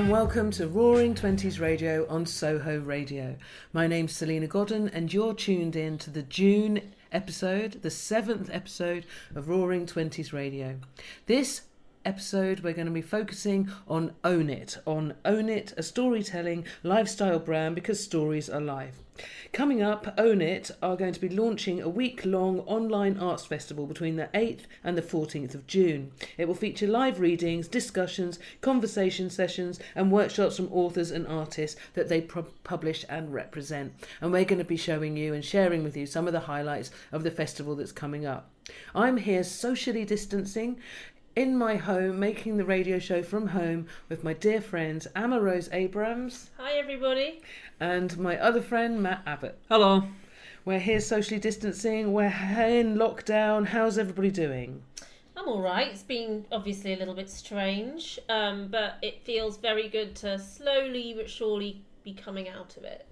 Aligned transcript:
and 0.00 0.10
welcome 0.10 0.50
to 0.50 0.66
Roaring 0.66 1.14
Twenties 1.14 1.60
Radio 1.60 2.06
on 2.08 2.24
Soho 2.24 2.80
Radio. 2.80 3.36
My 3.74 3.86
name's 3.86 4.14
Salena 4.14 4.46
Godden, 4.46 4.88
and 4.88 5.12
you're 5.12 5.34
tuned 5.34 5.76
in 5.76 5.98
to 5.98 6.08
the 6.08 6.22
June 6.22 6.94
episode, 7.12 7.82
the 7.82 7.90
seventh 7.90 8.48
episode 8.50 9.04
of 9.34 9.50
Roaring 9.50 9.84
Twenties 9.84 10.32
Radio. 10.32 10.78
This 11.26 11.60
episode, 12.04 12.60
we're 12.60 12.72
going 12.72 12.86
to 12.86 12.92
be 12.92 13.02
focusing 13.02 13.70
on 13.86 14.12
Own 14.24 14.48
It, 14.48 14.78
on 14.86 15.14
Own 15.24 15.48
It, 15.48 15.74
a 15.76 15.82
storytelling 15.82 16.64
lifestyle 16.82 17.38
brand 17.38 17.74
because 17.74 18.02
stories 18.02 18.48
are 18.48 18.60
life. 18.60 19.02
Coming 19.52 19.82
up, 19.82 20.14
Own 20.16 20.40
It 20.40 20.70
are 20.82 20.96
going 20.96 21.12
to 21.12 21.20
be 21.20 21.28
launching 21.28 21.82
a 21.82 21.88
week 21.88 22.24
long 22.24 22.60
online 22.60 23.18
arts 23.18 23.44
festival 23.44 23.86
between 23.86 24.16
the 24.16 24.30
8th 24.32 24.62
and 24.82 24.96
the 24.96 25.02
14th 25.02 25.54
of 25.54 25.66
June. 25.66 26.12
It 26.38 26.48
will 26.48 26.54
feature 26.54 26.86
live 26.86 27.20
readings, 27.20 27.68
discussions, 27.68 28.38
conversation 28.62 29.28
sessions, 29.28 29.78
and 29.94 30.10
workshops 30.10 30.56
from 30.56 30.72
authors 30.72 31.10
and 31.10 31.26
artists 31.26 31.78
that 31.94 32.08
they 32.08 32.22
publish 32.22 33.04
and 33.08 33.34
represent. 33.34 33.92
And 34.20 34.32
we're 34.32 34.44
going 34.44 34.58
to 34.58 34.64
be 34.64 34.76
showing 34.76 35.16
you 35.16 35.34
and 35.34 35.44
sharing 35.44 35.84
with 35.84 35.96
you 35.96 36.06
some 36.06 36.26
of 36.26 36.32
the 36.32 36.40
highlights 36.40 36.90
of 37.12 37.22
the 37.22 37.30
festival 37.30 37.76
that's 37.76 37.92
coming 37.92 38.24
up. 38.24 38.50
I'm 38.94 39.16
here 39.16 39.42
socially 39.42 40.04
distancing 40.04 40.78
in 41.36 41.56
my 41.56 41.76
home, 41.76 42.18
making 42.18 42.56
the 42.56 42.64
radio 42.64 42.98
show 42.98 43.22
from 43.22 43.48
home 43.48 43.86
with 44.08 44.24
my 44.24 44.32
dear 44.32 44.60
friends 44.60 45.06
Amma 45.14 45.40
Rose 45.40 45.68
Abrams 45.72 46.50
Hi, 46.58 46.72
everybody. 46.72 47.40
and 47.78 48.16
my 48.18 48.36
other 48.38 48.60
friend 48.60 49.02
Matt 49.02 49.22
Abbott. 49.26 49.58
Hello. 49.68 50.04
We're 50.64 50.78
here 50.80 51.00
socially 51.00 51.40
distancing, 51.40 52.12
we're 52.12 52.26
in 52.26 52.96
lockdown. 52.96 53.66
How's 53.68 53.96
everybody 53.96 54.30
doing? 54.30 54.82
I'm 55.36 55.48
all 55.48 55.62
right. 55.62 55.88
It's 55.88 56.02
been 56.02 56.44
obviously 56.52 56.92
a 56.92 56.96
little 56.98 57.14
bit 57.14 57.30
strange, 57.30 58.18
um, 58.28 58.68
but 58.68 58.98
it 59.00 59.22
feels 59.22 59.56
very 59.56 59.88
good 59.88 60.14
to 60.16 60.38
slowly 60.38 61.14
but 61.16 61.30
surely 61.30 61.80
be 62.04 62.12
coming 62.12 62.46
out 62.48 62.76
of 62.76 62.84
it. 62.84 63.06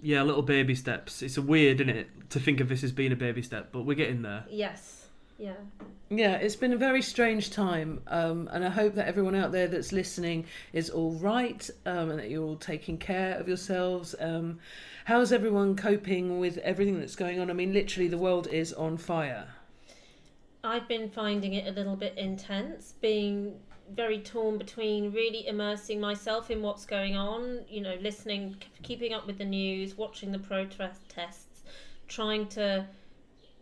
Yeah, 0.00 0.22
little 0.22 0.42
baby 0.42 0.76
steps. 0.76 1.20
It's 1.22 1.36
a 1.36 1.42
weird, 1.42 1.80
isn't 1.80 1.96
it, 1.96 2.30
to 2.30 2.38
think 2.38 2.60
of 2.60 2.68
this 2.68 2.84
as 2.84 2.92
being 2.92 3.10
a 3.10 3.16
baby 3.16 3.42
step, 3.42 3.70
but 3.72 3.82
we're 3.82 3.94
getting 3.94 4.22
there. 4.22 4.44
Yes. 4.48 4.97
Yeah. 5.38 5.54
Yeah, 6.10 6.36
it's 6.36 6.56
been 6.56 6.72
a 6.72 6.76
very 6.76 7.02
strange 7.02 7.50
time, 7.50 8.00
um, 8.06 8.48
and 8.50 8.64
I 8.64 8.70
hope 8.70 8.94
that 8.94 9.06
everyone 9.06 9.34
out 9.34 9.52
there 9.52 9.68
that's 9.68 9.92
listening 9.92 10.46
is 10.72 10.88
all 10.88 11.12
right 11.12 11.68
um, 11.84 12.10
and 12.10 12.18
that 12.18 12.30
you're 12.30 12.42
all 12.42 12.56
taking 12.56 12.96
care 12.96 13.34
of 13.34 13.46
yourselves. 13.46 14.14
Um, 14.18 14.58
how's 15.04 15.32
everyone 15.32 15.76
coping 15.76 16.40
with 16.40 16.56
everything 16.58 16.98
that's 16.98 17.14
going 17.14 17.40
on? 17.40 17.50
I 17.50 17.52
mean, 17.52 17.72
literally, 17.72 18.08
the 18.08 18.18
world 18.18 18.48
is 18.48 18.72
on 18.72 18.96
fire. 18.96 19.46
I've 20.64 20.88
been 20.88 21.08
finding 21.08 21.54
it 21.54 21.68
a 21.68 21.70
little 21.70 21.94
bit 21.94 22.16
intense, 22.16 22.94
being 23.00 23.54
very 23.94 24.18
torn 24.18 24.58
between 24.58 25.12
really 25.12 25.46
immersing 25.46 26.00
myself 26.00 26.50
in 26.50 26.62
what's 26.62 26.84
going 26.84 27.16
on, 27.16 27.60
you 27.68 27.80
know, 27.80 27.96
listening, 28.00 28.56
keeping 28.82 29.12
up 29.12 29.26
with 29.26 29.38
the 29.38 29.44
news, 29.44 29.96
watching 29.96 30.32
the 30.32 30.38
protests, 30.38 31.62
trying 32.08 32.46
to, 32.48 32.86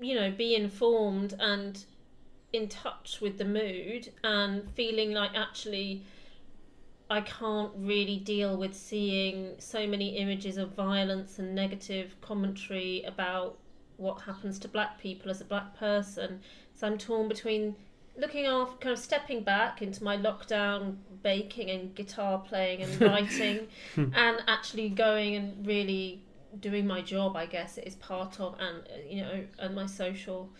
you 0.00 0.14
know, 0.14 0.30
be 0.30 0.54
informed 0.54 1.34
and 1.38 1.84
in 2.52 2.68
touch 2.68 3.18
with 3.20 3.38
the 3.38 3.44
mood, 3.44 4.12
and 4.24 4.70
feeling 4.74 5.12
like 5.12 5.30
actually 5.34 6.04
I 7.08 7.20
can't 7.20 7.70
really 7.76 8.18
deal 8.18 8.56
with 8.56 8.74
seeing 8.74 9.54
so 9.58 9.86
many 9.86 10.16
images 10.16 10.56
of 10.56 10.72
violence 10.72 11.38
and 11.38 11.54
negative 11.54 12.16
commentary 12.20 13.04
about 13.04 13.58
what 13.96 14.22
happens 14.22 14.58
to 14.60 14.68
black 14.68 14.98
people 14.98 15.30
as 15.30 15.40
a 15.40 15.44
black 15.44 15.76
person. 15.76 16.40
So 16.74 16.86
I'm 16.86 16.98
torn 16.98 17.28
between 17.28 17.76
looking 18.16 18.46
after, 18.46 18.76
kind 18.78 18.92
of 18.92 18.98
stepping 18.98 19.42
back 19.42 19.82
into 19.82 20.02
my 20.02 20.16
lockdown 20.16 20.96
baking 21.22 21.70
and 21.70 21.94
guitar 21.94 22.38
playing 22.38 22.82
and 22.82 23.00
writing, 23.00 23.68
and 23.96 24.42
actually 24.48 24.88
going 24.88 25.36
and 25.36 25.66
really 25.66 26.22
doing 26.60 26.86
my 26.86 27.02
job. 27.02 27.36
I 27.36 27.46
guess 27.46 27.78
it 27.78 27.86
is 27.86 27.94
part 27.96 28.40
of, 28.40 28.56
and 28.58 28.82
you 29.08 29.22
know, 29.22 29.44
and 29.58 29.74
my 29.74 29.86
social. 29.86 30.50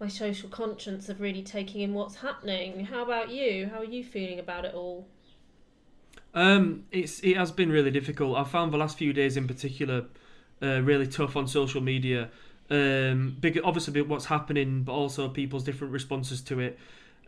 My 0.00 0.08
social 0.08 0.48
conscience 0.48 1.08
of 1.08 1.20
really 1.20 1.42
taking 1.42 1.80
in 1.80 1.94
what's 1.94 2.16
happening. 2.16 2.84
How 2.86 3.04
about 3.04 3.30
you? 3.30 3.70
How 3.72 3.78
are 3.78 3.84
you 3.84 4.02
feeling 4.02 4.40
about 4.40 4.64
it 4.64 4.74
all? 4.74 5.06
Um, 6.34 6.84
it's 6.90 7.20
it 7.20 7.36
has 7.36 7.52
been 7.52 7.70
really 7.70 7.92
difficult. 7.92 8.36
I 8.36 8.42
found 8.42 8.72
the 8.72 8.76
last 8.76 8.98
few 8.98 9.12
days 9.12 9.36
in 9.36 9.46
particular 9.46 10.06
uh, 10.60 10.82
really 10.82 11.06
tough 11.06 11.36
on 11.36 11.46
social 11.46 11.80
media. 11.80 12.30
Um, 12.70 13.36
big, 13.40 13.60
obviously 13.62 14.00
what's 14.02 14.24
happening, 14.26 14.82
but 14.82 14.92
also 14.92 15.28
people's 15.28 15.64
different 15.64 15.92
responses 15.92 16.40
to 16.42 16.60
it. 16.60 16.78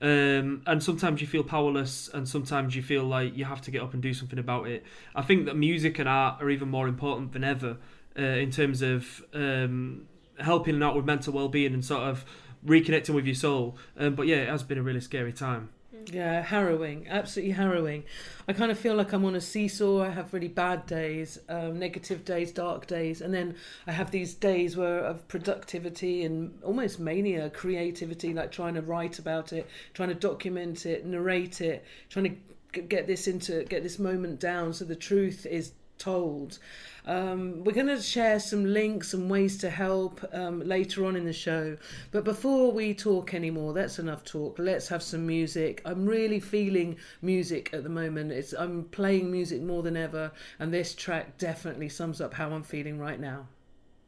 Um, 0.02 0.62
and 0.66 0.82
sometimes 0.82 1.20
you 1.20 1.26
feel 1.26 1.42
powerless, 1.42 2.08
and 2.12 2.28
sometimes 2.28 2.76
you 2.76 2.82
feel 2.82 3.04
like 3.04 3.36
you 3.36 3.46
have 3.46 3.62
to 3.62 3.70
get 3.70 3.82
up 3.82 3.94
and 3.94 4.02
do 4.02 4.12
something 4.12 4.38
about 4.38 4.66
it. 4.66 4.84
I 5.14 5.22
think 5.22 5.46
that 5.46 5.56
music 5.56 5.98
and 5.98 6.08
art 6.08 6.42
are 6.42 6.50
even 6.50 6.68
more 6.68 6.86
important 6.86 7.32
than 7.32 7.44
ever 7.44 7.78
uh, 8.18 8.22
in 8.22 8.50
terms 8.50 8.82
of 8.82 9.24
um, 9.32 10.06
helping 10.38 10.82
out 10.82 10.96
with 10.96 11.04
mental 11.04 11.32
well-being 11.32 11.72
and 11.72 11.84
sort 11.84 12.02
of 12.02 12.24
reconnecting 12.66 13.14
with 13.14 13.26
your 13.26 13.34
soul. 13.34 13.76
Um, 13.96 14.14
but 14.14 14.26
yeah, 14.26 14.36
it 14.36 14.48
has 14.48 14.62
been 14.62 14.78
a 14.78 14.82
really 14.82 15.00
scary 15.00 15.32
time. 15.32 15.70
Yeah, 16.12 16.41
harrowing, 16.43 17.06
absolutely 17.09 17.53
harrowing. 17.53 18.05
I 18.47 18.53
kind 18.53 18.71
of 18.71 18.78
feel 18.78 18.94
like 18.94 19.12
I'm 19.12 19.25
on 19.25 19.34
a 19.34 19.41
seesaw. 19.41 20.03
I 20.05 20.11
have 20.11 20.33
really 20.33 20.49
bad 20.49 20.87
days, 20.87 21.39
um, 21.49 21.81
negative 21.81 22.25
days, 22.25 22.53
dark 22.53 22.87
days, 22.87 23.21
and 23.21 23.34
then 23.34 23.56
I 23.89 23.93
have 23.93 24.12
these 24.12 24.34
days 24.34 24.77
where 24.77 25.00
of 25.00 25.27
productivity 25.27 26.25
and 26.25 26.56
almost 26.62 27.00
mania, 27.00 27.50
creativity, 27.50 28.33
like 28.34 28.53
trying 28.53 28.75
to 28.75 28.83
write 28.83 29.19
about 29.19 29.53
it, 29.53 29.67
trying 29.94 30.11
to 30.11 30.15
document 30.15 30.87
it, 30.87 31.05
narrate 31.05 31.61
it, 31.61 31.84
trying 32.09 32.25
to 32.27 32.83
get 32.83 33.06
this 33.06 33.27
into 33.27 33.65
get 33.65 33.83
this 33.83 33.99
moment 33.99 34.38
down 34.38 34.71
so 34.73 34.84
the 34.84 34.94
truth 34.94 35.47
is 35.47 35.73
told. 35.98 36.58
Um, 37.06 37.62
we're 37.62 37.72
going 37.72 37.86
to 37.86 38.02
share 38.02 38.40
some 38.40 38.64
links 38.64 39.14
and 39.14 39.30
ways 39.30 39.58
to 39.58 39.70
help 39.70 40.24
um, 40.32 40.66
later 40.66 41.04
on 41.06 41.14
in 41.14 41.24
the 41.24 41.32
show. 41.32 41.76
But 42.10 42.24
before 42.24 42.72
we 42.72 42.94
talk 42.94 43.32
anymore, 43.32 43.72
that's 43.72 44.00
enough 44.00 44.24
talk. 44.24 44.58
Let's 44.58 44.88
have 44.88 45.02
some 45.02 45.24
music. 45.26 45.82
I'm 45.84 46.04
really 46.04 46.40
feeling 46.40 46.96
music 47.22 47.70
at 47.72 47.84
the 47.84 47.88
moment. 47.88 48.32
It's 48.32 48.52
I'm 48.52 48.84
playing 48.84 49.31
music 49.31 49.62
more 49.62 49.82
than 49.82 49.96
ever, 49.96 50.32
and 50.58 50.75
this 50.75 50.94
track 50.94 51.38
definitely 51.38 51.88
sums 51.88 52.20
up 52.20 52.34
how 52.34 52.50
I'm 52.50 52.64
feeling 52.64 52.99
right 52.99 53.20
now. 53.20 53.46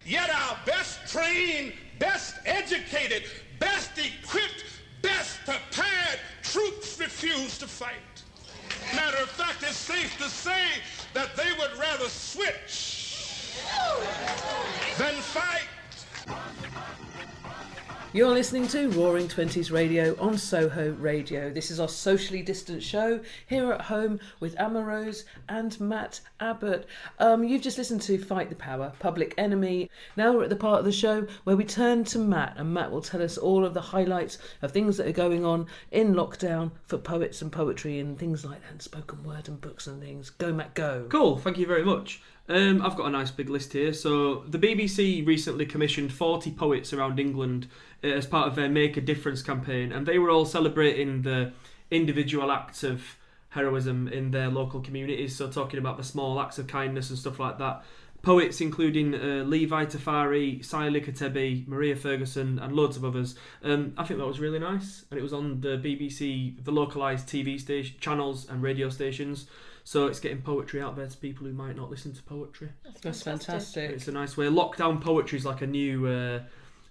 Yet 0.05 0.31
our 0.31 0.58
best 0.67 1.06
trained, 1.06 1.75
best 1.99 2.37
educated, 2.46 3.25
best 3.61 3.93
equipped, 3.99 4.64
best 5.02 5.38
prepared 5.44 6.19
troops 6.43 6.99
refuse 6.99 7.58
to 7.58 7.67
fight. 7.67 7.94
Matter 8.94 9.19
of 9.19 9.29
fact, 9.31 9.62
it's 9.62 9.76
safe 9.76 10.17
to 10.19 10.29
say 10.29 10.67
that 11.14 11.37
they 11.37 11.50
would 11.58 11.78
rather 11.78 12.08
switch 12.08 13.14
than 14.99 15.14
fight. 15.14 15.69
You're 18.19 18.35
listening 18.35 18.67
to 18.70 18.88
Roaring 18.88 19.29
Twenties 19.29 19.70
Radio 19.70 20.17
on 20.19 20.37
Soho 20.37 20.91
Radio. 20.94 21.50
This 21.50 21.70
is 21.70 21.79
our 21.79 21.88
socially 21.88 22.43
distant 22.43 22.82
show 22.82 23.20
here 23.47 23.73
at 23.73 23.82
home 23.82 24.19
with 24.41 24.59
Emma 24.59 24.82
Rose 24.82 25.25
and 25.49 25.81
Matt 25.81 26.20
Abbott. 26.41 26.88
Um, 27.20 27.44
you've 27.44 27.62
just 27.62 27.79
listened 27.79 28.03
to 28.03 28.19
Fight 28.19 28.49
the 28.49 28.56
Power, 28.56 28.93
Public 28.99 29.35
Enemy. 29.38 29.88
Now 30.17 30.32
we're 30.32 30.43
at 30.43 30.50
the 30.50 30.56
part 30.56 30.81
of 30.81 30.85
the 30.85 30.91
show 30.91 31.29
where 31.44 31.55
we 31.55 31.62
turn 31.62 32.03
to 32.06 32.19
Matt, 32.19 32.55
and 32.56 32.75
Matt 32.75 32.91
will 32.91 33.03
tell 33.03 33.23
us 33.23 33.38
all 33.38 33.65
of 33.65 33.73
the 33.73 33.81
highlights 33.81 34.38
of 34.62 34.73
things 34.73 34.97
that 34.97 35.06
are 35.06 35.12
going 35.12 35.44
on 35.44 35.69
in 35.93 36.12
lockdown 36.15 36.73
for 36.87 36.99
poets 36.99 37.41
and 37.41 37.53
poetry 37.53 38.00
and 38.00 38.19
things 38.19 38.44
like 38.44 38.61
that, 38.62 38.73
and 38.73 38.82
spoken 38.82 39.23
word 39.23 39.47
and 39.47 39.61
books 39.61 39.87
and 39.87 40.03
things. 40.03 40.31
Go, 40.31 40.53
Matt, 40.53 40.75
go. 40.75 41.06
Cool, 41.09 41.38
thank 41.38 41.56
you 41.56 41.69
very 41.69 41.85
much. 41.85 42.20
Um, 42.49 42.81
I've 42.81 42.97
got 42.97 43.06
a 43.06 43.11
nice 43.11 43.31
big 43.31 43.50
list 43.50 43.75
here. 43.75 43.93
So, 43.93 44.45
the 44.47 44.59
BBC 44.59 45.27
recently 45.27 45.67
commissioned 45.67 46.12
40 46.12 46.53
poets 46.53 46.93
around 46.93 47.21
England 47.21 47.67
uh, 48.03 48.09
as 48.09 48.27
part 48.27 48.49
of 48.49 48.55
their 48.55 48.71
Make 48.71 48.97
a 48.97 49.03
Difference 49.03 49.43
campaign, 49.43 49.93
and 49.93 50.06
they 50.06 50.19
were 50.19 50.31
all 50.31 50.47
celebrating 50.47 51.23
the 51.23 51.53
individual 51.91 52.50
acts 52.50 52.83
of 52.83 53.17
heroism 53.50 54.09
in 54.09 54.31
their 54.31 54.49
local 54.49 54.81
communities. 54.81 55.37
So, 55.37 55.50
talking 55.50 55.79
about 55.79 55.99
the 55.99 56.05
small 56.05 56.41
acts 56.41 56.59
of 56.59 56.67
kindness 56.67 57.11
and 57.11 57.19
stuff 57.19 57.39
like 57.39 57.59
that. 57.59 57.85
Poets 58.21 58.61
including 58.61 59.15
uh, 59.15 59.44
Levi 59.44 59.85
Tafari, 59.85 60.65
Sile 60.65 61.01
Katebi, 61.01 61.69
Maria 61.69 61.94
Ferguson, 61.94 62.59
and 62.59 62.75
loads 62.75 62.97
of 62.97 63.05
others. 63.05 63.37
Um, 63.62 63.93
I 63.97 64.05
think 64.05 64.19
that 64.19 64.27
was 64.27 64.41
really 64.41 64.59
nice, 64.59 65.05
and 65.11 65.21
it 65.21 65.23
was 65.23 65.33
on 65.33 65.61
the 65.61 65.77
BBC, 65.77 66.65
the 66.65 66.73
localised 66.73 67.29
TV 67.29 67.61
station 67.61 67.97
channels 68.01 68.49
and 68.49 68.62
radio 68.62 68.89
stations. 68.89 69.47
So 69.88 70.06
it's 70.06 70.20
getting 70.20 70.43
poetry 70.43 70.82
out 70.82 70.96
there 70.96 71.06
to 71.06 71.17
people 71.17 71.46
who 71.46 71.55
might 71.55 71.75
not 71.75 71.88
listen 71.88 72.12
to 72.12 72.23
poetry. 72.23 72.69
That's 73.00 73.23
fantastic. 73.23 73.88
It's 73.88 74.06
a 74.06 74.12
nice 74.12 74.37
way. 74.37 74.44
Lockdown 74.44 75.00
poetry 75.00 75.38
is 75.38 75.46
like 75.46 75.62
a 75.62 75.67
new 75.67 76.06
uh, 76.06 76.43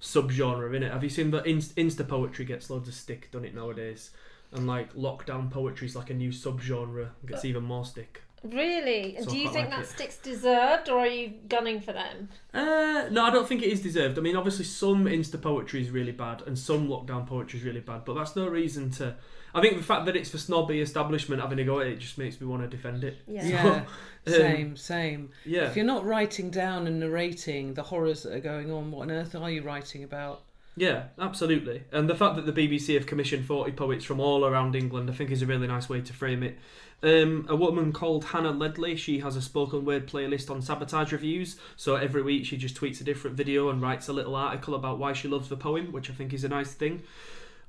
subgenre, 0.01 0.75
in 0.75 0.81
it. 0.81 0.91
Have 0.91 1.03
you 1.03 1.09
seen 1.11 1.29
that 1.29 1.45
Inst- 1.45 1.75
Insta 1.75 2.07
poetry 2.07 2.44
gets 2.44 2.71
loads 2.71 2.88
of 2.88 2.95
stick 2.95 3.29
done 3.29 3.45
it 3.45 3.53
nowadays, 3.53 4.09
and 4.51 4.65
like 4.65 4.95
lockdown 4.95 5.51
poetry 5.51 5.85
is 5.85 5.95
like 5.95 6.09
a 6.09 6.15
new 6.15 6.31
subgenre, 6.31 7.09
gets 7.27 7.45
even 7.45 7.65
more 7.65 7.85
stick. 7.85 8.23
Really? 8.44 9.15
And 9.15 9.25
So 9.25 9.29
do 9.31 9.38
you 9.38 9.51
think 9.51 9.69
like 9.69 9.77
that 9.77 9.83
it. 9.83 9.89
stick's 9.89 10.17
deserved, 10.17 10.89
or 10.89 11.01
are 11.01 11.05
you 11.07 11.33
gunning 11.47 11.79
for 11.81 11.93
them? 11.93 12.29
Uh, 12.51 13.09
no, 13.11 13.25
I 13.25 13.29
don't 13.29 13.47
think 13.47 13.61
it 13.61 13.69
is 13.69 13.79
deserved. 13.79 14.17
I 14.17 14.21
mean, 14.21 14.35
obviously, 14.35 14.65
some 14.65 15.05
Insta 15.05 15.39
poetry 15.39 15.81
is 15.81 15.91
really 15.91 16.13
bad, 16.13 16.41
and 16.47 16.57
some 16.57 16.88
lockdown 16.88 17.27
poetry 17.27 17.59
is 17.59 17.65
really 17.65 17.79
bad, 17.79 18.05
but 18.05 18.15
that's 18.15 18.35
no 18.35 18.47
reason 18.47 18.89
to. 18.93 19.17
I 19.57 19.62
think 19.62 19.77
the 19.77 19.83
fact 19.83 20.06
that 20.06 20.15
it's 20.15 20.30
the 20.30 20.38
snobby 20.38 20.81
establishment 20.81 21.42
having 21.42 21.57
a 21.57 21.63
go 21.63 21.80
at 21.80 21.88
it 21.88 21.98
just 21.98 22.19
makes 22.19 22.39
me 22.39 22.45
want 22.45 22.62
to 22.62 22.68
defend 22.68 23.04
it. 23.04 23.18
Yeah. 23.25 23.48
Yeah, 23.48 23.65
um, 24.27 24.33
same, 24.33 24.77
same. 24.77 25.31
Yeah. 25.45 25.63
If 25.63 25.75
you're 25.75 25.83
not 25.83 26.06
writing 26.06 26.51
down 26.51 26.86
and 26.86 27.00
narrating 27.00 27.74
the 27.74 27.81
horrors 27.81 28.21
that 28.21 28.33
are 28.33 28.39
going 28.39 28.71
on, 28.71 28.92
what 28.92 29.04
on 29.04 29.12
earth 29.12 29.33
are 29.33 29.50
you 29.50 29.63
writing 29.63 30.04
about? 30.04 30.44
Yeah, 30.75 31.06
absolutely. 31.18 31.86
And 31.92 32.07
the 32.07 32.13
fact 32.13 32.36
that 32.36 32.45
the 32.45 32.54
BBC 32.54 32.94
have 32.94 33.07
commissioned 33.07 33.45
40 33.45 33.71
poets 33.71 34.06
from 34.06 34.19
all 34.19 34.45
around 34.45 34.75
England, 34.75 35.09
I 35.09 35.13
think 35.13 35.31
is 35.31 35.42
a 35.42 35.48
really 35.48 35.65
nice 35.65 35.89
way 35.89 36.01
to 36.01 36.13
frame 36.13 36.44
it. 36.44 36.60
Um, 37.01 37.48
a 37.50 37.56
woman 37.56 37.92
called 37.92 38.25
Hannah 38.25 38.51
Ledley, 38.51 38.95
she 38.95 39.19
has 39.19 39.36
a 39.36 39.42
spoken 39.42 39.86
word 39.86 40.07
playlist 40.07 40.51
on 40.51 40.62
Sabotage 40.62 41.12
Reviews. 41.12 41.57
So 41.77 41.95
every 41.95 42.21
week 42.21 42.45
she 42.45 42.57
just 42.57 42.75
tweets 42.75 43.01
a 43.01 43.03
different 43.03 43.36
video 43.36 43.69
and 43.69 43.81
writes 43.81 44.07
a 44.07 44.13
little 44.13 44.36
article 44.36 44.75
about 44.75 45.00
why 45.00 45.13
she 45.13 45.27
loves 45.27 45.50
the 45.50 45.57
poem, 45.57 45.92
which 45.92 46.12
I 46.12 46.13
think 46.13 46.31
is 46.31 46.44
a 46.44 46.50
nice 46.50 46.74
thing. 46.74 47.01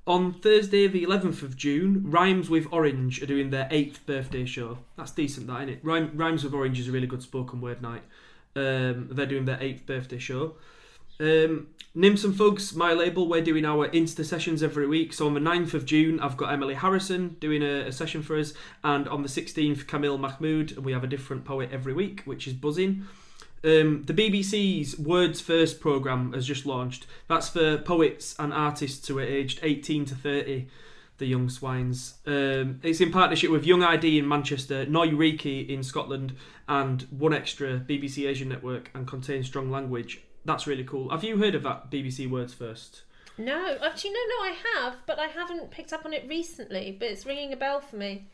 On 0.06 0.32
Thursday, 0.32 0.86
the 0.86 1.04
11th 1.04 1.42
of 1.42 1.56
June, 1.56 2.02
Rhymes 2.06 2.48
with 2.48 2.66
Orange 2.72 3.22
are 3.22 3.26
doing 3.26 3.50
their 3.50 3.68
8th 3.70 4.06
birthday 4.06 4.46
show. 4.46 4.78
That's 4.96 5.10
decent, 5.10 5.46
that, 5.48 5.62
isn't 5.62 5.68
it? 5.68 5.80
Rhyme, 5.82 6.12
Rhymes 6.14 6.44
with 6.44 6.54
Orange 6.54 6.80
is 6.80 6.88
a 6.88 6.92
really 6.92 7.06
good 7.06 7.22
spoken 7.22 7.60
word 7.60 7.82
night. 7.82 8.02
Um, 8.56 9.08
they're 9.10 9.26
doing 9.26 9.44
their 9.44 9.58
8th 9.58 9.84
birthday 9.84 10.18
show. 10.18 10.54
Um, 11.20 11.68
Nymphs 11.94 12.24
and 12.24 12.34
Thugs, 12.34 12.74
my 12.74 12.92
label, 12.92 13.28
we're 13.28 13.42
doing 13.42 13.64
our 13.64 13.88
Insta 13.88 14.24
sessions 14.24 14.62
every 14.62 14.86
week. 14.86 15.12
So 15.12 15.26
on 15.26 15.34
the 15.34 15.40
9th 15.40 15.74
of 15.74 15.84
June, 15.84 16.20
I've 16.20 16.36
got 16.36 16.52
Emily 16.52 16.74
Harrison 16.74 17.36
doing 17.40 17.62
a, 17.62 17.88
a 17.88 17.92
session 17.92 18.22
for 18.22 18.38
us, 18.38 18.54
and 18.84 19.08
on 19.08 19.22
the 19.22 19.28
16th, 19.28 19.86
Camille 19.86 20.18
Mahmoud. 20.18 20.72
and 20.72 20.84
we 20.84 20.92
have 20.92 21.04
a 21.04 21.08
different 21.08 21.44
poet 21.44 21.70
every 21.72 21.92
week, 21.92 22.22
which 22.24 22.46
is 22.46 22.54
buzzing. 22.54 23.06
Um, 23.64 24.05
the 24.05 24.14
BBC's 24.14 24.99
Words 24.99 25.40
First 25.40 25.81
programme 25.81 26.32
has 26.32 26.46
just 26.46 26.66
launched. 26.66 27.06
That's 27.26 27.49
for 27.49 27.78
poets 27.78 28.34
and 28.38 28.52
artists 28.52 29.06
who 29.08 29.19
are 29.19 29.22
aged 29.22 29.60
18 29.62 30.05
to 30.06 30.14
30, 30.14 30.69
the 31.19 31.26
young 31.26 31.49
swines. 31.49 32.14
Um, 32.26 32.81
it's 32.82 33.00
in 33.00 33.10
partnership 33.10 33.50
with 33.50 33.66
Young 33.66 33.82
ID 33.82 34.19
in 34.19 34.28
Manchester, 34.28 34.87
Neu! 34.87 35.10
Reekie! 35.12 35.69
in 35.69 35.82
Scotland, 35.82 36.34
and 36.69 37.02
One 37.10 37.32
Extra, 37.32 37.81
BBC 37.81 38.28
Asian 38.28 38.49
Network, 38.49 38.90
and 38.94 39.06
contains 39.06 39.46
strong 39.46 39.70
language. 39.70 40.22
That's 40.44 40.66
really 40.66 40.84
cool. 40.84 41.10
Have 41.10 41.25
you 41.25 41.38
heard 41.38 41.55
of 41.55 41.64
that 41.64 41.90
BBC 41.90 42.31
Words 42.31 42.55
First? 42.55 43.02
No, 43.37 43.78
actually, 43.82 44.10
no, 44.10 44.20
no, 44.28 44.44
I 44.44 44.56
have, 44.75 44.96
but 45.06 45.19
I 45.19 45.26
haven't 45.26 45.70
picked 45.70 45.93
up 45.93 46.05
on 46.05 46.12
it 46.12 46.26
recently. 46.28 46.96
But 46.99 47.08
it's 47.08 47.26
ringing 47.26 47.52
a 47.52 47.56
bell 47.56 47.81
for 47.81 47.96
me. 47.96 48.26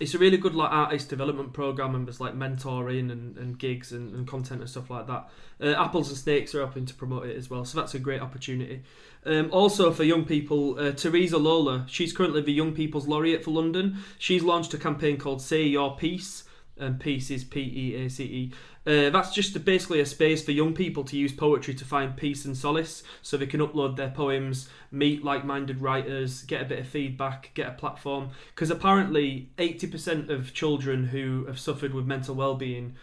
It's 0.00 0.14
a 0.14 0.18
really 0.18 0.36
good 0.36 0.54
like 0.54 0.70
artist 0.70 1.08
development 1.08 1.52
program, 1.52 1.94
and 1.94 2.06
there's 2.06 2.20
like 2.20 2.34
mentoring 2.34 3.10
and, 3.10 3.36
and 3.36 3.58
gigs 3.58 3.90
and, 3.90 4.14
and 4.14 4.28
content 4.28 4.60
and 4.60 4.70
stuff 4.70 4.90
like 4.90 5.08
that. 5.08 5.28
Uh, 5.60 5.74
Apples 5.82 6.08
and 6.08 6.16
Snakes 6.16 6.54
are 6.54 6.60
helping 6.60 6.86
to 6.86 6.94
promote 6.94 7.26
it 7.26 7.36
as 7.36 7.50
well, 7.50 7.64
so 7.64 7.80
that's 7.80 7.94
a 7.94 7.98
great 7.98 8.22
opportunity. 8.22 8.82
Um, 9.26 9.48
also 9.50 9.90
for 9.90 10.04
young 10.04 10.24
people, 10.24 10.78
uh, 10.78 10.92
Teresa 10.92 11.36
Lola, 11.36 11.84
she's 11.88 12.12
currently 12.12 12.42
the 12.42 12.52
Young 12.52 12.72
People's 12.72 13.08
Laureate 13.08 13.44
for 13.44 13.50
London. 13.50 13.98
She's 14.18 14.44
launched 14.44 14.72
a 14.72 14.78
campaign 14.78 15.16
called 15.16 15.42
Say 15.42 15.64
Your 15.64 15.96
Piece, 15.96 16.44
and 16.76 17.00
peace 17.00 17.28
is 17.30 17.42
P 17.42 17.60
E 17.60 17.94
A 17.96 18.08
C 18.08 18.24
E. 18.24 18.52
Uh, 18.88 19.10
that's 19.10 19.34
just 19.34 19.62
basically 19.66 20.00
a 20.00 20.06
space 20.06 20.42
for 20.42 20.52
young 20.52 20.72
people 20.72 21.04
to 21.04 21.18
use 21.18 21.30
poetry 21.30 21.74
to 21.74 21.84
find 21.84 22.16
peace 22.16 22.46
and 22.46 22.56
solace, 22.56 23.02
so 23.20 23.36
they 23.36 23.46
can 23.46 23.60
upload 23.60 23.96
their 23.96 24.08
poems, 24.08 24.70
meet 24.90 25.22
like-minded 25.22 25.82
writers, 25.82 26.42
get 26.44 26.62
a 26.62 26.64
bit 26.64 26.78
of 26.78 26.88
feedback, 26.88 27.50
get 27.52 27.68
a 27.68 27.72
platform. 27.72 28.30
Because 28.54 28.70
apparently, 28.70 29.50
eighty 29.58 29.86
percent 29.86 30.30
of 30.30 30.54
children 30.54 31.08
who 31.08 31.44
have 31.44 31.60
suffered 31.60 31.92
with 31.92 32.06
mental 32.06 32.34
well-being 32.34 32.94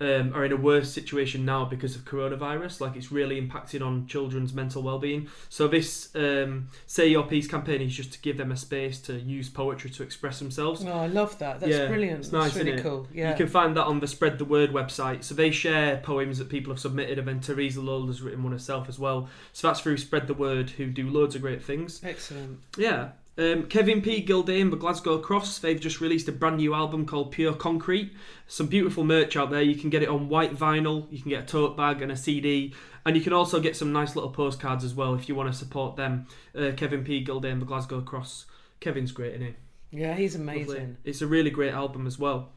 um, 0.00 0.32
are 0.34 0.44
in 0.44 0.52
a 0.52 0.56
worse 0.56 0.90
situation 0.92 1.44
now 1.44 1.64
because 1.64 1.94
of 1.96 2.04
coronavirus. 2.04 2.80
Like 2.80 2.96
it's 2.96 3.12
really 3.12 3.40
impacting 3.40 3.84
on 3.84 4.06
children's 4.06 4.52
mental 4.52 4.82
well-being. 4.82 5.28
So 5.48 5.68
this 5.68 6.14
um, 6.16 6.68
Say 6.86 7.08
Your 7.08 7.24
Piece 7.24 7.46
campaign 7.46 7.80
is 7.80 7.94
just 7.94 8.12
to 8.14 8.20
give 8.20 8.36
them 8.36 8.50
a 8.52 8.56
space 8.56 8.98
to 9.02 9.18
use 9.18 9.48
poetry 9.48 9.90
to 9.90 10.02
express 10.02 10.38
themselves. 10.38 10.84
Oh, 10.84 10.92
I 10.92 11.06
love 11.06 11.38
that. 11.38 11.60
That's 11.60 11.72
Yeah, 11.72 11.86
brilliant. 11.88 12.20
it's 12.20 12.28
That's 12.30 12.44
nice, 12.44 12.56
really 12.56 12.72
isn't 12.72 12.86
it? 12.86 12.88
cool. 12.88 13.06
Yeah. 13.12 13.30
You 13.30 13.36
can 13.36 13.48
find 13.48 13.76
that 13.76 13.84
on 13.84 14.00
the 14.00 14.06
Spread 14.06 14.38
the 14.38 14.44
Word 14.44 14.70
website. 14.70 15.24
So 15.24 15.34
they 15.34 15.50
share 15.50 15.98
poems 15.98 16.38
that 16.38 16.48
people 16.48 16.72
have 16.72 16.80
submitted, 16.80 17.18
and 17.18 17.28
then 17.28 17.40
Teresa 17.40 17.80
has 17.80 18.22
written 18.22 18.42
one 18.42 18.52
herself 18.52 18.88
as 18.88 18.98
well. 18.98 19.28
So 19.52 19.68
that's 19.68 19.80
through 19.80 19.98
Spread 19.98 20.26
the 20.26 20.34
Word, 20.34 20.70
who 20.70 20.86
do 20.86 21.08
loads 21.10 21.34
of 21.34 21.42
great 21.42 21.62
things. 21.62 22.00
Excellent. 22.02 22.60
Yeah. 22.76 23.10
Um, 23.38 23.66
Kevin 23.68 24.02
P. 24.02 24.20
Gilday, 24.20 24.62
the 24.62 24.76
Glasgow 24.76 25.18
Cross, 25.18 25.60
they've 25.60 25.80
just 25.80 26.00
released 26.00 26.28
a 26.28 26.32
brand 26.32 26.58
new 26.58 26.74
album 26.74 27.06
called 27.06 27.30
Pure 27.30 27.54
Concrete. 27.54 28.12
Some 28.46 28.66
beautiful 28.66 29.04
merch 29.04 29.36
out 29.36 29.50
there. 29.50 29.62
You 29.62 29.76
can 29.76 29.88
get 29.88 30.02
it 30.02 30.08
on 30.08 30.28
white 30.28 30.54
vinyl, 30.54 31.06
you 31.10 31.22
can 31.22 31.30
get 31.30 31.44
a 31.44 31.46
tote 31.46 31.76
bag 31.76 32.02
and 32.02 32.12
a 32.12 32.16
CD, 32.16 32.74
and 33.06 33.16
you 33.16 33.22
can 33.22 33.32
also 33.32 33.60
get 33.60 33.76
some 33.76 33.92
nice 33.92 34.14
little 34.14 34.30
postcards 34.30 34.84
as 34.84 34.94
well 34.94 35.14
if 35.14 35.28
you 35.28 35.34
want 35.34 35.50
to 35.50 35.56
support 35.58 35.96
them. 35.96 36.26
Uh, 36.54 36.72
Kevin 36.76 37.02
P. 37.04 37.20
Gilday, 37.20 37.54
the 37.54 37.64
Glasgow 37.64 38.00
Cross. 38.02 38.46
Kevin's 38.80 39.12
great, 39.12 39.34
isn't 39.34 39.46
he? 39.90 40.00
Yeah, 40.00 40.14
he's 40.14 40.36
Lovely. 40.36 40.62
amazing. 40.62 40.96
It's 41.04 41.22
a 41.22 41.26
really 41.26 41.50
great 41.50 41.72
album 41.72 42.06
as 42.06 42.18
well. 42.18 42.50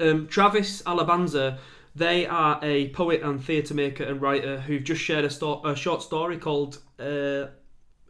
Um, 0.00 0.26
Travis 0.26 0.82
Alabanza, 0.82 1.58
they 1.94 2.26
are 2.26 2.58
a 2.62 2.88
poet 2.90 3.22
and 3.22 3.42
theatre 3.42 3.74
maker 3.74 4.04
and 4.04 4.20
writer 4.20 4.60
who've 4.60 4.84
just 4.84 5.00
shared 5.00 5.24
a, 5.24 5.30
sto- 5.30 5.62
a 5.64 5.74
short 5.76 6.02
story 6.02 6.38
called 6.38 6.78
uh, 6.98 7.46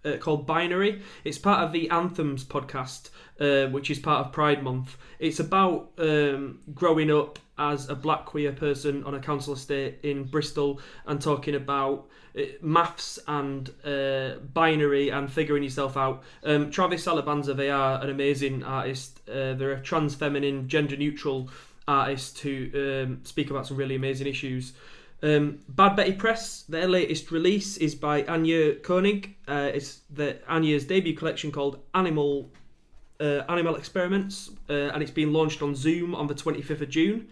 uh, 0.05 0.17
called 0.19 0.47
Binary. 0.47 1.03
It's 1.25 1.39
part 1.39 1.63
of 1.65 1.73
the 1.73 1.91
Anthems 1.91 2.45
podcast, 2.45 3.11
uh, 3.41 3.71
which 3.71 3.91
is 3.91 3.99
part 3.99 4.27
of 4.27 4.33
Pride 4.33 4.63
Month. 4.63 4.97
It's 5.19 5.41
about 5.41 5.91
um, 5.99 6.61
growing 6.75 7.11
up 7.11 7.39
as 7.59 7.89
a 7.89 7.95
black 7.95 8.25
queer 8.25 8.53
person 8.53 9.05
on 9.05 9.15
a 9.15 9.21
council 9.21 9.55
estate 9.55 9.99
in 10.03 10.25
Bristol 10.25 10.81
and 11.07 11.21
talking 11.21 11.55
about 11.55 12.07
uh, 12.37 12.43
maths 12.61 13.19
and 13.29 13.71
uh, 13.85 14.41
binary 14.53 15.11
and 15.11 15.33
figuring 15.33 15.63
yourself 15.63 15.97
out. 15.97 16.23
Um, 16.43 16.71
Travis 16.71 17.07
Alabanza, 17.07 17.57
they 17.57 17.71
are 17.71 18.03
an 18.03 18.11
amazing 18.11 18.65
artist. 18.65 19.21
Uh, 19.29 19.55
they're 19.55 19.73
a 19.73 19.81
trans 19.81 20.15
feminine, 20.15 20.69
gender 20.69 20.97
neutral 20.97 21.49
artist 21.87 22.41
who 22.41 22.71
um, 22.75 23.21
speak 23.25 23.51
about 23.51 23.67
some 23.67 23.77
really 23.77 23.95
amazing 23.95 24.27
issues. 24.27 24.73
Um, 25.25 25.61
Bad 25.71 25.97
Betty 25.97 26.13
Press, 26.13 26.65
their 26.69 26.87
latest 26.87 27.31
release 27.31 27.79
is 27.79 27.95
by 27.95 28.25
Anja 28.25 28.79
Konig. 28.83 29.31
Uh, 29.49 29.71
it's 29.73 30.03
the 30.11 30.39
Anja's 30.51 30.85
debut 30.85 31.17
collection 31.17 31.51
called 31.51 31.79
Animal 31.95 32.51
uh, 33.19 33.41
Animal 33.49 33.77
Experiments, 33.77 34.51
uh, 34.69 34.91
and 34.93 35.03
it's 35.03 35.11
been 35.11 35.33
launched 35.33 35.63
on 35.63 35.75
Zoom 35.75 36.15
on 36.15 36.27
the 36.27 36.35
25th 36.35 36.83
of 36.83 36.91
June. 36.91 37.29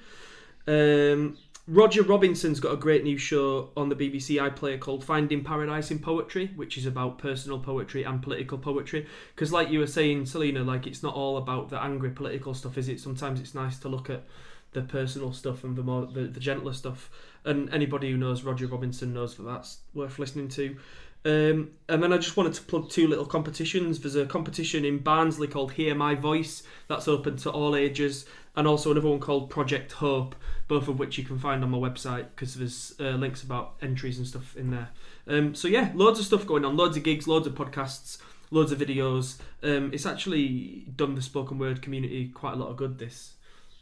Um, 0.66 1.36
Roger 1.68 2.02
Robinson's 2.02 2.60
got 2.60 2.72
a 2.72 2.76
great 2.76 3.04
new 3.04 3.18
show 3.18 3.70
on 3.76 3.90
the 3.90 3.94
BBC 3.94 4.36
iPlayer 4.40 4.80
called 4.80 5.04
Finding 5.04 5.44
Paradise 5.44 5.90
in 5.90 5.98
Poetry, 5.98 6.50
which 6.56 6.78
is 6.78 6.86
about 6.86 7.18
personal 7.18 7.58
poetry 7.58 8.04
and 8.04 8.22
political 8.22 8.56
poetry. 8.56 9.06
Because, 9.34 9.52
like 9.52 9.68
you 9.68 9.80
were 9.80 9.86
saying, 9.86 10.24
Salena, 10.24 10.64
like 10.64 10.86
it's 10.86 11.02
not 11.02 11.14
all 11.14 11.36
about 11.36 11.68
the 11.68 11.80
angry 11.80 12.10
political 12.10 12.54
stuff, 12.54 12.78
is 12.78 12.88
it? 12.88 13.00
Sometimes 13.00 13.38
it's 13.38 13.54
nice 13.54 13.78
to 13.80 13.88
look 13.90 14.08
at 14.08 14.24
the 14.72 14.82
personal 14.82 15.32
stuff 15.32 15.64
and 15.64 15.76
the 15.76 15.82
more 15.82 16.06
the, 16.06 16.22
the 16.22 16.40
gentler 16.40 16.72
stuff. 16.72 17.10
And 17.44 17.72
anybody 17.72 18.10
who 18.10 18.16
knows 18.16 18.42
Roger 18.42 18.66
Robinson 18.66 19.12
knows 19.12 19.36
that 19.36 19.44
that's 19.44 19.78
worth 19.94 20.18
listening 20.18 20.48
to. 20.48 20.76
Um, 21.24 21.70
and 21.88 22.02
then 22.02 22.12
I 22.12 22.16
just 22.16 22.36
wanted 22.36 22.54
to 22.54 22.62
plug 22.62 22.90
two 22.90 23.06
little 23.06 23.26
competitions. 23.26 24.00
There's 24.00 24.16
a 24.16 24.26
competition 24.26 24.84
in 24.84 24.98
Barnsley 24.98 25.46
called 25.46 25.72
Hear 25.72 25.94
My 25.94 26.14
Voice, 26.14 26.64
that's 26.88 27.06
open 27.06 27.36
to 27.38 27.50
all 27.50 27.76
ages, 27.76 28.26
and 28.56 28.66
also 28.66 28.90
another 28.90 29.08
one 29.08 29.20
called 29.20 29.48
Project 29.48 29.92
Hope, 29.92 30.34
both 30.66 30.88
of 30.88 30.98
which 30.98 31.18
you 31.18 31.24
can 31.24 31.38
find 31.38 31.62
on 31.62 31.70
my 31.70 31.78
website 31.78 32.26
because 32.34 32.54
there's 32.54 32.94
uh, 32.98 33.16
links 33.16 33.42
about 33.42 33.74
entries 33.80 34.18
and 34.18 34.26
stuff 34.26 34.56
in 34.56 34.70
there. 34.70 34.88
Um, 35.28 35.54
so 35.54 35.68
yeah, 35.68 35.92
loads 35.94 36.18
of 36.18 36.26
stuff 36.26 36.44
going 36.44 36.64
on, 36.64 36.76
loads 36.76 36.96
of 36.96 37.04
gigs, 37.04 37.28
loads 37.28 37.46
of 37.46 37.54
podcasts, 37.54 38.18
loads 38.50 38.72
of 38.72 38.80
videos. 38.80 39.38
Um, 39.62 39.90
it's 39.92 40.06
actually 40.06 40.86
done 40.96 41.14
the 41.14 41.22
spoken 41.22 41.58
word 41.58 41.82
community 41.82 42.28
quite 42.28 42.54
a 42.54 42.56
lot 42.56 42.68
of 42.68 42.76
good. 42.76 42.98
This 42.98 43.34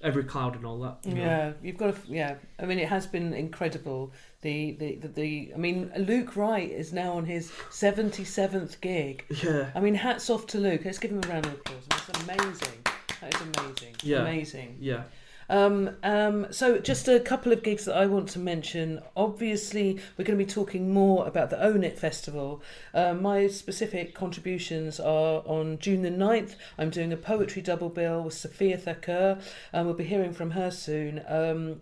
every 0.02 0.25
cloud 0.25 0.57
and 0.57 0.64
all 0.64 0.78
that. 0.80 0.99
you 1.04 1.14
know. 1.14 1.21
Yeah, 1.23 1.52
you've 1.62 1.76
got 1.76 1.95
to. 1.95 2.12
Yeah, 2.12 2.35
I 2.59 2.66
mean, 2.66 2.78
it 2.78 2.88
has 2.88 3.07
been 3.07 3.33
incredible. 3.33 4.12
The, 4.42 4.73
the 4.73 4.95
the 4.97 5.09
the. 5.09 5.52
I 5.54 5.59
mean, 5.59 5.92
Luke 5.99 6.37
Wright 6.37 6.71
is 6.71 6.92
now 6.92 7.12
on 7.12 7.25
his 7.25 7.52
seventy 7.71 8.25
seventh 8.25 8.80
gig. 8.80 9.25
Yeah. 9.42 9.71
I 9.75 9.80
mean, 9.80 9.95
hats 9.95 10.30
off 10.30 10.47
to 10.49 10.59
Luke. 10.59 10.83
Let's 10.85 10.99
give 10.99 11.11
him 11.11 11.21
a 11.25 11.28
round 11.28 11.47
of 11.47 11.54
applause. 11.54 11.85
It's 11.90 12.23
amazing. 12.23 12.87
That 13.21 13.35
is 13.35 13.40
amazing. 13.40 13.95
Yeah. 14.02 14.21
Amazing. 14.23 14.76
Yeah. 14.80 15.02
Um, 15.50 15.97
um, 16.04 16.47
so, 16.52 16.78
just 16.78 17.09
a 17.09 17.19
couple 17.19 17.52
of 17.52 17.64
gigs 17.64 17.85
that 17.87 17.97
I 17.97 18.07
want 18.07 18.28
to 18.30 18.38
mention. 18.38 19.02
Obviously, 19.16 19.99
we're 20.16 20.25
going 20.25 20.38
to 20.38 20.45
be 20.45 20.50
talking 20.50 20.95
more 20.95 21.26
about 21.26 21.50
the 21.50 21.61
Own 21.61 21.83
It 21.83 21.99
Festival. 21.99 22.62
Uh, 22.95 23.14
my 23.14 23.49
specific 23.49 24.14
contributions 24.14 25.00
are 25.00 25.42
on 25.45 25.80
June 25.80 26.02
the 26.02 26.11
9th. 26.11 26.54
I'm 26.78 26.90
doing 26.90 27.12
a 27.12 27.16
poetry 27.16 27.62
double 27.62 27.88
bill 27.88 28.23
with 28.23 28.35
Sophia 28.35 28.78
Thakur, 28.78 29.40
and 29.73 29.87
we'll 29.87 29.97
be 29.97 30.04
hearing 30.04 30.33
from 30.33 30.52
her 30.52 30.71
soon. 30.71 31.21
Um, 31.26 31.80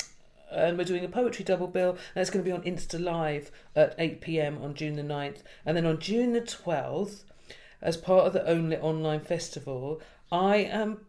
and 0.51 0.79
we're 0.79 0.85
doing 0.85 1.05
a 1.05 1.09
poetry 1.09 1.45
double 1.45 1.69
bill, 1.69 1.91
and 2.15 2.23
it's 2.23 2.31
going 2.31 2.43
to 2.43 2.51
be 2.51 2.57
on 2.57 2.63
Insta 2.63 2.99
Live 2.99 3.51
at 3.77 3.95
8 3.99 4.23
pm 4.23 4.63
on 4.63 4.75
June 4.75 4.97
the 4.97 5.03
9th. 5.03 5.43
And 5.67 5.77
then 5.77 5.85
on 5.85 6.01
June 6.01 6.33
the 6.33 6.41
12th, 6.41 7.25
as 7.83 7.99
part 7.99 8.27
of 8.27 8.33
the 8.33 8.47
Only 8.47 8.79
Online 8.79 9.21
Festival, 9.21 10.01
I 10.33 10.57
am 10.57 11.03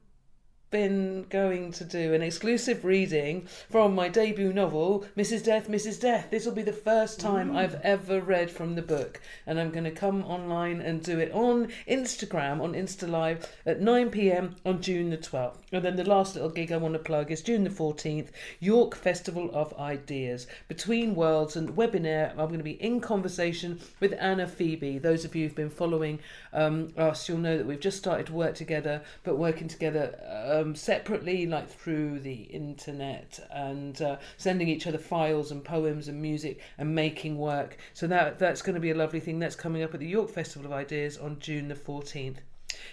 been 0.72 1.26
going 1.30 1.72
to 1.72 1.84
do 1.84 2.14
an 2.14 2.22
exclusive 2.22 2.86
reading 2.86 3.48
from 3.70 3.96
my 3.96 4.08
debut 4.08 4.54
novel, 4.54 5.04
Mrs. 5.18 5.44
Death, 5.44 5.68
Mrs. 5.68 6.00
Death. 6.00 6.28
This 6.30 6.46
will 6.46 6.54
be 6.54 6.62
the 6.62 6.72
first 6.72 7.20
time 7.20 7.56
I've 7.56 7.82
ever 7.82 8.22
read 8.22 8.52
from 8.52 8.76
the 8.76 8.82
book, 8.84 9.20
and 9.48 9.60
I'm 9.60 9.72
going 9.72 9.86
to 9.86 9.92
come 9.92 10.24
online 10.26 10.80
and 10.80 11.04
do 11.04 11.18
it 11.20 11.32
on 11.32 11.70
Instagram, 11.88 12.62
on 12.62 12.74
Insta 12.74 13.10
Live 13.10 13.52
at 13.66 13.82
9 13.82 14.12
pm 14.12 14.56
on 14.66 14.82
June 14.82 15.10
the 15.10 15.18
12th. 15.18 15.58
And 15.72 15.84
then 15.84 15.96
the 15.96 16.04
last 16.04 16.36
little 16.36 16.50
gig 16.50 16.72
I 16.72 16.78
want 16.78 16.94
to 16.94 17.00
plug 17.00 17.32
is 17.32 17.42
June 17.42 17.64
the 17.64 17.70
14th, 17.70 18.28
York 18.60 18.96
Festival 18.96 19.50
of 19.54 19.78
Ideas. 19.80 20.46
Between 20.68 21.16
Worlds 21.16 21.56
and 21.56 21.76
webinar, 21.76 22.32
I'm 22.32 22.48
going 22.48 22.60
to 22.60 22.64
be 22.64 22.82
in 22.82 23.02
conversation 23.02 23.80
with 24.00 24.14
Anna 24.20 24.48
Phoebe. 24.48 25.00
Those 25.00 25.26
of 25.26 25.36
you 25.36 25.48
who've 25.48 25.56
been 25.56 25.70
following 25.70 26.20
um, 26.54 26.94
us, 26.98 27.28
you'll 27.28 27.40
know 27.40 27.58
that 27.58 27.66
we've 27.66 27.80
just 27.80 27.98
started 27.98 28.28
to 28.28 28.34
work 28.34 28.56
together, 28.56 29.02
but 29.24 29.38
working 29.38 29.68
together 29.68 30.16
um, 30.60 30.76
separately, 30.76 31.46
like 31.46 31.70
through 31.70 32.20
the 32.20 32.44
internet 32.44 33.40
and 33.52 34.02
uh, 34.02 34.18
sending 34.38 34.68
each 34.68 34.88
other 34.88 34.98
files 34.98 35.52
and 35.52 35.64
poems 35.64 36.08
and 36.08 36.22
music 36.22 36.62
and 36.78 36.94
making 36.94 37.38
work. 37.38 37.78
So 37.94 38.08
that 38.08 38.40
that's 38.40 38.62
going 38.62 38.76
to 38.76 38.82
be 38.82 38.92
a 38.92 38.96
lovely 38.96 39.20
thing. 39.20 39.40
That's 39.40 39.56
coming 39.56 39.84
up 39.84 39.94
at 39.94 40.00
the 40.00 40.08
York 40.08 40.30
Festival 40.30 40.66
of 40.66 40.78
Ideas 40.78 41.18
on 41.18 41.40
June 41.40 41.68
the 41.68 41.76
14th. 41.76 42.38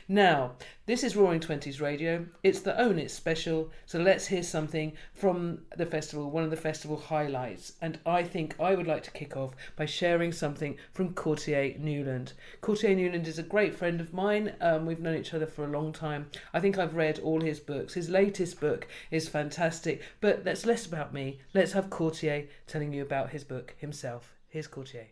Now, 0.08 0.52
this 0.86 1.02
is 1.02 1.16
Roaring 1.16 1.40
Twenties 1.40 1.80
Radio. 1.80 2.26
It's 2.42 2.60
the 2.60 2.80
Own 2.80 2.98
It 2.98 3.10
special, 3.10 3.70
so 3.86 3.98
let's 3.98 4.26
hear 4.26 4.42
something 4.42 4.92
from 5.14 5.62
the 5.76 5.86
festival, 5.86 6.30
one 6.30 6.44
of 6.44 6.50
the 6.50 6.56
festival 6.56 6.96
highlights. 6.96 7.72
And 7.82 7.98
I 8.06 8.22
think 8.22 8.54
I 8.60 8.74
would 8.74 8.86
like 8.86 9.02
to 9.02 9.10
kick 9.10 9.36
off 9.36 9.56
by 9.74 9.86
sharing 9.86 10.32
something 10.32 10.76
from 10.92 11.14
Courttia 11.14 11.78
Newland. 11.78 12.34
Courttia 12.60 12.94
Newland 12.94 13.26
is 13.26 13.38
a 13.38 13.42
great 13.42 13.74
friend 13.74 14.00
of 14.00 14.12
mine. 14.12 14.54
Um, 14.60 14.86
we've 14.86 15.00
known 15.00 15.18
each 15.18 15.34
other 15.34 15.46
for 15.46 15.64
a 15.64 15.70
long 15.70 15.92
time. 15.92 16.30
I 16.54 16.60
think 16.60 16.78
I've 16.78 16.94
read 16.94 17.18
all 17.18 17.40
his 17.40 17.58
books. 17.58 17.94
His 17.94 18.08
latest 18.08 18.60
book 18.60 18.86
is 19.10 19.28
fantastic, 19.28 20.02
but 20.20 20.44
that's 20.44 20.66
less 20.66 20.86
about 20.86 21.12
me. 21.12 21.40
Let's 21.52 21.72
have 21.72 21.90
Courttia 21.90 22.46
telling 22.66 22.92
you 22.92 23.02
about 23.02 23.30
his 23.30 23.44
book 23.44 23.74
himself. 23.78 24.34
Here's 24.48 24.68
Courttia. 24.68 25.06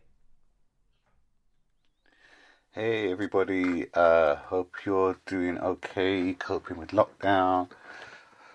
Hey 2.76 3.12
everybody, 3.12 3.86
uh, 3.94 4.34
hope 4.34 4.84
you're 4.84 5.16
doing 5.26 5.58
okay, 5.60 6.32
coping 6.32 6.76
with 6.76 6.88
lockdown. 6.88 7.68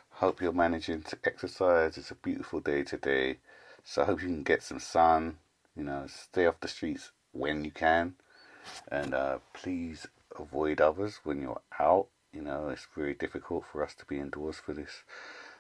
Hope 0.10 0.42
you're 0.42 0.52
managing 0.52 1.04
to 1.04 1.18
exercise. 1.24 1.98
It's 1.98 2.12
a 2.12 2.16
beautiful 2.16 2.60
day 2.60 2.84
today, 2.84 3.38
so 3.86 4.02
I 4.02 4.06
hope 4.08 4.22
you 4.22 4.28
can 4.28 4.44
get 4.44 4.62
some 4.62 4.82
sun. 4.82 5.38
You 5.74 5.86
know, 5.86 6.04
stay 6.08 6.48
off 6.48 6.60
the 6.60 6.68
streets 6.68 7.12
when 7.32 7.64
you 7.64 7.72
can, 7.72 8.16
and 8.92 9.14
uh, 9.14 9.38
please 9.54 10.06
avoid 10.38 10.82
others 10.82 11.22
when 11.24 11.42
you're 11.42 11.62
out. 11.80 12.08
You 12.34 12.42
know, 12.42 12.68
it's 12.68 12.90
very 12.94 13.14
difficult 13.14 13.64
for 13.72 13.86
us 13.86 13.96
to 13.96 14.06
be 14.06 14.20
indoors 14.20 14.58
for 14.58 14.74
this 14.74 15.04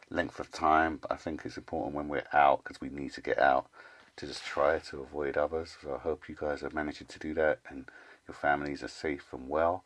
length 0.10 0.38
of 0.38 0.52
time, 0.52 1.00
but 1.02 1.14
I 1.14 1.16
think 1.16 1.44
it's 1.46 1.56
important 1.56 1.96
when 1.96 2.10
we're 2.10 2.28
out 2.34 2.66
because 2.66 2.82
we 2.82 2.90
need 2.90 3.14
to 3.14 3.22
get 3.22 3.40
out 3.40 3.68
to 4.18 4.28
just 4.28 4.44
try 4.44 4.80
to 4.80 5.00
avoid 5.00 5.38
others. 5.38 5.78
So 5.82 5.96
I 5.96 6.00
hope 6.00 6.28
you 6.28 6.36
guys 6.38 6.62
are 6.62 6.72
managing 6.74 7.08
to 7.08 7.20
do 7.20 7.34
that 7.36 7.60
and 7.70 7.86
your 8.30 8.36
families 8.36 8.84
are 8.84 8.88
safe 8.88 9.34
and 9.34 9.50
well. 9.50 9.84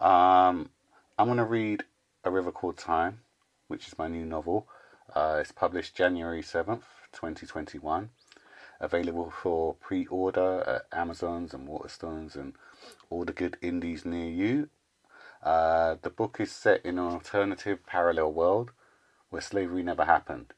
Um, 0.00 0.70
I'm 1.16 1.26
going 1.26 1.38
to 1.38 1.44
read 1.44 1.84
A 2.24 2.32
River 2.32 2.50
Called 2.50 2.76
Time, 2.76 3.20
which 3.68 3.86
is 3.86 3.96
my 3.96 4.08
new 4.08 4.24
novel. 4.24 4.66
Uh, 5.14 5.38
it's 5.40 5.52
published 5.52 5.94
January 5.94 6.42
7th, 6.42 6.82
2021. 7.12 8.10
Available 8.80 9.30
for 9.30 9.74
pre 9.74 10.04
order 10.06 10.62
at 10.66 10.98
Amazon's 10.98 11.54
and 11.54 11.68
Waterstones 11.68 12.34
and 12.34 12.54
all 13.08 13.24
the 13.24 13.32
good 13.32 13.56
indies 13.62 14.04
near 14.04 14.28
you. 14.28 14.68
Uh, 15.42 15.94
the 16.02 16.10
book 16.10 16.38
is 16.40 16.50
set 16.50 16.84
in 16.84 16.98
an 16.98 17.06
alternative 17.06 17.86
parallel 17.86 18.32
world 18.32 18.72
where 19.30 19.40
slavery 19.40 19.84
never 19.84 20.04
happened, 20.04 20.52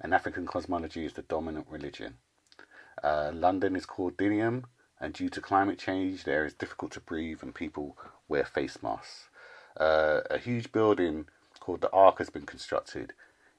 and 0.00 0.14
African 0.14 0.46
cosmology 0.46 1.06
is 1.06 1.14
the 1.14 1.22
dominant 1.22 1.66
religion. 1.70 2.18
Uh, 3.02 3.30
London 3.32 3.74
is 3.74 3.86
called 3.86 4.18
Dinium, 4.18 4.64
and 5.00 5.12
due 5.12 5.28
to 5.28 5.40
climate 5.40 5.78
change, 5.78 6.24
the 6.24 6.32
air 6.32 6.44
is 6.44 6.54
difficult 6.54 6.92
to 6.92 7.00
breathe 7.00 7.38
and 7.42 7.54
people 7.54 7.96
wear 8.28 8.44
face 8.44 8.78
masks. 8.82 9.28
Uh, 9.78 10.20
a 10.30 10.38
huge 10.38 10.72
building 10.72 11.26
called 11.60 11.80
the 11.80 11.90
Ark 11.90 12.18
has 12.18 12.30
been 12.30 12.46
constructed 12.46 13.12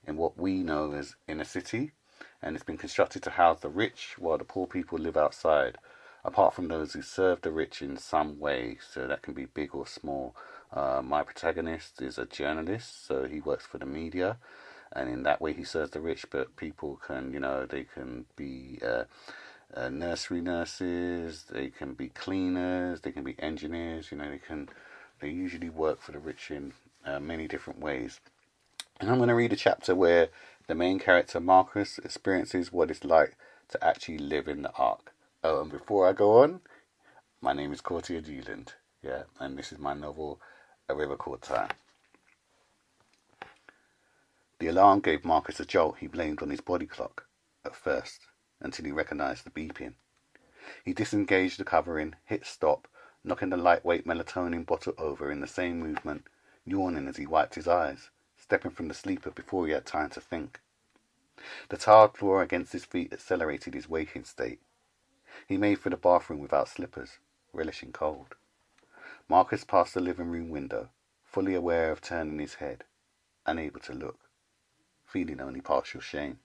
in 0.05 0.17
what 0.17 0.37
we 0.37 0.63
know 0.63 0.91
as 0.93 1.15
inner 1.27 1.43
city, 1.43 1.91
and 2.41 2.55
it's 2.55 2.65
been 2.65 2.77
constructed 2.77 3.23
to 3.23 3.31
house 3.31 3.61
the 3.61 3.69
rich 3.69 4.15
while 4.17 4.37
the 4.37 4.43
poor 4.43 4.67
people 4.67 4.97
live 4.97 5.15
outside, 5.15 5.77
apart 6.25 6.53
from 6.53 6.67
those 6.67 6.93
who 6.93 7.01
serve 7.01 7.41
the 7.41 7.51
rich 7.51 7.81
in 7.81 7.95
some 7.95 8.39
way, 8.39 8.77
so 8.91 9.07
that 9.07 9.21
can 9.21 9.33
be 9.33 9.45
big 9.45 9.73
or 9.73 9.87
small. 9.87 10.35
Uh, 10.73 11.01
my 11.03 11.23
protagonist 11.23 12.01
is 12.01 12.17
a 12.17 12.25
journalist, 12.25 13.05
so 13.07 13.25
he 13.25 13.39
works 13.39 13.65
for 13.65 13.77
the 13.77 13.85
media, 13.85 14.37
and 14.91 15.09
in 15.09 15.23
that 15.23 15.39
way 15.39 15.53
he 15.53 15.63
serves 15.63 15.91
the 15.91 16.01
rich, 16.01 16.25
but 16.29 16.55
people 16.57 16.99
can, 17.05 17.31
you 17.31 17.39
know, 17.39 17.65
they 17.65 17.83
can 17.83 18.25
be. 18.35 18.79
Uh, 18.85 19.03
uh, 19.73 19.89
nursery 19.89 20.41
nurses, 20.41 21.45
they 21.49 21.69
can 21.69 21.93
be 21.93 22.09
cleaners, 22.09 23.01
they 23.01 23.11
can 23.11 23.23
be 23.23 23.35
engineers. 23.39 24.11
You 24.11 24.17
know, 24.17 24.29
they 24.29 24.39
can 24.39 24.69
they 25.19 25.29
usually 25.29 25.69
work 25.69 26.01
for 26.01 26.11
the 26.11 26.19
rich 26.19 26.49
in 26.49 26.73
uh, 27.05 27.19
many 27.19 27.47
different 27.47 27.79
ways. 27.79 28.19
And 28.99 29.09
I'm 29.09 29.17
going 29.17 29.29
to 29.29 29.35
read 29.35 29.53
a 29.53 29.57
chapter 29.57 29.95
where 29.95 30.29
the 30.67 30.75
main 30.75 30.99
character 30.99 31.39
Marcus 31.39 31.99
experiences 31.99 32.71
what 32.71 32.91
it's 32.91 33.03
like 33.03 33.35
to 33.69 33.83
actually 33.83 34.17
live 34.17 34.47
in 34.47 34.61
the 34.61 34.71
Ark. 34.73 35.13
Oh, 35.43 35.61
and 35.61 35.71
before 35.71 36.07
I 36.07 36.13
go 36.13 36.43
on, 36.43 36.61
my 37.41 37.53
name 37.53 37.71
is 37.71 37.81
Courttia 37.81 38.25
Newland. 38.27 38.73
Yeah, 39.01 39.23
and 39.39 39.57
this 39.57 39.71
is 39.71 39.77
my 39.77 39.93
novel, 39.93 40.39
A 40.89 40.95
River 40.95 41.15
Called 41.15 41.41
Time. 41.41 41.69
The 44.59 44.67
alarm 44.67 44.99
gave 44.99 45.23
Marcus 45.23 45.61
a 45.61 45.65
jolt 45.65 45.97
he 45.99 46.07
blamed 46.07 46.41
on 46.41 46.49
his 46.49 46.59
body 46.59 46.85
clock 46.85 47.25
at 47.63 47.75
first 47.75 48.28
until 48.61 48.85
he 48.85 48.91
recognized 48.91 49.45
the 49.45 49.49
beeping. 49.51 49.93
He 50.83 50.93
disengaged 50.93 51.59
the 51.59 51.65
covering, 51.65 52.15
hit 52.25 52.45
stop, 52.45 52.87
knocking 53.23 53.49
the 53.49 53.57
lightweight 53.57 54.05
melatonin 54.05 54.65
bottle 54.65 54.93
over 54.97 55.31
in 55.31 55.41
the 55.41 55.47
same 55.47 55.79
movement, 55.79 56.25
yawning 56.65 57.07
as 57.07 57.17
he 57.17 57.25
wiped 57.25 57.55
his 57.55 57.67
eyes, 57.67 58.09
stepping 58.37 58.71
from 58.71 58.87
the 58.87 58.93
sleeper 58.93 59.31
before 59.31 59.65
he 59.65 59.73
had 59.73 59.85
time 59.85 60.09
to 60.11 60.21
think. 60.21 60.59
The 61.69 61.77
tiled 61.77 62.17
floor 62.17 62.41
against 62.41 62.73
his 62.73 62.85
feet 62.85 63.13
accelerated 63.13 63.73
his 63.73 63.89
waking 63.89 64.25
state. 64.25 64.59
He 65.47 65.57
made 65.57 65.79
for 65.79 65.89
the 65.89 65.97
bathroom 65.97 66.39
without 66.39 66.67
slippers, 66.67 67.19
relishing 67.53 67.91
cold. 67.91 68.35
Marcus 69.27 69.63
passed 69.63 69.93
the 69.93 70.01
living 70.01 70.27
room 70.29 70.49
window, 70.49 70.89
fully 71.23 71.55
aware 71.55 71.91
of 71.91 72.01
turning 72.01 72.39
his 72.39 72.55
head, 72.55 72.83
unable 73.45 73.79
to 73.81 73.93
look, 73.93 74.19
feeling 75.05 75.39
only 75.39 75.61
partial 75.61 76.01
shame. 76.01 76.39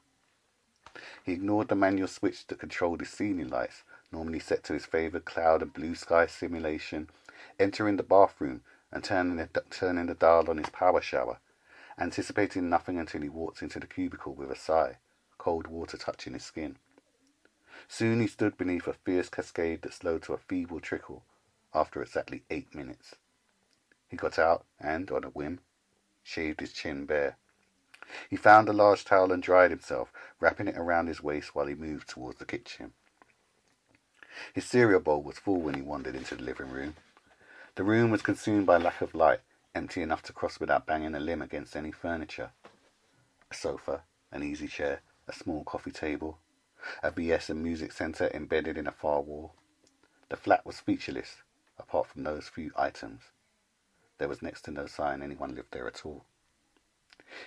He 1.25 1.33
ignored 1.33 1.69
the 1.69 1.75
manual 1.75 2.09
switch 2.09 2.47
that 2.47 2.61
controlled 2.61 3.01
his 3.01 3.11
ceiling 3.11 3.49
lights, 3.49 3.83
normally 4.13 4.39
set 4.39 4.63
to 4.65 4.75
his 4.75 4.87
favored 4.87 5.25
cloud 5.25 5.63
and 5.63 5.73
blue 5.73 5.95
sky 5.95 6.27
simulation, 6.27 7.11
entering 7.59 7.97
the 7.97 8.03
bathroom 8.03 8.63
and 8.93 9.03
turning 9.03 9.37
the, 9.37 9.49
turning 9.71 10.07
the 10.07 10.15
dial 10.15 10.49
on 10.49 10.59
his 10.59 10.69
power 10.71 11.01
shower, 11.01 11.39
anticipating 11.99 12.69
nothing 12.69 12.99
until 12.99 13.23
he 13.23 13.29
walked 13.29 13.63
into 13.63 13.81
the 13.81 13.87
cubicle 13.87 14.35
with 14.35 14.51
a 14.51 14.57
sigh, 14.57 14.99
cold 15.39 15.67
water 15.67 15.97
touching 15.97 16.33
his 16.33 16.45
skin. 16.45 16.77
Soon 17.89 18.21
he 18.21 18.27
stood 18.27 18.57
beneath 18.57 18.87
a 18.87 18.93
fierce 18.93 19.29
cascade 19.29 19.83
that 19.83 19.95
slowed 19.95 20.23
to 20.23 20.33
a 20.33 20.39
feeble 20.39 20.81
trickle 20.81 21.25
after 21.75 22.01
exactly 22.01 22.45
eight 22.51 22.75
minutes. 22.75 23.17
He 24.09 24.17
got 24.17 24.39
out 24.39 24.65
and, 24.79 25.11
on 25.11 25.25
a 25.25 25.29
whim, 25.29 25.61
shaved 26.23 26.61
his 26.61 26.73
chin 26.73 27.05
bare. 27.05 27.37
He 28.29 28.37
found 28.37 28.69
a 28.69 28.73
large 28.73 29.05
towel 29.05 29.33
and 29.33 29.43
dried 29.43 29.71
himself, 29.71 30.13
wrapping 30.41 30.69
it 30.69 30.77
around 30.77 31.07
his 31.07 31.23
waist 31.23 31.55
while 31.55 31.67
he 31.67 31.75
moved 31.75 32.09
towards 32.09 32.39
the 32.39 32.45
kitchen. 32.45 32.93
His 34.53 34.65
cereal 34.65 35.01
bowl 35.01 35.23
was 35.23 35.39
full 35.39 35.61
when 35.61 35.75
he 35.75 35.83
wandered 35.83 36.15
into 36.15 36.35
the 36.35 36.43
living 36.43 36.71
room. 36.71 36.97
The 37.77 37.85
room 37.85 38.11
was 38.11 38.23
consumed 38.23 38.67
by 38.67 38.79
lack 38.79 39.01
of 39.01 39.15
light, 39.15 39.41
empty 39.75 40.03
enough 40.03 40.23
to 40.25 40.33
cross 40.33 40.61
without 40.61 40.87
banging 40.87 41.15
a 41.15 41.21
limb 41.21 41.43
against 41.43 41.77
any 41.77 41.93
furniture. 41.93 42.53
A 43.51 43.55
sofa, 43.55 44.03
an 44.33 44.43
easy 44.43 44.69
chair, 44.69 45.01
a 45.29 45.33
small 45.33 45.65
coffee 45.65 45.91
table, 45.91 46.39
a 47.03 47.11
BS 47.11 47.51
and 47.51 47.63
music 47.63 47.93
centre 47.93 48.31
embedded 48.35 48.77
in 48.77 48.87
a 48.87 48.93
far 48.93 49.23
wall. 49.23 49.55
The 50.29 50.37
flat 50.37 50.67
was 50.67 50.81
featureless, 50.81 51.43
apart 51.79 52.09
from 52.09 52.25
those 52.25 52.49
few 52.49 52.73
items. 52.77 53.23
There 54.19 54.29
was 54.29 54.43
next 54.43 54.63
to 54.63 54.71
no 54.71 54.87
sign 54.87 55.23
anyone 55.23 55.55
lived 55.55 55.73
there 55.73 55.87
at 55.87 56.05
all. 56.05 56.25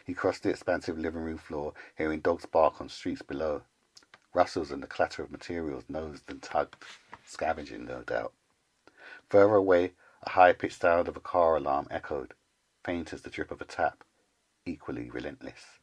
He 0.05 0.13
crossed 0.13 0.43
the 0.43 0.49
expansive 0.49 0.97
living 0.97 1.21
room 1.21 1.37
floor, 1.37 1.73
hearing 1.97 2.19
dogs 2.19 2.45
bark 2.45 2.81
on 2.81 2.89
streets 2.89 3.21
below. 3.21 3.63
Rustles 4.33 4.71
and 4.71 4.83
the 4.83 4.87
clatter 4.87 5.23
of 5.23 5.31
materials 5.31 5.83
nosed 5.87 6.29
and 6.29 6.41
tugged, 6.41 6.75
scavenging 7.25 7.85
no 7.85 8.03
doubt. 8.03 8.33
Further 9.29 9.55
away, 9.55 9.93
a 10.23 10.31
high-pitched 10.31 10.79
sound 10.79 11.07
of 11.07 11.17
a 11.17 11.21
car 11.21 11.55
alarm 11.55 11.87
echoed, 11.89 12.33
faint 12.83 13.13
as 13.13 13.21
the 13.21 13.29
drip 13.29 13.51
of 13.51 13.61
a 13.61 13.65
tap, 13.65 14.03
equally 14.65 15.09
relentless. 15.09 15.79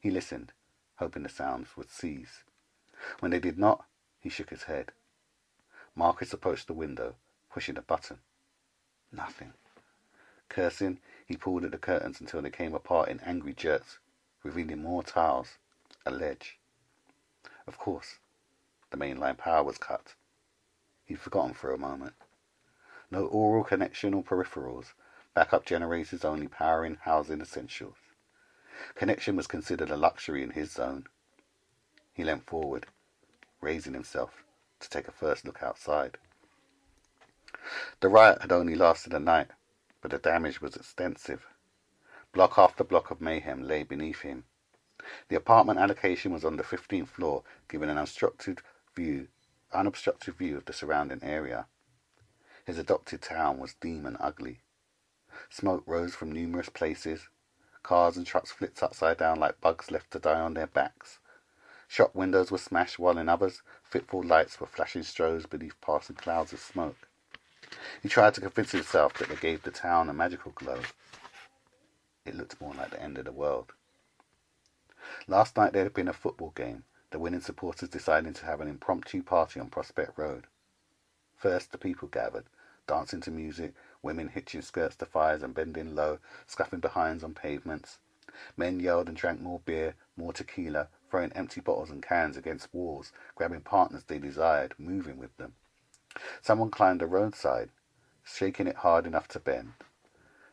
He 0.00 0.10
listened, 0.10 0.52
hoping 0.96 1.22
the 1.22 1.28
sounds 1.28 1.76
would 1.76 1.90
cease. 1.90 2.44
When 3.20 3.30
they 3.30 3.40
did 3.40 3.58
not, 3.58 3.84
he 4.20 4.28
shook 4.28 4.50
his 4.50 4.64
head. 4.64 4.92
Marcus 5.94 6.32
approached 6.32 6.66
the 6.66 6.74
window, 6.74 7.16
pushing 7.50 7.76
a 7.76 7.82
button. 7.82 8.18
Nothing. 9.12 9.54
Cursing, 10.48 11.00
he 11.30 11.36
pulled 11.36 11.64
at 11.64 11.70
the 11.70 11.78
curtains 11.78 12.20
until 12.20 12.42
they 12.42 12.50
came 12.50 12.74
apart 12.74 13.08
in 13.08 13.20
angry 13.20 13.52
jerks, 13.52 14.00
revealing 14.42 14.82
more 14.82 15.04
tiles, 15.04 15.58
a 16.04 16.10
ledge. 16.10 16.58
Of 17.68 17.78
course, 17.78 18.18
the 18.90 18.96
main 18.96 19.16
line 19.16 19.36
power 19.36 19.62
was 19.62 19.78
cut. 19.78 20.14
He'd 21.04 21.20
forgotten 21.20 21.54
for 21.54 21.72
a 21.72 21.78
moment. 21.78 22.14
No 23.12 23.26
oral 23.26 23.62
connection 23.62 24.12
or 24.12 24.24
peripherals, 24.24 24.86
backup 25.32 25.64
generators 25.64 26.24
only 26.24 26.48
powering 26.48 26.98
housing 27.02 27.40
essentials. 27.40 27.98
Connection 28.96 29.36
was 29.36 29.46
considered 29.46 29.90
a 29.90 29.96
luxury 29.96 30.42
in 30.42 30.50
his 30.50 30.72
zone. 30.72 31.06
He 32.12 32.24
leant 32.24 32.44
forward, 32.44 32.86
raising 33.60 33.94
himself 33.94 34.42
to 34.80 34.90
take 34.90 35.06
a 35.06 35.12
first 35.12 35.44
look 35.44 35.62
outside. 35.62 36.18
The 38.00 38.08
riot 38.08 38.40
had 38.40 38.50
only 38.50 38.74
lasted 38.74 39.14
a 39.14 39.20
night, 39.20 39.52
but 40.00 40.10
the 40.10 40.18
damage 40.18 40.60
was 40.60 40.76
extensive. 40.76 41.46
Block 42.32 42.58
after 42.58 42.84
block 42.84 43.10
of 43.10 43.20
mayhem 43.20 43.62
lay 43.62 43.82
beneath 43.82 44.20
him. 44.20 44.44
The 45.28 45.36
apartment 45.36 45.78
allocation 45.78 46.32
was 46.32 46.44
on 46.44 46.56
the 46.56 46.62
15th 46.62 47.08
floor, 47.08 47.42
giving 47.68 47.88
an 47.88 47.96
unobstructed 47.96 48.60
view, 48.94 49.28
unobstructed 49.72 50.34
view 50.36 50.56
of 50.56 50.64
the 50.66 50.72
surrounding 50.72 51.22
area. 51.22 51.66
His 52.64 52.78
adopted 52.78 53.22
town 53.22 53.58
was 53.58 53.74
demon 53.74 54.16
ugly. 54.20 54.60
Smoke 55.48 55.82
rose 55.86 56.14
from 56.14 56.30
numerous 56.30 56.68
places. 56.68 57.28
Cars 57.82 58.16
and 58.16 58.26
trucks 58.26 58.52
flipped 58.52 58.82
upside 58.82 59.18
down 59.18 59.40
like 59.40 59.60
bugs 59.60 59.90
left 59.90 60.10
to 60.12 60.18
die 60.18 60.40
on 60.40 60.54
their 60.54 60.66
backs. 60.66 61.18
Shop 61.88 62.14
windows 62.14 62.52
were 62.52 62.58
smashed 62.58 62.98
while 62.98 63.18
in 63.18 63.28
others, 63.28 63.62
fitful 63.82 64.22
lights 64.22 64.60
were 64.60 64.66
flashing 64.68 65.02
strobes 65.02 65.50
beneath 65.50 65.80
passing 65.80 66.14
clouds 66.14 66.52
of 66.52 66.60
smoke. 66.60 67.08
He 68.02 68.08
tried 68.08 68.34
to 68.34 68.40
convince 68.40 68.72
himself 68.72 69.14
that 69.14 69.28
they 69.28 69.36
gave 69.36 69.62
the 69.62 69.70
town 69.70 70.08
a 70.08 70.12
magical 70.12 70.52
glow. 70.52 70.80
It 72.24 72.34
looked 72.34 72.60
more 72.60 72.74
like 72.74 72.90
the 72.90 73.02
end 73.02 73.18
of 73.18 73.24
the 73.24 73.32
world. 73.32 73.72
Last 75.26 75.56
night 75.56 75.72
there 75.72 75.84
had 75.84 75.94
been 75.94 76.08
a 76.08 76.12
football 76.12 76.50
game, 76.50 76.84
the 77.10 77.18
winning 77.18 77.40
supporters 77.40 77.88
deciding 77.88 78.34
to 78.34 78.46
have 78.46 78.60
an 78.60 78.68
impromptu 78.68 79.22
party 79.22 79.60
on 79.60 79.70
Prospect 79.70 80.18
Road. 80.18 80.46
First 81.36 81.72
the 81.72 81.78
people 81.78 82.08
gathered, 82.08 82.46
dancing 82.86 83.20
to 83.22 83.30
music, 83.30 83.74
women 84.02 84.28
hitching 84.28 84.62
skirts 84.62 84.96
to 84.96 85.06
fires 85.06 85.42
and 85.42 85.54
bending 85.54 85.94
low, 85.94 86.18
scuffing 86.46 86.80
behinds 86.80 87.24
on 87.24 87.34
pavements. 87.34 87.98
Men 88.56 88.80
yelled 88.80 89.08
and 89.08 89.16
drank 89.16 89.40
more 89.40 89.60
beer, 89.60 89.94
more 90.16 90.32
tequila, 90.32 90.88
throwing 91.10 91.32
empty 91.32 91.60
bottles 91.60 91.90
and 91.90 92.02
cans 92.02 92.36
against 92.36 92.72
walls, 92.72 93.12
grabbing 93.34 93.62
partners 93.62 94.04
they 94.04 94.18
desired, 94.18 94.74
moving 94.78 95.18
with 95.18 95.36
them. 95.36 95.54
Someone 96.42 96.70
climbed 96.70 97.02
a 97.02 97.06
roadside, 97.06 97.70
shaking 98.24 98.66
it 98.66 98.76
hard 98.76 99.06
enough 99.06 99.28
to 99.28 99.40
bend. 99.40 99.74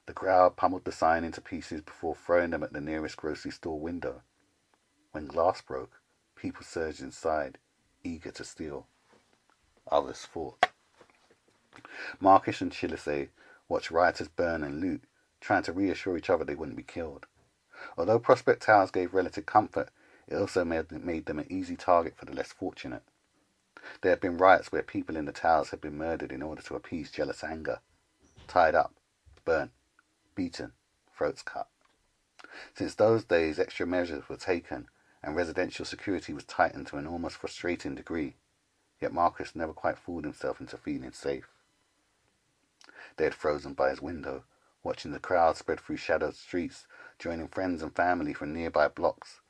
The 0.06 0.14
crowd 0.14 0.56
pummeled 0.56 0.86
the 0.86 0.92
sign 0.92 1.24
into 1.24 1.42
pieces 1.42 1.82
before 1.82 2.16
throwing 2.16 2.52
them 2.52 2.64
at 2.64 2.74
the 2.74 2.82
nearest 2.82 3.18
grocery 3.18 3.52
store 3.52 3.80
window. 3.80 4.22
When 5.12 5.26
glass 5.26 5.62
broke, 5.62 6.00
people 6.36 6.64
surged 6.64 7.02
inside, 7.02 7.58
eager 8.04 8.32
to 8.32 8.44
steal. 8.44 8.88
Others 9.92 10.26
fought. 10.26 10.68
Marcus 12.20 12.62
and 12.62 12.72
Chillisay 12.72 13.30
watched 13.68 13.92
rioters 13.92 14.28
burn 14.28 14.64
and 14.64 14.80
loot, 14.80 15.04
trying 15.42 15.64
to 15.64 15.74
reassure 15.74 16.18
each 16.18 16.30
other 16.30 16.44
they 16.44 16.56
wouldn't 16.56 16.78
be 16.78 16.84
killed. 16.84 17.26
Although 17.98 18.20
Prospect 18.20 18.62
Towers 18.62 18.92
gave 18.92 19.14
relative 19.14 19.46
comfort, 19.46 19.90
it 20.28 20.36
also 20.36 20.64
made 20.66 20.90
them 21.26 21.40
an 21.40 21.52
easy 21.52 21.76
target 21.76 22.16
for 22.16 22.26
the 22.26 22.34
less 22.34 22.52
fortunate. 22.52 23.04
There 24.02 24.12
had 24.12 24.20
been 24.20 24.38
riots 24.38 24.72
where 24.72 24.84
people 24.84 25.16
in 25.16 25.26
the 25.26 25.32
towers 25.32 25.70
had 25.70 25.82
been 25.82 25.98
murdered 25.98 26.32
in 26.32 26.42
order 26.42 26.62
to 26.64 26.76
appease 26.76 27.12
jealous 27.12 27.44
anger, 27.44 27.80
tied 28.48 28.76
up, 28.76 28.94
burnt, 29.46 29.72
beaten, 30.36 30.74
throats 31.16 31.42
cut. 31.42 31.68
Since 32.74 32.96
those 32.96 33.24
days, 33.24 33.60
extra 33.60 33.86
measures 33.86 34.30
were 34.30 34.38
taken, 34.38 34.90
and 35.24 35.36
residential 35.36 35.86
security 35.86 36.34
was 36.34 36.44
tightened 36.44 36.88
to 36.88 36.98
an 36.98 37.08
almost 37.08 37.38
frustrating 37.38 37.96
degree. 37.96 38.36
Yet 39.00 39.14
Marcus 39.14 39.56
never 39.56 39.74
quite 39.74 39.98
fooled 39.98 40.24
himself 40.24 40.60
into 40.60 40.78
feeling 40.78 41.12
safe. 41.12 41.50
They 43.18 43.26
had 43.26 43.36
frozen 43.36 43.74
by 43.74 43.90
his 43.90 44.02
window, 44.02 44.44
watching 44.84 45.12
the 45.12 45.20
crowd 45.20 45.58
spread 45.58 45.80
through 45.80 45.98
shadowed 45.98 46.36
streets, 46.36 46.88
joining 47.20 47.48
friends 47.48 47.82
and 47.82 47.96
family 47.96 48.34
from 48.34 48.54
nearby 48.54 48.88
blocks. 48.88 49.42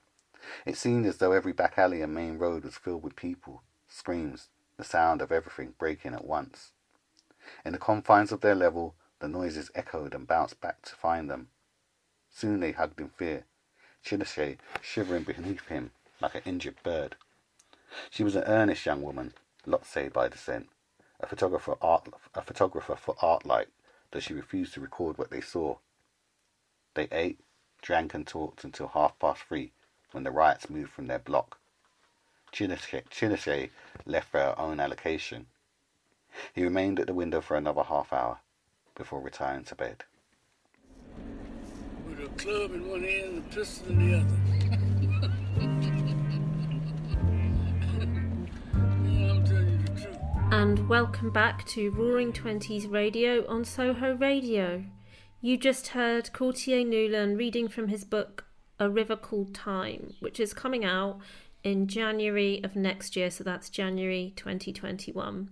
It 0.66 0.78
seemed 0.78 1.06
as 1.06 1.18
though 1.18 1.32
every 1.32 1.54
back 1.54 1.78
alley 1.78 2.02
and 2.02 2.14
main 2.14 2.38
road 2.38 2.64
was 2.64 2.78
filled 2.78 3.04
with 3.04 3.16
people, 3.16 3.64
screams, 3.88 4.50
the 4.78 4.84
sound 4.84 5.22
of 5.22 5.32
everything 5.32 5.74
breaking 5.78 6.14
at 6.14 6.26
once. 6.26 6.72
In 7.66 7.74
the 7.74 7.80
confines 7.80 8.32
of 8.32 8.42
their 8.42 8.56
level, 8.56 8.96
the 9.20 9.28
noises 9.28 9.72
echoed 9.74 10.14
and 10.14 10.28
bounced 10.28 10.62
back 10.62 10.82
to 10.84 10.96
find 10.96 11.30
them. 11.30 11.50
Soon 12.30 12.60
they 12.60 12.74
hugged 12.74 13.00
in 13.00 13.10
fear, 13.10 13.46
Chillisay 14.04 14.58
shivering 14.82 15.24
beneath 15.24 15.68
him 15.68 15.92
like 16.22 16.36
an 16.36 16.42
injured 16.46 16.82
bird. 16.84 17.16
She 18.10 18.24
was 18.24 18.36
an 18.36 18.44
earnest 18.44 18.86
young 18.86 19.02
woman, 19.02 19.34
Lotsay 19.66 20.12
by 20.12 20.28
descent, 20.28 20.70
a 21.20 21.28
photographer, 21.28 21.78
art, 21.82 22.08
a 22.36 22.42
photographer 22.42 22.96
for 22.96 23.16
Artlight, 23.16 23.68
though 24.12 24.20
she 24.20 24.34
refused 24.34 24.74
to 24.74 24.82
record 24.82 25.18
what 25.18 25.32
they 25.32 25.42
saw. 25.42 25.78
They 26.94 27.08
ate, 27.12 27.40
drank 27.82 28.14
and 28.14 28.26
talked 28.26 28.64
until 28.64 28.90
half 28.90 29.18
past 29.20 29.44
three, 29.44 29.72
when 30.12 30.24
the 30.24 30.32
riots 30.32 30.70
moved 30.70 30.92
from 30.92 31.08
their 31.08 31.20
block. 31.20 31.60
Chillisay 32.52 33.70
left 34.06 34.32
for 34.32 34.40
her 34.40 34.56
own 34.58 34.80
allocation. 34.80 35.48
He 36.54 36.64
remained 36.64 37.00
at 37.00 37.08
the 37.08 37.14
window 37.14 37.42
for 37.42 37.58
another 37.58 37.84
half 37.84 38.14
hour 38.14 38.40
before 38.96 39.22
retiring 39.22 39.64
to 39.66 39.76
bed. 39.76 40.04
With 42.08 42.20
a 42.20 42.30
club 42.38 42.74
in 42.74 42.90
one 42.90 43.04
hand 43.04 43.26
and 43.26 43.38
a 43.40 43.56
pistol 43.56 43.90
in 43.90 44.12
the 44.12 44.18
other. 44.18 44.28
yeah, 49.10 49.32
I'm 49.32 49.46
telling 49.46 49.72
you 49.72 49.78
the 49.80 50.02
truth. 50.02 50.18
And 50.52 50.88
welcome 50.90 51.32
back 51.32 51.66
to 51.68 51.92
Roaring 51.92 52.34
Twenties 52.34 52.88
Radio 52.88 53.46
on 53.48 53.66
Soho 53.66 54.16
Radio. 54.16 54.86
You 55.42 55.58
just 55.58 55.90
heard 55.90 56.32
Courttia 56.34 56.84
Newland 56.86 57.38
reading 57.38 57.68
from 57.68 57.90
his 57.90 58.04
book 58.04 58.46
A 58.80 58.90
River 58.90 59.16
Called 59.16 59.54
Time, 59.54 60.16
which 60.20 60.40
is 60.40 60.54
coming 60.54 60.84
out 60.84 61.20
in 61.68 61.88
January 61.88 62.62
of 62.64 62.76
next 62.76 63.16
year, 63.16 63.30
so 63.30 63.44
that's 63.44 63.70
January 63.70 64.34
2021. 64.38 65.50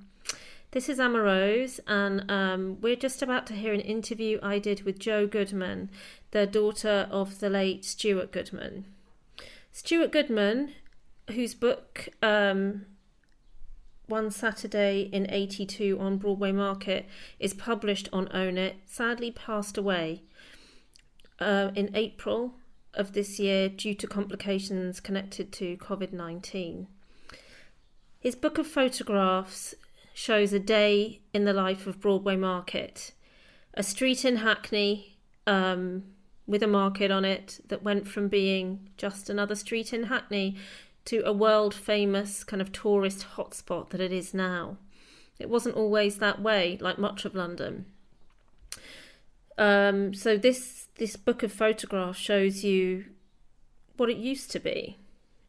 This 0.71 0.87
is 0.87 0.97
Amarose, 0.97 1.79
and 1.87 2.29
um, 2.31 2.77
we're 2.81 2.95
just 2.95 3.21
about 3.21 3.45
to 3.47 3.53
hear 3.53 3.73
an 3.73 3.81
interview 3.81 4.39
I 4.41 4.59
did 4.59 4.83
with 4.83 4.97
Jo 4.97 5.27
Goodman, 5.27 5.89
the 6.31 6.47
daughter 6.47 7.07
of 7.11 7.39
the 7.39 7.49
late 7.49 7.83
Stuart 7.83 8.31
Goodman. 8.31 8.85
Stuart 9.73 10.11
Goodman, 10.11 10.71
whose 11.31 11.53
book 11.53 12.07
um, 12.23 12.85
One 14.07 14.31
Saturday 14.31 15.09
in 15.11 15.29
82 15.29 15.99
on 15.99 16.17
Broadway 16.17 16.53
Market 16.53 17.07
is 17.39 17.53
published 17.53 18.07
on 18.13 18.29
Own 18.33 18.57
It, 18.57 18.77
sadly 18.85 19.31
passed 19.31 19.77
away 19.77 20.23
uh, 21.39 21.71
in 21.75 21.93
April 21.93 22.55
of 22.95 23.13
this 23.13 23.39
year 23.39 23.69
due 23.69 23.93
to 23.95 24.07
complications 24.07 24.99
connected 24.99 25.51
to 25.53 25.77
COVID 25.77 26.13
19. 26.13 26.87
His 28.19 28.35
book 28.35 28.57
of 28.57 28.65
photographs 28.65 29.75
shows 30.13 30.53
a 30.53 30.59
day 30.59 31.19
in 31.33 31.45
the 31.45 31.53
life 31.53 31.85
of 31.85 31.99
Broadway 31.99 32.35
Market, 32.35 33.11
a 33.73 33.83
street 33.83 34.25
in 34.25 34.37
Hackney 34.37 35.17
um, 35.45 36.03
with 36.47 36.63
a 36.63 36.67
market 36.67 37.11
on 37.11 37.25
it 37.25 37.59
that 37.67 37.83
went 37.83 38.07
from 38.07 38.27
being 38.27 38.89
just 38.97 39.29
another 39.29 39.55
street 39.55 39.93
in 39.93 40.03
Hackney 40.03 40.55
to 41.05 41.21
a 41.25 41.33
world 41.33 41.73
famous 41.73 42.43
kind 42.43 42.61
of 42.61 42.71
tourist 42.71 43.25
hotspot 43.35 43.89
that 43.89 44.01
it 44.01 44.11
is 44.11 44.33
now. 44.33 44.77
It 45.37 45.49
wasn't 45.49 45.75
always 45.75 46.17
that 46.17 46.41
way, 46.41 46.77
like 46.81 46.97
much 46.97 47.25
of 47.25 47.35
London. 47.35 47.85
Um, 49.57 50.13
so 50.13 50.37
this 50.37 50.84
this 50.97 51.15
book 51.15 51.43
of 51.43 51.51
photographs 51.51 52.19
shows 52.19 52.63
you 52.63 53.05
what 53.97 54.09
it 54.09 54.17
used 54.17 54.51
to 54.51 54.59
be, 54.59 54.97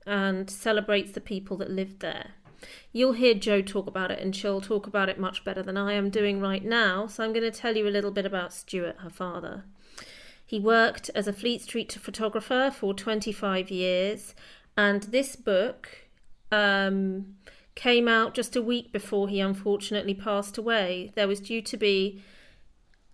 and 0.06 0.48
celebrates 0.50 1.12
the 1.12 1.20
people 1.20 1.56
that 1.58 1.70
lived 1.70 2.00
there. 2.00 2.30
You'll 2.92 3.12
hear 3.12 3.34
Jo 3.34 3.62
talk 3.62 3.86
about 3.86 4.10
it, 4.10 4.20
and 4.20 4.34
she'll 4.34 4.60
talk 4.60 4.86
about 4.86 5.08
it 5.08 5.18
much 5.18 5.44
better 5.44 5.62
than 5.62 5.76
I 5.76 5.92
am 5.92 6.10
doing 6.10 6.40
right 6.40 6.64
now. 6.64 7.06
So 7.06 7.24
I'm 7.24 7.32
going 7.32 7.50
to 7.50 7.56
tell 7.56 7.76
you 7.76 7.86
a 7.86 7.90
little 7.90 8.10
bit 8.10 8.26
about 8.26 8.52
Stuart, 8.52 8.96
her 9.00 9.10
father. 9.10 9.64
He 10.44 10.60
worked 10.60 11.10
as 11.14 11.26
a 11.26 11.32
Fleet 11.32 11.62
Street 11.62 11.92
photographer 11.92 12.72
for 12.74 12.94
25 12.94 13.70
years, 13.70 14.34
and 14.76 15.02
this 15.04 15.36
book 15.36 15.88
um, 16.52 17.34
came 17.74 18.08
out 18.08 18.34
just 18.34 18.56
a 18.56 18.62
week 18.62 18.92
before 18.92 19.28
he 19.28 19.40
unfortunately 19.40 20.14
passed 20.14 20.56
away. 20.56 21.12
There 21.14 21.28
was 21.28 21.40
due 21.40 21.62
to 21.62 21.76
be 21.76 22.22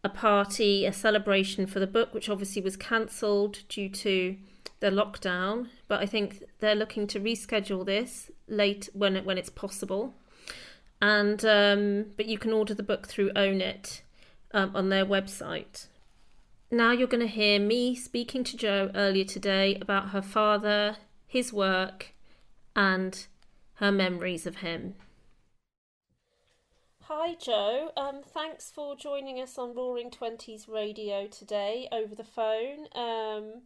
a 0.05 0.09
party, 0.09 0.85
a 0.85 0.93
celebration 0.93 1.67
for 1.67 1.79
the 1.79 1.87
book, 1.87 2.12
which 2.12 2.29
obviously 2.29 2.61
was 2.61 2.77
cancelled 2.77 3.61
due 3.69 3.88
to 3.88 4.37
the 4.81 4.91
lockdown. 4.91 5.69
But 5.88 6.01
I 6.01 6.07
think 6.07 6.43
they're 6.61 6.75
looking 6.75 7.07
to 7.09 7.21
reschedule 7.21 7.87
this 7.87 8.31
late 8.49 8.88
when 8.93 9.17
it, 9.17 9.25
when 9.25 9.38
it's 9.38 9.51
possible. 9.51 10.15
And 11.01 11.45
um, 11.45 12.07
but 12.17 12.27
you 12.27 12.38
can 12.38 12.53
order 12.53 12.75
the 12.75 12.83
book 12.83 13.07
through 13.09 13.33
Own 13.35 13.61
It 13.61 14.03
um, 14.53 14.75
on 14.75 14.88
their 14.88 15.07
website. 15.07 15.87
Now 16.71 16.93
you're 16.93 17.09
going 17.09 17.27
to 17.27 17.27
hear 17.27 17.61
me 17.61 17.95
speaking 17.95 18.45
to 18.45 18.57
Jo 18.57 18.91
earlier 18.95 19.25
today 19.25 19.77
about 19.81 20.11
her 20.11 20.23
father, 20.23 20.97
his 21.27 21.53
work, 21.53 22.15
and 22.75 23.27
her 23.75 23.93
memories 23.93 24.47
of 24.47 24.57
him. 24.57 24.95
Hi, 27.14 27.35
Joe. 27.35 27.90
Um, 27.94 28.22
thanks 28.25 28.70
for 28.70 28.96
joining 28.96 29.38
us 29.38 29.59
on 29.59 29.75
Roaring 29.75 30.11
Twenties 30.11 30.66
Radio 30.66 31.27
today 31.27 31.87
over 31.92 32.14
the 32.14 32.25
phone. 32.25 32.87
Um, 32.94 33.64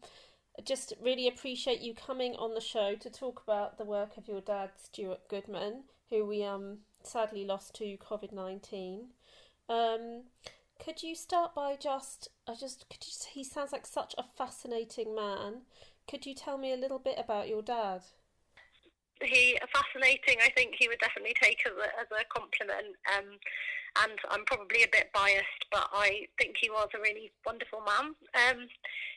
just 0.65 0.93
really 1.01 1.29
appreciate 1.29 1.81
you 1.81 1.95
coming 1.95 2.35
on 2.35 2.55
the 2.55 2.61
show 2.61 2.97
to 2.97 3.09
talk 3.09 3.41
about 3.47 3.79
the 3.79 3.85
work 3.85 4.17
of 4.17 4.27
your 4.27 4.41
dad, 4.41 4.71
Stuart 4.83 5.29
Goodman, 5.29 5.85
who 6.11 6.27
we 6.27 6.43
um 6.43 6.79
sadly 7.05 7.45
lost 7.45 7.77
to 7.77 7.97
COVID 7.99 8.33
nineteen. 8.33 9.11
Um, 9.69 10.25
could 10.85 11.05
you 11.05 11.15
start 11.15 11.55
by 11.55 11.77
just, 11.77 12.29
I 12.49 12.55
just, 12.55 12.91
could 12.91 13.07
you? 13.07 13.13
He 13.31 13.45
sounds 13.45 13.71
like 13.71 13.87
such 13.87 14.13
a 14.19 14.25
fascinating 14.25 15.15
man. 15.15 15.63
Could 16.11 16.27
you 16.27 16.35
tell 16.35 16.59
me 16.59 16.73
a 16.73 16.77
little 16.77 16.99
bit 16.99 17.15
about 17.17 17.49
your 17.49 17.63
dad? 17.63 18.03
He 19.23 19.59
fascinating. 19.73 20.39
I 20.45 20.51
think 20.51 20.75
he 20.77 20.89
would 20.89 21.01
definitely 21.01 21.35
take 21.41 21.65
as 21.65 21.73
a, 21.73 21.89
as 22.01 22.09
a 22.13 22.25
compliment. 22.29 22.97
Um, 23.09 23.41
and 24.05 24.19
I'm 24.31 24.45
probably 24.45 24.85
a 24.85 24.93
bit 24.93 25.09
biased, 25.15 25.65
but 25.73 25.89
I 25.93 26.29
think 26.39 26.57
he 26.61 26.69
was 26.69 26.89
a 26.95 27.01
really 27.01 27.33
wonderful 27.47 27.81
man. 27.81 28.13
Um, 28.37 28.69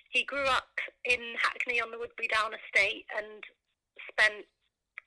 he 0.09 0.23
grew 0.23 0.45
up 0.45 0.71
in 1.03 1.19
Hackney 1.35 1.81
on 1.81 1.91
the 1.91 1.97
Woodberry 1.99 2.31
Down 2.31 2.55
estate 2.55 3.05
and 3.11 3.43
spent 4.07 4.47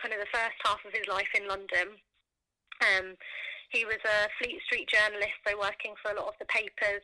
kind 0.01 0.13
of 0.15 0.21
the 0.21 0.35
first 0.35 0.59
half 0.65 0.85
of 0.85 0.93
his 0.93 1.09
life 1.09 1.31
in 1.35 1.49
London. 1.49 1.97
Um, 2.85 3.17
he 3.71 3.85
was 3.85 4.03
a 4.05 4.29
Fleet 4.37 4.61
Street 4.67 4.89
journalist, 4.93 5.41
so 5.47 5.57
working 5.57 5.95
for 6.03 6.13
a 6.13 6.19
lot 6.21 6.29
of 6.29 6.39
the 6.39 6.53
papers 6.53 7.03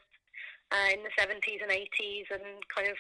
uh, 0.71 0.93
in 0.93 1.01
the 1.01 1.15
70s 1.17 1.65
and 1.65 1.73
80s, 1.73 2.29
and 2.29 2.61
kind 2.69 2.89
of 2.89 2.99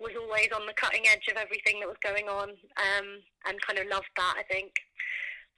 was 0.00 0.12
always 0.18 0.48
on 0.54 0.66
the 0.66 0.74
cutting 0.74 1.04
edge 1.06 1.28
of 1.30 1.36
everything 1.36 1.80
that 1.80 1.88
was 1.88 2.00
going 2.02 2.28
on, 2.28 2.50
um, 2.50 3.06
and 3.46 3.62
kind 3.62 3.78
of 3.78 3.86
loved 3.86 4.10
that. 4.16 4.34
I 4.38 4.42
think 4.42 4.72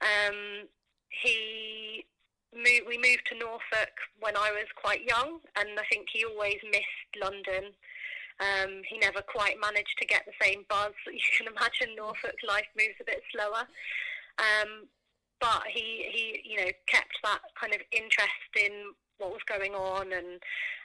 um, 0.01 0.67
he 1.09 2.05
moved, 2.53 2.87
we 2.87 2.97
moved 2.97 3.25
to 3.31 3.39
Norfolk 3.39 3.93
when 4.19 4.37
I 4.37 4.51
was 4.51 4.67
quite 4.75 5.03
young, 5.03 5.39
and 5.57 5.79
I 5.79 5.83
think 5.91 6.07
he 6.11 6.25
always 6.25 6.57
missed 6.69 7.11
London. 7.19 7.73
Um, 8.39 8.81
he 8.87 8.99
never 8.99 9.21
quite 9.21 9.57
managed 9.59 9.97
to 9.97 10.05
get 10.05 10.21
the 10.25 10.37
same 10.45 10.65
buzz. 10.69 10.93
You 11.07 11.19
can 11.37 11.47
imagine 11.53 11.95
Norfolk 11.95 12.37
life 12.47 12.69
moves 12.77 13.01
a 13.01 13.05
bit 13.05 13.21
slower. 13.33 13.65
Um, 14.37 14.87
but 15.39 15.63
he 15.69 16.05
he 16.11 16.41
you 16.43 16.57
know 16.57 16.71
kept 16.87 17.13
that 17.23 17.39
kind 17.59 17.73
of 17.73 17.81
interest 17.91 18.51
in 18.55 18.93
what 19.17 19.31
was 19.31 19.41
going 19.47 19.73
on, 19.73 20.13
and 20.13 20.41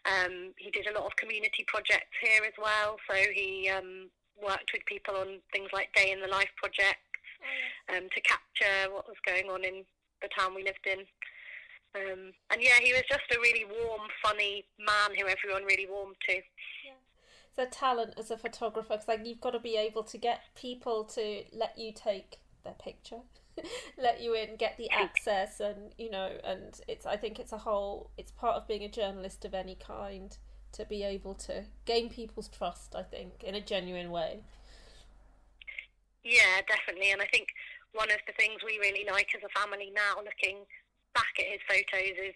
um, 0.07 0.53
he 0.57 0.71
did 0.71 0.87
a 0.87 0.95
lot 0.95 1.07
of 1.07 1.17
community 1.17 1.65
projects 1.67 2.17
here 2.21 2.43
as 2.47 2.55
well. 2.59 2.97
So 3.09 3.17
he 3.35 3.69
um, 3.69 4.11
worked 4.41 4.73
with 4.73 4.85
people 4.87 5.17
on 5.17 5.39
things 5.53 5.71
like 5.73 5.93
Day 5.95 6.13
in 6.13 6.21
the 6.21 6.29
Life 6.29 6.51
projects 6.57 7.07
oh, 7.91 7.97
um, 7.97 8.09
to 8.15 8.21
capture 8.21 8.93
what 8.93 9.07
was 9.07 9.21
going 9.27 9.51
on 9.51 9.65
in 9.65 9.85
the 10.21 10.29
town 10.37 10.55
we 10.55 10.65
lived 10.65 10.87
in. 10.87 11.01
Um, 11.95 12.33
and 12.51 12.63
yeah, 12.63 12.81
he 12.81 12.93
was 12.93 13.03
just 13.09 13.29
a 13.33 13.41
really 13.41 13.65
warm, 13.65 14.09
funny 14.23 14.65
man 14.79 15.17
who 15.17 15.29
everyone 15.29 15.65
really 15.65 15.87
warmed 15.91 16.17
to. 16.29 16.37
Yeah. 16.37 16.99
So 17.55 17.67
talent 17.67 18.15
as 18.17 18.31
a 18.31 18.39
photographer, 18.39 18.95
because 18.95 19.09
like 19.09 19.27
you've 19.27 19.41
got 19.41 19.51
to 19.51 19.61
be 19.61 19.77
able 19.77 20.03
to 20.05 20.17
get 20.17 20.41
people 20.57 21.05
to 21.05 21.45
let 21.53 21.77
you 21.77 21.93
take 21.93 22.39
their 22.65 22.73
picture 22.73 23.21
let 23.99 24.21
you 24.21 24.35
in, 24.35 24.57
get 24.57 24.77
the 24.77 24.91
access, 24.91 25.61
and 25.61 25.95
you 25.99 26.11
know, 26.11 26.31
and 26.45 26.81
it's. 26.89 27.07
I 27.07 27.17
think 27.17 27.39
it's 27.39 27.53
a 27.53 27.59
whole. 27.59 28.11
It's 28.17 28.33
part 28.33 28.57
of 28.57 28.67
being 28.67 28.83
a 28.83 28.89
journalist 28.89 29.45
of 29.45 29.55
any 29.55 29.75
kind 29.75 30.37
to 30.73 30.85
be 30.85 31.03
able 31.03 31.35
to 31.35 31.65
gain 31.85 32.09
people's 32.09 32.49
trust. 32.49 32.95
I 32.95 33.03
think 33.03 33.43
in 33.45 33.55
a 33.55 33.61
genuine 33.61 34.11
way. 34.11 34.41
Yeah, 36.25 36.63
definitely, 36.69 37.11
and 37.11 37.21
I 37.21 37.27
think 37.27 37.49
one 37.93 38.11
of 38.11 38.19
the 38.27 38.33
things 38.33 38.63
we 38.65 38.79
really 38.79 39.05
like 39.11 39.29
as 39.35 39.43
a 39.45 39.61
family 39.61 39.93
now, 39.95 40.23
looking 40.23 40.65
back 41.15 41.35
at 41.39 41.47
his 41.47 41.61
photos, 41.69 42.17
is 42.17 42.35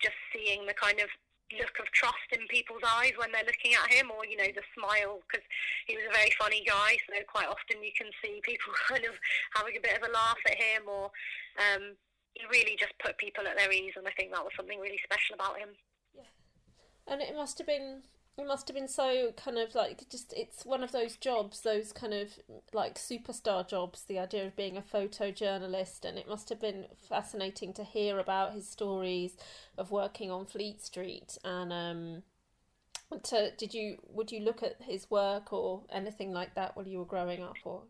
just 0.00 0.16
seeing 0.32 0.66
the 0.66 0.74
kind 0.74 1.00
of 1.00 1.08
look 1.54 1.78
of 1.78 1.86
trust 1.94 2.30
in 2.32 2.42
people's 2.48 2.82
eyes 2.82 3.14
when 3.16 3.30
they're 3.30 3.46
looking 3.46 3.74
at 3.78 3.92
him, 3.92 4.10
or 4.10 4.26
you 4.26 4.36
know 4.36 4.50
the 4.50 4.66
smile, 4.74 5.22
because 5.26 5.44
he 5.86 5.94
was 5.94 6.06
a 6.10 6.16
very 6.16 6.32
funny 6.38 6.66
guy. 6.66 6.98
So 7.06 7.14
quite 7.26 7.46
often 7.46 7.82
you 7.82 7.94
can 7.94 8.10
see 8.22 8.40
people 8.42 8.74
kind 8.90 9.04
of 9.04 9.14
having 9.54 9.76
a 9.76 9.84
bit 9.84 9.96
of 9.96 10.08
a 10.08 10.12
laugh 10.12 10.40
at 10.46 10.58
him, 10.58 10.90
or 10.90 11.10
um, 11.62 11.94
he 12.34 12.42
really 12.50 12.76
just 12.78 12.98
put 12.98 13.18
people 13.18 13.46
at 13.46 13.56
their 13.56 13.70
ease, 13.70 13.94
and 13.96 14.06
I 14.06 14.14
think 14.18 14.32
that 14.32 14.44
was 14.44 14.54
something 14.56 14.80
really 14.80 15.00
special 15.04 15.34
about 15.34 15.58
him. 15.58 15.70
Yeah, 16.14 16.30
and 17.06 17.22
it 17.22 17.34
must 17.34 17.58
have 17.58 17.66
been 17.66 18.02
it 18.38 18.46
must 18.46 18.68
have 18.68 18.74
been 18.74 18.88
so 18.88 19.32
kind 19.36 19.58
of 19.58 19.74
like 19.74 20.08
just 20.10 20.32
it's 20.36 20.66
one 20.66 20.82
of 20.82 20.92
those 20.92 21.16
jobs 21.16 21.62
those 21.62 21.92
kind 21.92 22.12
of 22.12 22.38
like 22.72 22.96
superstar 22.96 23.66
jobs 23.66 24.04
the 24.04 24.18
idea 24.18 24.46
of 24.46 24.56
being 24.56 24.76
a 24.76 24.82
photojournalist 24.82 26.04
and 26.04 26.18
it 26.18 26.28
must 26.28 26.48
have 26.50 26.60
been 26.60 26.86
fascinating 27.08 27.72
to 27.72 27.82
hear 27.82 28.18
about 28.18 28.52
his 28.52 28.68
stories 28.68 29.36
of 29.78 29.90
working 29.90 30.30
on 30.30 30.44
fleet 30.44 30.82
street 30.82 31.38
and 31.44 31.72
um 31.72 32.22
to 33.22 33.52
did 33.56 33.72
you 33.72 33.96
would 34.08 34.32
you 34.32 34.40
look 34.40 34.62
at 34.62 34.82
his 34.82 35.10
work 35.10 35.52
or 35.52 35.82
anything 35.90 36.32
like 36.32 36.54
that 36.54 36.76
while 36.76 36.86
you 36.86 36.98
were 36.98 37.04
growing 37.04 37.42
up 37.42 37.56
or 37.64 37.82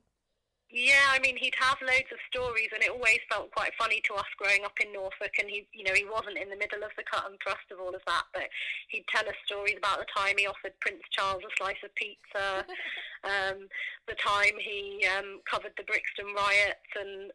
yeah, 0.70 1.14
I 1.14 1.20
mean, 1.20 1.37
he'd 1.37 1.55
have 1.61 1.79
loads 1.81 2.11
of 2.11 2.18
stories, 2.26 2.68
and 2.74 2.83
it 2.83 2.90
always 2.90 3.22
felt 3.31 3.55
quite 3.55 3.70
funny 3.79 4.02
to 4.07 4.14
us 4.14 4.26
growing 4.37 4.64
up 4.64 4.74
in 4.83 4.92
Norfolk. 4.92 5.38
And 5.38 5.48
he, 5.48 5.66
you 5.72 5.85
know, 5.85 5.94
he 5.94 6.05
wasn't 6.05 6.38
in 6.38 6.50
the 6.50 6.59
middle 6.59 6.83
of 6.83 6.90
the 6.98 7.07
cut 7.07 7.24
and 7.31 7.38
thrust 7.38 7.70
of 7.70 7.79
all 7.79 7.94
of 7.94 8.02
that, 8.07 8.24
but 8.35 8.50
he'd 8.88 9.07
tell 9.07 9.29
us 9.29 9.38
stories 9.46 9.79
about 9.79 10.00
the 10.00 10.11
time 10.11 10.35
he 10.38 10.46
offered 10.46 10.74
Prince 10.81 11.07
Charles 11.11 11.42
a 11.46 11.52
slice 11.57 11.79
of 11.85 11.94
pizza, 11.94 12.66
um, 13.24 13.70
the 14.11 14.18
time 14.18 14.59
he 14.59 15.07
um, 15.07 15.38
covered 15.48 15.72
the 15.79 15.87
Brixton 15.87 16.35
riots, 16.35 16.90
and 16.98 17.31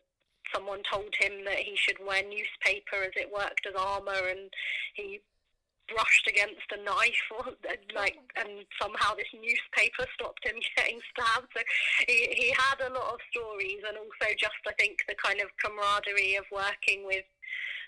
someone 0.54 0.84
told 0.92 1.16
him 1.16 1.46
that 1.46 1.64
he 1.64 1.76
should 1.80 2.04
wear 2.04 2.24
newspaper 2.24 3.00
as 3.00 3.16
it 3.16 3.32
worked 3.32 3.66
as 3.66 3.80
armour, 3.80 4.28
and 4.28 4.52
he 4.94 5.22
brushed 5.92 6.28
against 6.28 6.66
a 6.72 6.80
knife 6.84 7.26
or 7.36 7.54
like 7.96 8.18
oh. 8.18 8.42
and 8.42 8.66
somehow 8.82 9.14
this 9.16 9.30
newspaper 9.36 10.08
stopped 10.16 10.44
him 10.48 10.56
getting 10.76 11.00
stabbed. 11.12 11.52
So 11.56 11.62
he, 12.08 12.32
he 12.32 12.48
had 12.56 12.80
a 12.80 12.94
lot 12.94 13.14
of 13.14 13.20
stories 13.32 13.84
and 13.88 13.98
also 14.00 14.28
just 14.40 14.62
I 14.68 14.74
think 14.80 15.04
the 15.08 15.16
kind 15.20 15.42
of 15.42 15.52
camaraderie 15.60 16.36
of 16.36 16.46
working 16.52 17.06
with 17.06 17.26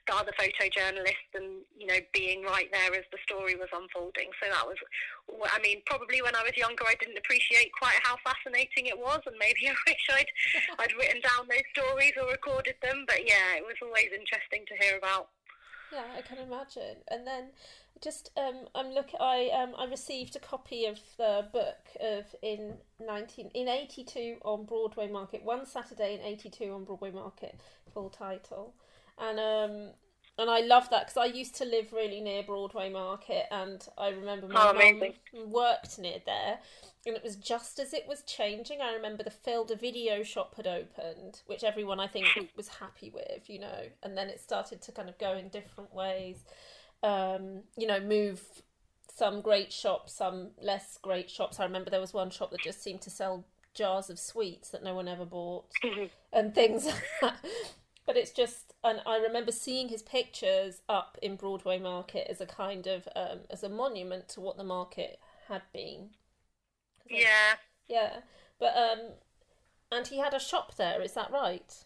the 0.08 0.16
other 0.16 0.34
photojournalists 0.36 1.32
and 1.36 1.64
you 1.78 1.88
know 1.88 2.00
being 2.14 2.44
right 2.44 2.68
there 2.72 2.92
as 2.94 3.08
the 3.12 3.18
story 3.24 3.56
was 3.56 3.72
unfolding. 3.72 4.30
So 4.42 4.52
that 4.52 4.66
was 4.68 4.76
I 5.52 5.60
mean 5.64 5.82
probably 5.86 6.22
when 6.22 6.36
I 6.36 6.44
was 6.44 6.56
younger 6.58 6.84
I 6.84 6.96
didn't 7.00 7.18
appreciate 7.18 7.72
quite 7.72 8.00
how 8.04 8.18
fascinating 8.24 8.88
it 8.88 9.00
was 9.00 9.22
and 9.26 9.36
maybe 9.40 9.68
I 9.72 9.76
wish 9.88 10.06
I'd 10.12 10.32
I'd 10.80 10.96
written 11.00 11.22
down 11.24 11.48
those 11.48 11.68
stories 11.72 12.14
or 12.20 12.28
recorded 12.32 12.76
them. 12.84 13.06
But 13.08 13.24
yeah 13.28 13.56
it 13.56 13.64
was 13.64 13.80
always 13.82 14.12
interesting 14.12 14.68
to 14.68 14.76
hear 14.84 14.98
about. 14.98 15.30
Yeah 15.92 16.10
I 16.18 16.22
can 16.22 16.40
imagine. 16.40 17.00
And 17.08 17.26
then 17.26 17.56
just 18.04 18.32
um, 18.38 18.68
I'm 18.76 18.92
look. 18.92 19.10
I 19.20 19.50
um, 19.54 19.74
I 19.78 19.86
received 19.86 20.36
a 20.36 20.40
copy 20.40 20.86
of 20.86 21.00
the 21.18 21.48
book 21.54 21.78
of 22.02 22.26
in 22.42 22.76
nineteen 23.00 23.50
in 23.54 23.68
eighty 23.68 24.04
two 24.04 24.38
on 24.44 24.66
Broadway 24.66 25.10
Market. 25.10 25.44
One 25.44 25.66
Saturday 25.66 26.16
in 26.16 26.22
eighty 26.22 26.50
two 26.50 26.72
on 26.74 26.84
Broadway 26.84 27.12
Market. 27.12 27.60
full 27.94 28.10
title, 28.10 28.74
and 29.18 29.40
um, 29.40 29.92
and 30.38 30.50
I 30.50 30.62
love 30.62 30.90
that 30.90 31.08
because 31.08 31.18
I 31.18 31.26
used 31.26 31.56
to 31.58 31.66
live 31.66 31.94
really 31.94 32.20
near 32.20 32.44
Broadway 32.44 32.90
Market, 32.90 33.46
and 33.52 33.88
I 33.98 34.10
remember 34.10 34.48
my 34.48 34.70
Oh, 34.70 34.74
mum 34.74 35.52
worked 35.52 36.00
near 36.00 36.18
there, 36.26 36.60
and 37.06 37.16
it 37.16 37.24
was 37.24 37.36
just 37.36 37.78
as 37.80 37.94
it 37.94 38.08
was 38.08 38.24
changing. 38.24 38.82
I 38.82 38.94
remember 38.94 39.24
the 39.24 39.30
Filder 39.30 39.76
Video 39.76 40.24
Shop 40.24 40.56
had 40.56 40.66
opened, 40.66 41.42
which 41.46 41.64
everyone 41.64 42.00
I 42.00 42.08
think 42.08 42.26
was 42.58 42.68
happy 42.68 43.12
with, 43.12 43.48
you 43.48 43.60
know, 43.60 43.84
and 44.02 44.18
then 44.18 44.28
it 44.30 44.40
started 44.42 44.82
to 44.82 44.92
kind 44.92 45.08
of 45.08 45.18
go 45.20 45.34
in 45.38 45.50
different 45.50 45.94
ways. 45.94 46.44
Um, 47.04 47.64
you 47.78 47.86
know, 47.86 48.00
move 48.00 48.42
some 49.14 49.42
great 49.42 49.72
shops, 49.72 50.14
some 50.14 50.52
less 50.62 50.98
great 51.02 51.30
shops. 51.30 51.60
I 51.60 51.66
remember 51.66 51.90
there 51.90 52.00
was 52.00 52.14
one 52.14 52.30
shop 52.30 52.52
that 52.52 52.62
just 52.62 52.82
seemed 52.82 53.02
to 53.02 53.10
sell 53.10 53.46
jars 53.74 54.10
of 54.10 54.18
sweets 54.18 54.70
that 54.70 54.84
no 54.84 54.96
one 54.96 55.08
ever 55.08 55.26
bought 55.26 55.66
and 56.34 56.56
things 56.56 56.86
like 56.86 57.04
that. 57.22 57.46
But 58.06 58.18
it's 58.18 58.32
just, 58.32 58.74
and 58.84 59.02
I 59.06 59.18
remember 59.18 59.52
seeing 59.52 59.90
his 59.90 60.02
pictures 60.02 60.82
up 60.90 61.18
in 61.22 61.36
Broadway 61.36 61.80
Market 61.80 62.28
as 62.30 62.42
a 62.42 62.46
kind 62.46 62.88
of, 62.88 63.08
um, 63.16 63.40
as 63.50 63.64
a 63.64 63.70
monument 63.70 64.30
to 64.30 64.42
what 64.42 64.58
the 64.58 64.64
market 64.64 65.20
had 65.48 65.62
been. 65.74 66.10
Yeah. 67.10 67.56
Yeah, 67.88 68.22
but 68.60 68.76
um, 68.78 69.00
and 69.92 70.08
he 70.08 70.18
had 70.18 70.34
a 70.34 70.40
shop 70.40 70.76
there. 70.76 71.02
Is 71.02 71.14
that 71.14 71.32
right? 71.32 71.86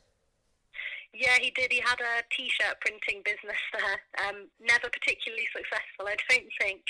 Yeah, 1.18 1.42
he 1.42 1.50
did. 1.50 1.74
He 1.74 1.82
had 1.82 1.98
a 1.98 2.22
T-shirt 2.30 2.78
printing 2.78 3.26
business 3.26 3.58
there. 3.74 3.98
Um, 4.22 4.54
never 4.62 4.86
particularly 4.86 5.50
successful, 5.50 6.06
I 6.06 6.14
don't 6.30 6.54
think. 6.62 6.86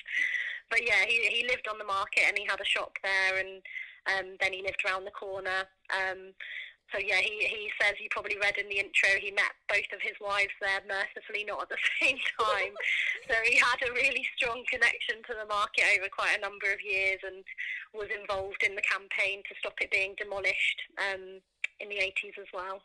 But 0.67 0.83
yeah, 0.83 1.07
he 1.07 1.23
he 1.31 1.47
lived 1.47 1.71
on 1.71 1.79
the 1.79 1.87
market 1.87 2.27
and 2.27 2.35
he 2.35 2.43
had 2.43 2.59
a 2.59 2.67
shop 2.67 2.99
there, 2.99 3.39
and 3.39 3.63
um, 4.11 4.35
then 4.43 4.51
he 4.51 4.59
lived 4.67 4.83
around 4.83 5.07
the 5.07 5.15
corner. 5.15 5.63
Um, 5.95 6.35
so 6.91 6.99
yeah, 6.99 7.23
he 7.23 7.39
he 7.47 7.71
says 7.79 7.95
you 8.03 8.11
probably 8.11 8.35
read 8.35 8.59
in 8.59 8.67
the 8.67 8.83
intro 8.83 9.15
he 9.15 9.31
met 9.31 9.55
both 9.71 9.87
of 9.95 10.03
his 10.03 10.19
wives 10.19 10.55
there, 10.59 10.83
mercifully 10.83 11.47
not 11.47 11.63
at 11.63 11.71
the 11.71 11.79
same 12.03 12.19
time. 12.35 12.75
so 13.31 13.35
he 13.47 13.55
had 13.55 13.79
a 13.87 13.95
really 13.95 14.27
strong 14.35 14.67
connection 14.67 15.23
to 15.23 15.39
the 15.39 15.47
market 15.47 15.87
over 15.95 16.11
quite 16.11 16.35
a 16.35 16.43
number 16.43 16.67
of 16.67 16.83
years, 16.83 17.23
and 17.23 17.47
was 17.95 18.11
involved 18.11 18.59
in 18.67 18.75
the 18.75 18.83
campaign 18.91 19.39
to 19.47 19.55
stop 19.63 19.79
it 19.79 19.87
being 19.87 20.19
demolished 20.19 20.83
um, 20.99 21.39
in 21.79 21.87
the 21.87 22.03
80s 22.03 22.35
as 22.35 22.51
well. 22.51 22.83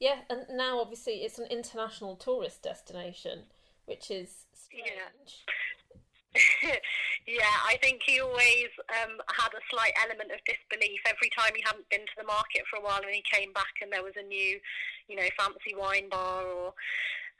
Yeah, 0.00 0.22
and 0.30 0.46
now 0.52 0.80
obviously 0.80 1.26
it's 1.26 1.38
an 1.38 1.46
international 1.50 2.14
tourist 2.16 2.62
destination, 2.62 3.44
which 3.86 4.10
is 4.10 4.46
strange. 4.54 5.44
yeah, 7.26 7.56
I 7.66 7.78
think 7.82 8.02
he 8.06 8.20
always 8.20 8.70
um, 9.02 9.18
had 9.26 9.50
a 9.50 9.62
slight 9.70 9.92
element 10.04 10.30
of 10.30 10.38
disbelief 10.46 11.00
every 11.08 11.30
time 11.34 11.50
he 11.56 11.64
hadn't 11.66 11.88
been 11.90 12.06
to 12.06 12.16
the 12.18 12.30
market 12.30 12.62
for 12.70 12.78
a 12.78 12.84
while 12.84 13.02
and 13.02 13.10
he 13.10 13.24
came 13.26 13.52
back 13.52 13.82
and 13.82 13.90
there 13.90 14.04
was 14.04 14.14
a 14.14 14.22
new, 14.22 14.60
you 15.08 15.16
know, 15.16 15.26
fancy 15.34 15.74
wine 15.74 16.06
bar 16.08 16.46
or 16.46 16.74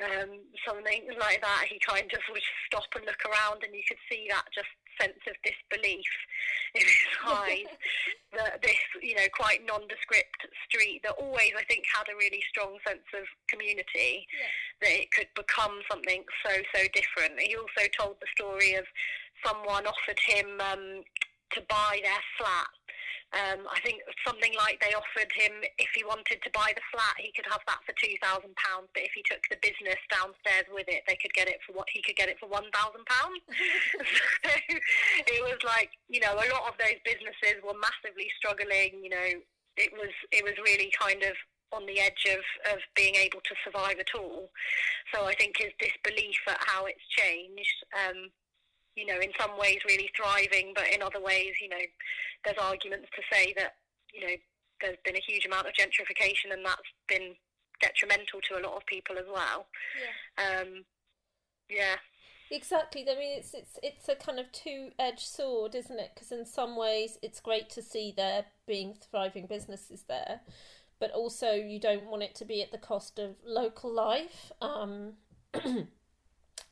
um, 0.02 0.42
something 0.66 1.06
like 1.20 1.40
that. 1.42 1.70
He 1.70 1.78
kind 1.78 2.10
of 2.10 2.22
would 2.32 2.42
stop 2.66 2.90
and 2.96 3.06
look 3.06 3.22
around 3.22 3.62
and 3.62 3.70
you 3.70 3.86
could 3.86 4.02
see 4.10 4.26
that 4.30 4.50
just 4.50 4.72
sense 5.00 5.18
of 5.26 5.34
disbelief 5.42 6.12
in 6.74 6.82
his 6.82 7.14
eyes 7.26 7.70
that 8.36 8.62
this, 8.62 8.78
you 9.02 9.14
know, 9.14 9.28
quite 9.32 9.64
nondescript 9.64 10.46
street 10.68 11.00
that 11.04 11.16
always, 11.18 11.52
I 11.56 11.64
think, 11.64 11.84
had 11.88 12.10
a 12.12 12.16
really 12.16 12.42
strong 12.50 12.76
sense 12.86 13.06
of 13.16 13.24
community, 13.48 14.26
that 14.82 14.92
it 14.92 15.10
could 15.12 15.28
become 15.34 15.80
something 15.90 16.24
so, 16.44 16.52
so 16.74 16.82
different. 16.92 17.40
He 17.40 17.56
also 17.56 17.88
told 17.98 18.16
the 18.20 18.30
story 18.34 18.74
of 18.74 18.84
someone 19.44 19.86
offered 19.86 20.20
him 20.26 20.60
um, 20.60 21.02
to 21.54 21.60
buy 21.68 22.00
their 22.02 22.22
flat. 22.36 22.68
Um, 23.28 23.68
I 23.68 23.76
think 23.84 24.00
something 24.24 24.56
like 24.56 24.80
they 24.80 24.96
offered 24.96 25.28
him 25.36 25.60
if 25.76 25.92
he 25.92 26.00
wanted 26.00 26.40
to 26.40 26.50
buy 26.56 26.72
the 26.72 26.80
flat, 26.88 27.20
he 27.20 27.28
could 27.36 27.44
have 27.52 27.60
that 27.68 27.84
for 27.84 27.92
two 28.00 28.16
thousand 28.24 28.56
pounds. 28.56 28.88
But 28.96 29.04
if 29.04 29.12
he 29.12 29.20
took 29.28 29.44
the 29.52 29.60
business 29.60 30.00
downstairs 30.08 30.64
with 30.72 30.88
it, 30.88 31.04
they 31.04 31.20
could 31.20 31.36
get 31.36 31.44
it 31.44 31.57
he 31.98 32.02
could 32.06 32.14
get 32.14 32.30
it 32.30 32.38
for 32.38 32.46
one 32.46 32.70
thousand 32.70 33.02
pounds. 33.10 33.42
so 34.46 35.30
it 35.34 35.42
was 35.42 35.58
like 35.66 35.90
you 36.06 36.22
know 36.22 36.38
a 36.38 36.46
lot 36.46 36.70
of 36.70 36.78
those 36.78 37.02
businesses 37.02 37.58
were 37.66 37.74
massively 37.74 38.30
struggling. 38.38 39.02
You 39.02 39.10
know, 39.10 39.28
it 39.74 39.90
was 39.98 40.14
it 40.30 40.46
was 40.46 40.54
really 40.62 40.94
kind 40.94 41.26
of 41.26 41.34
on 41.72 41.84
the 41.86 42.00
edge 42.00 42.24
of, 42.32 42.40
of 42.72 42.78
being 42.96 43.14
able 43.14 43.40
to 43.44 43.54
survive 43.64 43.98
at 44.00 44.16
all. 44.16 44.48
So 45.12 45.24
I 45.26 45.34
think 45.34 45.58
his 45.58 45.72
disbelief 45.78 46.40
at 46.48 46.56
how 46.64 46.86
it's 46.86 47.04
changed, 47.12 47.84
um, 47.92 48.32
you 48.96 49.04
know, 49.04 49.20
in 49.20 49.30
some 49.38 49.58
ways 49.58 49.78
really 49.86 50.10
thriving, 50.16 50.72
but 50.74 50.88
in 50.88 51.02
other 51.02 51.20
ways, 51.20 51.52
you 51.60 51.68
know, 51.68 51.84
there's 52.44 52.56
arguments 52.56 53.08
to 53.14 53.22
say 53.30 53.52
that, 53.56 53.76
you 54.14 54.24
know, 54.24 54.34
there's 54.80 54.96
been 55.04 55.16
a 55.16 55.28
huge 55.28 55.44
amount 55.44 55.66
of 55.66 55.74
gentrification 55.74 56.52
and 56.52 56.64
that's 56.64 56.88
been 57.08 57.34
detrimental 57.80 58.40
to 58.48 58.58
a 58.58 58.64
lot 58.64 58.76
of 58.76 58.86
people 58.86 59.18
as 59.18 59.26
well. 59.30 59.66
Yeah. 59.94 60.60
Um, 60.60 60.84
yeah. 61.68 61.96
Exactly. 62.50 63.02
I 63.02 63.14
mean, 63.14 63.38
it's 63.38 63.52
it's 63.52 63.78
it's 63.82 64.08
a 64.08 64.14
kind 64.14 64.38
of 64.38 64.50
two-edged 64.52 65.20
sword, 65.26 65.74
isn't 65.74 65.98
it? 65.98 66.12
Because 66.14 66.32
in 66.32 66.46
some 66.46 66.76
ways, 66.76 67.18
it's 67.22 67.40
great 67.40 67.68
to 67.70 67.82
see 67.82 68.12
there 68.16 68.46
being 68.66 68.94
thriving 69.10 69.46
businesses 69.46 70.04
there, 70.08 70.40
but 70.98 71.10
also 71.10 71.52
you 71.52 71.78
don't 71.78 72.06
want 72.06 72.22
it 72.22 72.34
to 72.36 72.44
be 72.46 72.62
at 72.62 72.72
the 72.72 72.78
cost 72.78 73.18
of 73.18 73.36
local 73.44 73.92
life. 73.92 74.50
Um, 74.62 75.14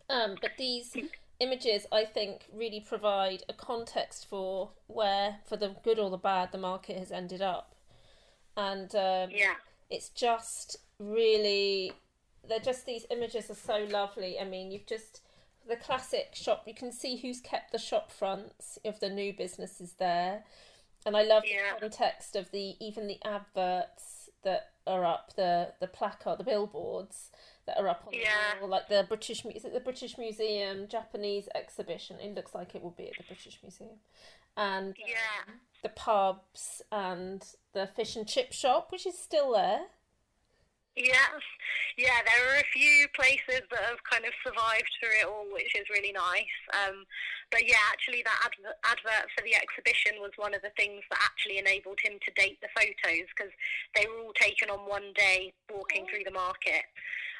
um, 0.09 0.37
but 0.40 0.52
these 0.56 0.96
images, 1.40 1.87
I 1.92 2.06
think, 2.06 2.46
really 2.54 2.80
provide 2.80 3.42
a 3.48 3.52
context 3.52 4.26
for 4.28 4.70
where, 4.87 5.40
for 5.46 5.59
the 5.59 5.76
good 5.85 5.98
or 5.98 6.09
the 6.09 6.16
bad, 6.16 6.52
the 6.52 6.59
market 6.59 6.96
has 6.96 7.12
ended 7.12 7.42
up, 7.42 7.74
and 8.56 8.94
um, 8.94 9.28
Yeah. 9.30 9.56
it's 9.90 10.09
just 10.09 10.78
really 10.98 11.92
they're 12.48 12.59
just 12.61 12.87
these 12.87 13.06
images 13.11 13.50
are 13.50 13.54
so 13.54 13.87
lovely. 13.90 14.38
I 14.38 14.44
mean, 14.44 14.70
you've 14.70 14.87
just 14.87 15.20
the 15.68 15.76
classic 15.76 16.30
shop. 16.35 16.64
You 16.66 16.74
can 16.74 16.92
see 16.92 17.16
who's 17.16 17.40
kept 17.40 17.72
the 17.72 17.78
shop 17.78 18.11
fronts 18.12 18.78
of 18.85 19.00
the 19.00 19.11
new 19.11 19.32
businesses 19.32 19.94
there, 19.98 20.44
and 21.04 21.16
I 21.16 21.22
love 21.22 21.44
Yeah. 21.46 21.74
the 21.74 21.80
context 21.80 22.37
of 22.37 22.50
the 22.50 22.76
even 22.85 23.06
the 23.06 23.18
adverts 23.24 24.30
that 24.42 24.70
are 24.87 25.04
up 25.04 25.35
the 25.35 25.72
the 25.80 25.88
placard, 25.88 26.38
the 26.38 26.44
billboards 26.44 27.30
that 27.66 27.76
are 27.78 27.88
up 27.88 28.04
on 28.06 28.12
Yeah. 28.12 28.54
the 28.54 28.61
wall, 28.61 28.68
like 28.70 28.88
the 28.88 29.04
British 29.09 29.44
is 29.44 29.64
it 29.64 29.72
the 29.72 29.80
British 29.80 30.16
Museum 30.18 30.87
Japanese 30.87 31.48
exhibition? 31.54 32.20
It 32.20 32.35
looks 32.35 32.54
like 32.54 32.74
it 32.76 32.82
will 32.82 32.90
be 32.90 33.09
at 33.09 33.16
the 33.16 33.24
British 33.24 33.59
Museum, 33.62 33.98
and 34.56 34.96
Yeah. 34.96 35.16
um, 35.48 35.61
the 35.82 35.88
pubs 35.88 36.80
and 36.92 37.44
the 37.72 37.88
fish 37.88 38.14
and 38.14 38.28
chip 38.28 38.52
shop, 38.52 38.92
which 38.92 39.04
is 39.06 39.18
still 39.18 39.52
there. 39.52 39.87
Yeah, 40.96 41.28
yeah. 41.98 42.24
There 42.24 42.56
are 42.56 42.61
a 42.61 42.72
few 42.72 43.04
places 43.12 43.68
that 43.68 43.85
have 43.85 44.00
kind 44.09 44.24
of 44.24 44.32
survived 44.40 44.88
through 44.96 45.20
it 45.20 45.28
all, 45.28 45.44
which 45.52 45.76
is 45.76 45.85
really 45.92 46.12
nice. 46.12 46.56
Um, 46.72 47.04
but 47.52 47.68
yeah, 47.68 47.85
actually, 47.92 48.24
that 48.24 48.40
adver- 48.48 48.80
advert 48.80 49.28
for 49.37 49.44
the 49.44 49.54
exhibition 49.54 50.24
was 50.24 50.32
one 50.40 50.54
of 50.56 50.62
the 50.64 50.72
things 50.72 51.04
that 51.12 51.20
actually 51.20 51.59
enabled 51.61 52.00
him 52.00 52.16
to 52.24 52.32
date 52.32 52.56
the 52.64 52.72
photos 52.72 53.28
because 53.37 53.52
they 53.92 54.09
were 54.09 54.24
all 54.24 54.32
taken 54.40 54.70
on 54.72 54.88
one 54.88 55.12
day 55.12 55.52
walking 55.68 56.06
through 56.09 56.24
the 56.24 56.32
market. 56.32 56.88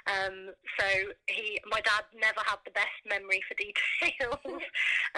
Um, 0.07 0.55
so 0.79 0.87
he, 1.27 1.59
my 1.67 1.81
dad, 1.81 2.07
never 2.15 2.39
had 2.47 2.63
the 2.65 2.71
best 2.71 2.95
memory 3.09 3.43
for 3.49 3.55
details, 3.59 4.63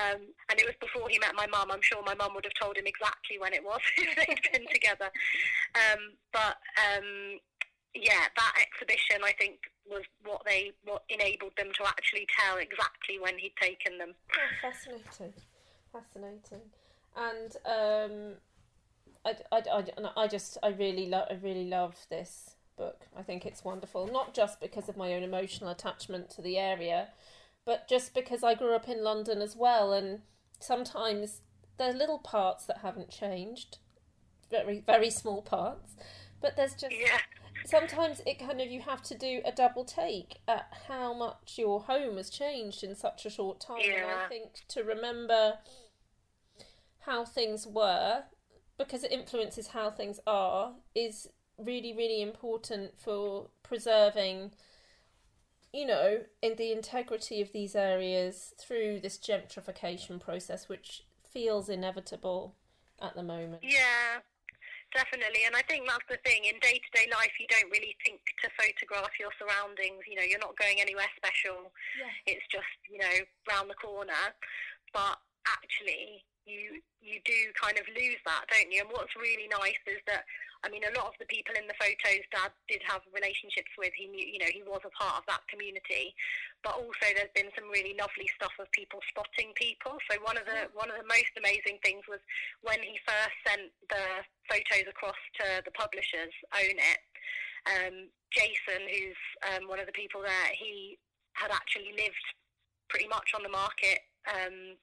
um, 0.00 0.20
and 0.48 0.56
it 0.56 0.64
was 0.64 0.78
before 0.80 1.10
he 1.10 1.18
met 1.18 1.34
my 1.36 1.46
mum. 1.46 1.68
I'm 1.70 1.82
sure 1.82 2.00
my 2.06 2.14
mum 2.14 2.32
would 2.34 2.46
have 2.46 2.56
told 2.56 2.78
him 2.78 2.86
exactly 2.86 3.36
when 3.38 3.52
it 3.52 3.62
was 3.62 3.80
if 3.98 4.16
they'd 4.16 4.52
been 4.52 4.66
together. 4.72 5.10
Um, 5.74 6.16
but 6.32 6.56
um, 6.80 7.36
yeah, 7.94 8.24
that 8.36 8.52
exhibition 8.60 9.22
I 9.24 9.32
think 9.32 9.58
was 9.88 10.02
what 10.24 10.42
they 10.44 10.72
what 10.84 11.02
enabled 11.08 11.52
them 11.56 11.68
to 11.76 11.86
actually 11.86 12.26
tell 12.38 12.58
exactly 12.58 13.18
when 13.20 13.38
he'd 13.38 13.54
taken 13.60 13.98
them. 13.98 14.14
Oh, 14.32 14.70
fascinating, 14.70 15.34
fascinating, 15.92 16.60
and 17.16 17.56
um, 17.64 18.34
I, 19.24 19.36
I, 19.50 19.62
I, 19.72 20.22
I 20.24 20.28
just 20.28 20.58
I 20.62 20.68
really 20.68 21.06
love 21.06 21.28
I 21.30 21.34
really 21.34 21.64
love 21.64 21.96
this 22.10 22.56
book. 22.76 23.06
I 23.16 23.22
think 23.22 23.44
it's 23.44 23.64
wonderful, 23.64 24.06
not 24.06 24.34
just 24.34 24.60
because 24.60 24.88
of 24.88 24.96
my 24.96 25.14
own 25.14 25.22
emotional 25.22 25.70
attachment 25.70 26.30
to 26.30 26.42
the 26.42 26.58
area, 26.58 27.08
but 27.64 27.88
just 27.88 28.14
because 28.14 28.42
I 28.44 28.54
grew 28.54 28.74
up 28.74 28.88
in 28.88 29.02
London 29.02 29.42
as 29.42 29.56
well, 29.56 29.92
and 29.92 30.20
sometimes 30.60 31.40
there 31.78 31.90
are 31.90 31.96
little 31.96 32.18
parts 32.18 32.66
that 32.66 32.78
haven't 32.78 33.10
changed, 33.10 33.78
very 34.50 34.80
very 34.80 35.10
small 35.10 35.42
parts, 35.42 35.94
but 36.40 36.56
there's 36.56 36.74
just 36.74 36.94
Yeah, 36.94 37.18
sometimes 37.68 38.22
it 38.26 38.38
kind 38.38 38.60
of 38.60 38.68
you 38.68 38.80
have 38.80 39.02
to 39.02 39.16
do 39.16 39.40
a 39.44 39.52
double 39.52 39.84
take 39.84 40.38
at 40.48 40.68
how 40.88 41.12
much 41.12 41.54
your 41.56 41.82
home 41.82 42.16
has 42.16 42.30
changed 42.30 42.82
in 42.82 42.94
such 42.94 43.26
a 43.26 43.30
short 43.30 43.60
time. 43.60 43.80
And 43.80 44.10
i 44.10 44.28
think 44.28 44.64
to 44.68 44.82
remember 44.82 45.58
how 47.00 47.24
things 47.24 47.66
were 47.66 48.24
because 48.76 49.04
it 49.04 49.12
influences 49.12 49.68
how 49.68 49.90
things 49.90 50.20
are 50.26 50.72
is 50.94 51.28
really 51.58 51.92
really 51.92 52.22
important 52.22 52.92
for 52.96 53.48
preserving 53.62 54.52
you 55.72 55.84
know 55.84 56.20
in 56.42 56.54
the 56.56 56.70
integrity 56.70 57.40
of 57.40 57.52
these 57.52 57.74
areas 57.74 58.54
through 58.60 59.00
this 59.00 59.18
gentrification 59.18 60.20
process 60.20 60.68
which 60.68 61.04
feels 61.30 61.68
inevitable 61.68 62.54
at 63.00 63.14
the 63.14 63.22
moment. 63.22 63.62
Yeah, 63.62 64.20
definitely. 64.92 65.44
And 65.46 65.54
I 65.54 65.62
think 65.66 65.86
that's 65.86 66.06
the 66.08 66.20
thing. 66.24 66.44
In 66.44 66.58
day 66.60 66.80
to 66.80 66.90
day 66.94 67.06
life, 67.10 67.32
you 67.40 67.46
don't 67.48 67.70
really 67.70 67.96
think 68.04 68.20
to 68.44 68.48
photograph 68.56 69.12
your 69.20 69.32
surroundings. 69.36 70.04
You 70.08 70.16
know, 70.16 70.26
you're 70.26 70.42
not 70.42 70.58
going 70.58 70.80
anywhere 70.80 71.08
special. 71.16 71.72
Yeah. 71.96 72.34
It's 72.34 72.46
just, 72.48 72.70
you 72.88 72.98
know, 72.98 73.16
round 73.48 73.70
the 73.70 73.78
corner. 73.78 74.34
But 74.92 75.20
actually, 75.46 76.24
you 76.48 76.80
you 76.98 77.20
do 77.24 77.52
kind 77.54 77.78
of 77.78 77.86
lose 77.92 78.18
that, 78.24 78.48
don't 78.48 78.72
you? 78.72 78.80
And 78.82 78.90
what's 78.90 79.14
really 79.14 79.46
nice 79.52 79.78
is 79.86 80.00
that 80.08 80.24
I 80.64 80.66
mean, 80.66 80.82
a 80.82 80.96
lot 80.98 81.14
of 81.14 81.18
the 81.22 81.30
people 81.30 81.54
in 81.54 81.70
the 81.70 81.78
photos 81.78 82.26
Dad 82.34 82.50
did 82.66 82.82
have 82.82 83.06
relationships 83.14 83.70
with. 83.78 83.94
He 83.94 84.10
knew, 84.10 84.26
you 84.26 84.42
know, 84.42 84.50
he 84.50 84.66
was 84.66 84.82
a 84.82 84.90
part 84.90 85.22
of 85.22 85.26
that 85.30 85.46
community. 85.46 86.18
But 86.66 86.74
also, 86.74 87.06
there's 87.14 87.30
been 87.30 87.54
some 87.54 87.70
really 87.70 87.94
lovely 87.94 88.26
stuff 88.34 88.50
of 88.58 88.66
people 88.74 88.98
spotting 89.06 89.54
people. 89.54 90.02
So 90.10 90.18
one 90.26 90.34
of 90.34 90.50
the 90.50 90.66
one 90.74 90.90
of 90.90 90.98
the 90.98 91.06
most 91.06 91.30
amazing 91.38 91.78
things 91.86 92.02
was 92.10 92.18
when 92.66 92.82
he 92.82 92.98
first 93.06 93.38
sent 93.46 93.70
the 93.86 94.26
photos 94.50 94.90
across 94.90 95.20
to 95.38 95.62
the 95.62 95.74
publishers, 95.78 96.34
Own 96.50 96.74
It. 96.74 97.02
Um, 97.68 97.94
Jason, 98.34 98.82
who's 98.90 99.22
um, 99.46 99.70
one 99.70 99.78
of 99.78 99.86
the 99.86 99.94
people 99.94 100.22
there, 100.26 100.50
he 100.58 100.98
had 101.38 101.54
actually 101.54 101.94
lived 101.94 102.26
pretty 102.90 103.06
much 103.06 103.30
on 103.36 103.42
the 103.46 103.52
market 103.52 104.02
um, 104.26 104.74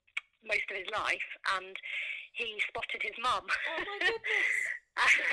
most 0.46 0.66
of 0.70 0.78
his 0.78 0.88
life, 0.94 1.28
and 1.58 1.74
he 2.32 2.56
spotted 2.68 3.02
his 3.02 3.16
mum. 3.22 3.44
Oh 3.44 3.82
my 3.84 3.98
goodness. 4.06 4.56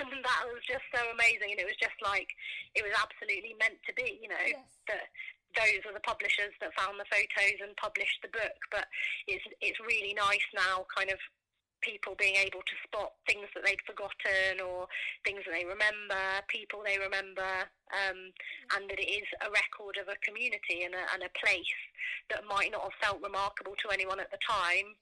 and 0.04 0.20
that 0.28 0.44
was 0.52 0.60
just 0.68 0.84
so 0.92 1.00
amazing 1.16 1.56
and 1.56 1.60
it 1.60 1.64
was 1.64 1.80
just 1.80 1.96
like 2.04 2.28
it 2.76 2.84
was 2.84 2.92
absolutely 3.00 3.56
meant 3.56 3.80
to 3.88 3.96
be 3.96 4.20
you 4.20 4.28
know 4.28 4.44
Yes. 4.44 4.60
that 4.92 5.08
those 5.56 5.80
are 5.88 5.96
the 5.96 6.04
publishers 6.04 6.52
that 6.60 6.76
found 6.76 7.00
the 7.00 7.08
photos 7.08 7.64
and 7.64 7.72
published 7.80 8.20
the 8.20 8.34
book 8.36 8.58
but 8.76 8.84
it's 9.32 9.46
it's 9.64 9.80
really 9.88 10.12
nice 10.12 10.44
now 10.52 10.84
kind 10.92 11.08
of 11.08 11.20
people 11.84 12.16
being 12.16 12.40
able 12.40 12.64
to 12.64 12.76
spot 12.88 13.12
things 13.28 13.46
that 13.54 13.68
they'd 13.68 13.84
forgotten 13.84 14.64
or 14.64 14.88
things 15.28 15.44
that 15.44 15.52
they 15.52 15.68
remember 15.68 16.18
people 16.48 16.80
they 16.82 16.98
remember 16.98 17.68
um, 17.92 18.32
and 18.80 18.88
that 18.88 18.98
it 18.98 19.12
is 19.12 19.28
a 19.44 19.52
record 19.52 20.00
of 20.00 20.08
a 20.08 20.18
community 20.24 20.88
and 20.88 20.96
a, 20.96 21.04
and 21.12 21.22
a 21.28 21.32
place 21.36 21.78
that 22.32 22.48
might 22.48 22.72
not 22.72 22.88
have 22.88 22.98
felt 23.04 23.20
remarkable 23.20 23.76
to 23.76 23.92
anyone 23.92 24.24
at 24.24 24.32
the 24.32 24.40
time 24.40 24.96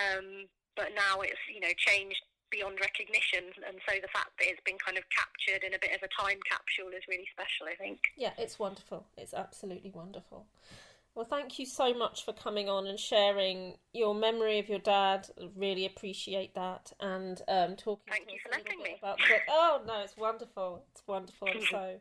um, 0.00 0.48
but 0.74 0.96
now 0.96 1.20
it's 1.20 1.40
you 1.52 1.60
know 1.60 1.72
changed 1.76 2.24
beyond 2.50 2.78
recognition 2.80 3.50
and 3.66 3.76
so 3.84 3.98
the 4.00 4.10
fact 4.14 4.30
that 4.38 4.46
it's 4.46 4.62
been 4.64 4.78
kind 4.78 4.96
of 4.96 5.04
captured 5.10 5.66
in 5.66 5.74
a 5.74 5.80
bit 5.80 5.90
of 5.90 6.02
a 6.02 6.10
time 6.14 6.38
capsule 6.48 6.90
is 6.94 7.02
really 7.08 7.26
special 7.32 7.66
I 7.66 7.74
think 7.74 7.98
Yeah, 8.16 8.30
it's 8.38 8.58
wonderful. 8.58 9.06
It's 9.16 9.34
absolutely 9.34 9.90
wonderful. 9.90 10.46
Well, 11.14 11.24
thank 11.24 11.60
you 11.60 11.66
so 11.66 11.94
much 11.94 12.24
for 12.24 12.32
coming 12.32 12.68
on 12.68 12.88
and 12.88 12.98
sharing 12.98 13.74
your 13.92 14.16
memory 14.16 14.58
of 14.58 14.68
your 14.68 14.80
dad. 14.80 15.28
Really 15.54 15.86
appreciate 15.86 16.54
that, 16.56 16.92
and 16.98 17.40
um, 17.46 17.76
talking 17.76 18.10
Thank 18.10 18.26
to 18.26 18.32
you 18.32 18.38
us 18.38 18.42
for 18.42 18.48
a 18.48 18.58
little 18.58 18.82
bit 18.82 18.92
me. 18.92 18.96
about 18.98 19.18
the 19.18 19.34
book. 19.34 19.42
Oh 19.48 19.80
no, 19.86 20.00
it's 20.02 20.16
wonderful. 20.16 20.84
It's 20.90 21.02
wonderful, 21.06 21.48
and 21.48 21.62
so 21.70 22.00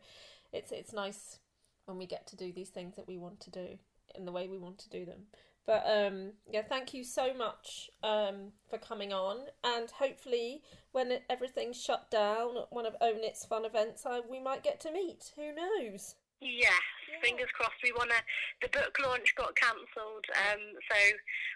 it's 0.52 0.71
it's 0.71 0.93
nice 0.93 1.38
when 1.86 1.99
we 1.99 2.08
get 2.08 2.26
to 2.28 2.36
do 2.36 2.52
these 2.52 2.69
things 2.69 2.95
that 2.95 3.08
we 3.08 3.17
want 3.17 3.39
to 3.41 3.52
do 3.52 3.78
in 4.15 4.26
the 4.26 4.32
way 4.32 4.47
we 4.47 4.58
want 4.58 4.80
to 4.80 4.89
do 4.89 5.06
them. 5.06 5.23
But 5.65 5.86
um, 5.88 6.32
yeah, 6.49 6.63
thank 6.63 6.93
you 6.93 7.04
so 7.04 7.34
much 7.36 7.91
um, 8.04 8.52
for 8.67 8.80
coming 8.80 9.13
on, 9.13 9.45
and 9.63 9.91
hopefully, 9.91 10.63
when 10.91 11.19
everything's 11.30 11.82
shut 11.82 12.10
down 12.10 12.58
at 12.58 12.71
one 12.71 12.88
of 12.88 12.95
Own 12.99 13.19
It's 13.23 13.45
fun 13.45 13.63
events, 13.63 14.08
I, 14.08 14.21
we 14.28 14.39
might 14.39 14.63
get 14.63 14.80
to 14.82 14.91
meet. 14.91 15.32
Who 15.36 15.54
knows? 15.54 16.15
Yes, 16.43 16.84
fingers 17.21 17.47
crossed. 17.53 17.79
We 17.84 17.93
want 17.93 18.10
to. 18.10 18.17
The 18.62 18.67
book 18.67 18.97
launch 19.06 19.34
got 19.36 19.56
cancelled, 19.56 20.25
um, 20.51 20.60
so 20.91 20.97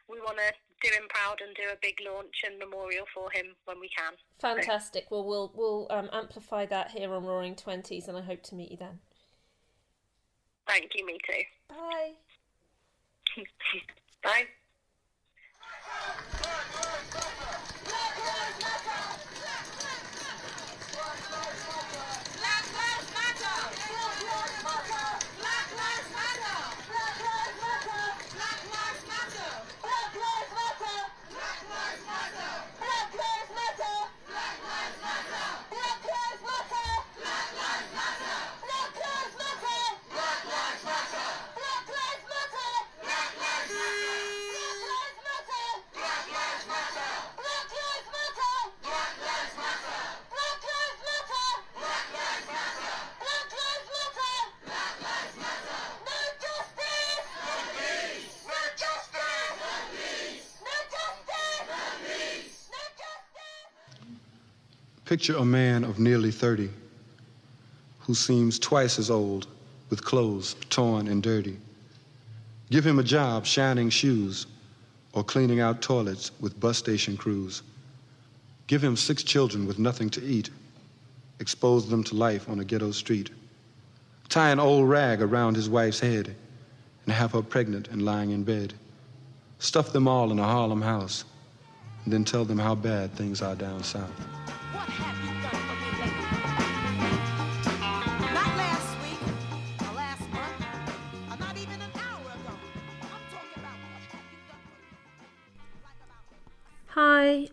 we 0.09 0.21
want 0.21 0.37
to 0.37 0.53
do 0.81 0.93
him 0.93 1.07
proud 1.09 1.41
and 1.45 1.55
do 1.55 1.63
a 1.73 1.77
big 1.81 1.99
launch 2.05 2.43
and 2.45 2.57
memorial 2.57 3.05
for 3.13 3.29
him 3.31 3.47
when 3.65 3.79
we 3.79 3.89
can. 3.89 4.13
Fantastic. 4.39 5.11
Well, 5.11 5.25
we'll 5.25 5.51
we'll 5.53 5.87
um, 5.89 6.09
amplify 6.13 6.65
that 6.67 6.91
here 6.91 7.13
on 7.13 7.25
Roaring 7.25 7.55
Twenties, 7.55 8.07
and 8.07 8.17
I 8.17 8.21
hope 8.21 8.43
to 8.43 8.55
meet 8.55 8.71
you 8.71 8.77
then. 8.77 8.99
Thank 10.67 10.91
you. 10.95 11.05
Me 11.05 11.17
too. 11.27 11.43
Bye. 11.69 12.11
Bye. 14.23 14.47
Picture 65.07 65.37
a 65.37 65.45
man 65.45 65.85
of 65.85 65.99
nearly 65.99 66.31
30 66.31 66.69
who 67.99 68.13
seems 68.13 68.59
twice 68.59 68.99
as 68.99 69.09
old 69.09 69.47
with 69.89 70.03
clothes 70.03 70.57
torn 70.69 71.07
and 71.07 71.23
dirty. 71.23 71.57
Give 72.71 72.85
him 72.85 72.99
a 72.99 73.03
job 73.03 73.45
shining 73.45 73.89
shoes 73.89 74.47
or 75.13 75.23
cleaning 75.23 75.61
out 75.61 75.81
toilets 75.81 76.31
with 76.41 76.59
bus 76.59 76.77
station 76.77 77.15
crews. 77.15 77.61
Give 78.67 78.83
him 78.83 78.97
six 78.97 79.23
children 79.23 79.65
with 79.65 79.79
nothing 79.79 80.09
to 80.09 80.21
eat. 80.21 80.49
Expose 81.39 81.87
them 81.89 82.03
to 82.03 82.15
life 82.15 82.49
on 82.49 82.59
a 82.59 82.65
ghetto 82.65 82.91
street. 82.91 83.29
Tie 84.27 84.49
an 84.49 84.59
old 84.59 84.89
rag 84.89 85.21
around 85.21 85.55
his 85.55 85.69
wife's 85.69 86.01
head 86.01 86.35
and 87.05 87.13
have 87.13 87.31
her 87.31 87.41
pregnant 87.41 87.87
and 87.87 88.01
lying 88.01 88.31
in 88.31 88.43
bed. 88.43 88.73
Stuff 89.59 89.93
them 89.93 90.05
all 90.05 90.33
in 90.33 90.39
a 90.39 90.43
Harlem 90.43 90.81
house 90.81 91.23
and 92.03 92.11
then 92.11 92.25
tell 92.25 92.43
them 92.43 92.59
how 92.59 92.75
bad 92.75 93.13
things 93.13 93.41
are 93.41 93.55
down 93.55 93.81
south. 93.85 94.56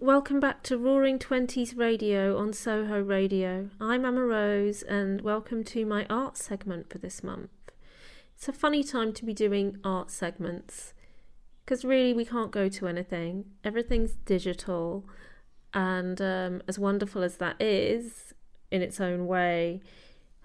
Welcome 0.04 0.38
back 0.38 0.62
to 0.62 0.76
Roaring 0.76 1.18
Twenties 1.18 1.74
Radio 1.74 2.36
on 2.36 2.52
Soho 2.52 3.00
Radio. 3.00 3.70
I'm 3.80 4.04
Emma 4.04 4.22
Rose, 4.22 4.82
and 4.82 5.22
welcome 5.22 5.64
to 5.64 5.86
my 5.86 6.04
art 6.10 6.36
segment 6.36 6.90
for 6.90 6.98
this 6.98 7.24
month. 7.24 7.48
It's 8.36 8.46
a 8.46 8.52
funny 8.52 8.84
time 8.84 9.14
to 9.14 9.24
be 9.24 9.32
doing 9.32 9.78
art 9.82 10.10
segments 10.10 10.92
because 11.64 11.86
really 11.86 12.12
we 12.12 12.26
can't 12.26 12.50
go 12.50 12.68
to 12.68 12.86
anything. 12.86 13.46
Everything's 13.64 14.12
digital, 14.26 15.06
and 15.72 16.20
um, 16.20 16.62
as 16.68 16.78
wonderful 16.78 17.22
as 17.22 17.38
that 17.38 17.56
is 17.58 18.34
in 18.70 18.82
its 18.82 19.00
own 19.00 19.26
way, 19.26 19.80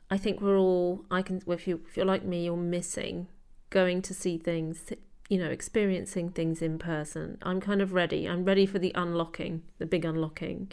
I 0.10 0.18
think 0.18 0.40
we're 0.40 0.58
all. 0.58 1.04
I 1.12 1.22
can. 1.22 1.42
If 1.46 1.68
you 1.68 1.82
if 1.86 1.98
you're 1.98 2.06
like 2.06 2.24
me, 2.24 2.46
you're 2.46 2.56
missing 2.56 3.28
going 3.70 4.02
to 4.04 4.14
see 4.14 4.38
things. 4.38 4.94
You 5.30 5.38
know, 5.38 5.50
experiencing 5.50 6.32
things 6.32 6.62
in 6.62 6.78
person. 6.80 7.38
I'm 7.44 7.62
kind 7.62 7.82
of 7.82 7.94
ready. 7.94 8.28
I'm 8.28 8.44
ready 8.44 8.66
for 8.66 8.80
the 8.80 8.92
unlocking, 8.96 9.62
the 9.78 9.86
big 9.86 10.04
unlocking, 10.04 10.72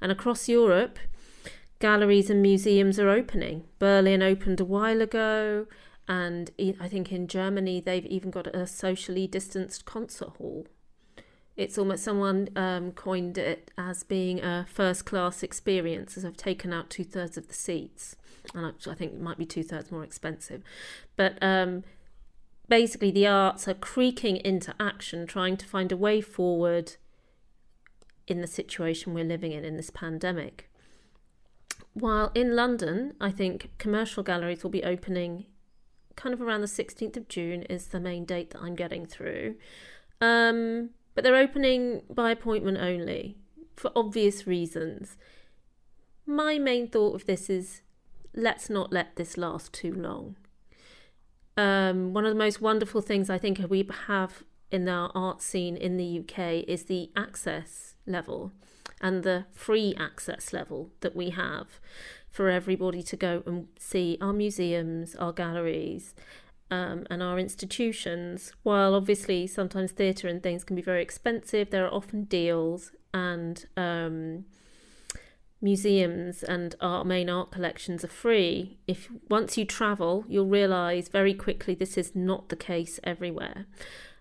and 0.00 0.10
across 0.10 0.48
Europe, 0.48 0.98
galleries 1.78 2.30
and 2.30 2.42
museums 2.42 2.98
are 2.98 3.10
opening. 3.10 3.64
Berlin 3.78 4.22
opened 4.22 4.60
a 4.60 4.64
while 4.64 5.00
ago, 5.00 5.66
and 6.08 6.50
I 6.58 6.88
think 6.88 7.12
in 7.12 7.28
Germany 7.28 7.80
they've 7.80 8.06
even 8.06 8.30
got 8.30 8.46
a 8.48 8.66
socially 8.66 9.26
distanced 9.26 9.84
concert 9.84 10.30
hall. 10.38 10.66
It's 11.58 11.76
almost 11.76 12.04
someone 12.04 12.50
um, 12.54 12.92
coined 12.92 13.36
it 13.36 13.72
as 13.76 14.04
being 14.04 14.40
a 14.40 14.64
first 14.70 15.04
class 15.04 15.42
experience, 15.42 16.16
as 16.16 16.24
I've 16.24 16.36
taken 16.36 16.72
out 16.72 16.88
two 16.88 17.04
thirds 17.04 17.36
of 17.36 17.48
the 17.48 17.54
seats, 17.54 18.16
and 18.54 18.64
I, 18.64 18.94
think 18.94 19.14
it 19.14 19.20
might 19.20 19.38
be 19.38 19.44
two 19.44 19.64
thirds 19.64 19.90
more 19.90 20.04
expensive. 20.04 20.62
But 21.16 21.36
um, 21.42 21.82
basically, 22.68 23.10
the 23.10 23.26
arts 23.26 23.66
are 23.68 23.74
creaking 23.74 24.36
into 24.36 24.74
action, 24.78 25.26
trying 25.26 25.56
to 25.56 25.66
find 25.66 25.92
a 25.92 25.96
way 25.96 26.20
forward 26.20 26.96
in 28.26 28.40
the 28.40 28.46
situation 28.46 29.14
we're 29.14 29.24
living 29.24 29.52
in 29.52 29.64
in 29.64 29.76
this 29.76 29.90
pandemic. 29.90 30.70
While 31.94 32.30
in 32.34 32.54
London, 32.54 33.14
I 33.20 33.30
think 33.30 33.70
commercial 33.78 34.22
galleries 34.22 34.62
will 34.62 34.70
be 34.70 34.84
opening 34.84 35.46
kind 36.18 36.34
of 36.34 36.42
around 36.42 36.60
the 36.60 36.66
16th 36.66 37.16
of 37.16 37.28
June, 37.28 37.62
is 37.64 37.86
the 37.86 38.00
main 38.00 38.24
date 38.24 38.50
that 38.50 38.60
I'm 38.60 38.74
getting 38.74 39.06
through. 39.06 39.54
Um, 40.20 40.90
but 41.14 41.22
they're 41.22 41.36
opening 41.36 42.02
by 42.10 42.32
appointment 42.32 42.78
only 42.78 43.38
for 43.76 43.92
obvious 43.94 44.46
reasons. 44.46 45.16
my 46.26 46.58
main 46.58 46.88
thought 46.88 47.14
of 47.14 47.24
this 47.26 47.48
is 47.48 47.82
let's 48.34 48.68
not 48.68 48.92
let 48.92 49.16
this 49.16 49.38
last 49.38 49.72
too 49.72 49.94
long. 49.94 50.36
Um, 51.58 52.12
one 52.14 52.24
of 52.24 52.30
the 52.30 52.38
most 52.38 52.60
wonderful 52.60 53.00
things 53.00 53.28
I 53.28 53.36
think 53.36 53.60
we 53.68 53.84
have 54.06 54.44
in 54.70 54.88
our 54.88 55.10
art 55.12 55.42
scene 55.42 55.76
in 55.76 55.96
the 55.96 56.20
UK 56.20 56.64
is 56.68 56.84
the 56.84 57.10
access 57.16 57.96
level 58.06 58.52
and 59.00 59.24
the 59.24 59.46
free 59.52 59.92
access 59.98 60.52
level 60.52 60.92
that 61.00 61.16
we 61.16 61.30
have 61.30 61.80
for 62.30 62.48
everybody 62.48 63.02
to 63.02 63.16
go 63.16 63.42
and 63.44 63.66
see 63.76 64.16
our 64.20 64.32
museums, 64.32 65.16
our 65.16 65.32
galleries, 65.32 66.14
um, 66.70 67.04
and 67.10 67.24
our 67.24 67.40
institutions. 67.40 68.52
While 68.62 68.94
obviously 68.94 69.48
sometimes 69.48 69.90
theatre 69.90 70.28
and 70.28 70.40
things 70.40 70.62
can 70.62 70.76
be 70.76 70.82
very 70.82 71.02
expensive, 71.02 71.70
there 71.70 71.84
are 71.84 71.92
often 71.92 72.22
deals 72.22 72.92
and 73.12 73.66
um, 73.76 74.44
museums 75.60 76.42
and 76.42 76.74
our 76.80 77.04
main 77.04 77.28
art 77.28 77.50
collections 77.50 78.04
are 78.04 78.08
free. 78.08 78.78
If 78.86 79.08
once 79.28 79.58
you 79.58 79.64
travel, 79.64 80.24
you'll 80.28 80.46
realise 80.46 81.08
very 81.08 81.34
quickly 81.34 81.74
this 81.74 81.98
is 81.98 82.14
not 82.14 82.48
the 82.48 82.56
case 82.56 83.00
everywhere. 83.04 83.66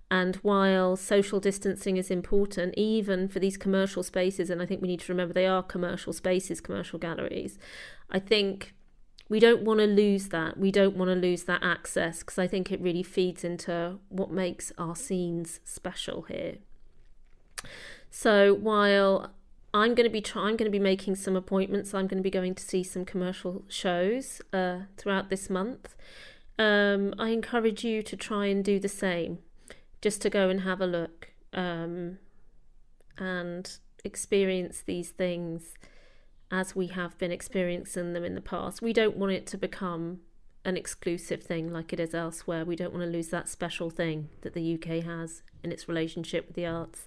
And 0.10 0.38
while 0.38 0.96
social 0.96 1.40
distancing 1.40 1.98
is 1.98 2.10
important, 2.10 2.74
even 2.78 3.28
for 3.28 3.40
these 3.40 3.58
commercial 3.58 4.04
spaces, 4.04 4.50
and 4.50 4.62
I 4.62 4.66
think 4.66 4.82
we 4.82 4.88
need 4.88 5.02
to 5.02 5.12
remember 5.12 5.34
they 5.34 5.46
are 5.46 5.62
commercial 5.62 6.14
spaces, 6.14 6.62
commercial 6.62 6.98
galleries, 6.98 7.60
I 8.10 8.20
think 8.20 8.74
we 9.30 9.40
don't 9.40 9.64
want 9.64 9.82
to 9.82 9.86
lose 9.86 10.30
that. 10.30 10.58
We 10.58 10.72
don't 10.72 10.96
want 10.96 11.10
to 11.10 11.16
lose 11.16 11.44
that 11.44 11.62
access 11.62 12.20
because 12.20 12.40
I 12.40 12.48
think 12.48 12.72
it 12.72 12.82
really 12.82 13.04
feeds 13.04 13.44
into 13.44 14.00
what 14.08 14.32
makes 14.32 14.72
our 14.78 14.96
scenes 14.96 15.60
special 15.66 16.22
here. 16.24 16.56
So 18.10 18.54
while 18.54 19.34
I'm 19.74 19.96
going 19.96 20.06
to 20.06 20.12
be 20.12 20.22
trying, 20.22 20.48
I'm 20.48 20.58
going 20.58 20.72
to 20.72 20.78
be 20.78 20.80
making 20.80 21.16
some 21.16 21.36
appointments. 21.36 21.94
I'm 21.94 22.08
going 22.08 22.18
to 22.18 22.24
be 22.24 22.32
going 22.32 22.56
to 22.56 22.64
see 22.64 22.84
some 22.84 23.06
commercial 23.06 23.64
shows 23.68 24.42
uh, 24.54 24.82
throughout 24.98 25.30
this 25.30 25.50
month. 25.50 25.96
Um, 26.58 27.14
I 27.20 27.30
encourage 27.30 27.84
you 27.84 28.02
to 28.02 28.16
try 28.16 28.48
and 28.48 28.64
do 28.64 28.80
the 28.80 28.90
same 28.90 29.40
just 30.02 30.22
to 30.22 30.30
go 30.30 30.50
and 30.50 30.62
have 30.62 30.82
a 30.82 30.88
look 30.88 31.34
um, 31.54 32.18
and 33.18 33.78
experience 34.04 34.82
these 34.86 35.10
things 35.10 35.74
as 36.50 36.76
we 36.76 36.88
have 36.88 37.18
been 37.18 37.32
experiencing 37.32 38.14
them 38.14 38.24
in 38.24 38.36
the 38.36 38.42
past. 38.42 38.82
We 38.82 38.94
don't 38.94 39.18
want 39.18 39.34
it 39.34 39.46
to 39.48 39.58
become 39.58 40.22
an 40.64 40.78
exclusive 40.78 41.44
thing 41.44 41.72
like 41.72 41.94
it 41.94 42.00
is 42.00 42.14
elsewhere. 42.14 42.66
We 42.66 42.76
don't 42.76 42.94
want 42.94 43.06
to 43.06 43.10
lose 43.10 43.30
that 43.30 43.48
special 43.48 43.90
thing 43.90 44.30
that 44.42 44.54
the 44.54 44.74
UK 44.76 45.04
has 45.04 45.44
in 45.64 45.72
its 45.72 45.88
relationship 45.88 46.48
with 46.48 46.56
the 46.56 46.66
arts. 46.66 47.06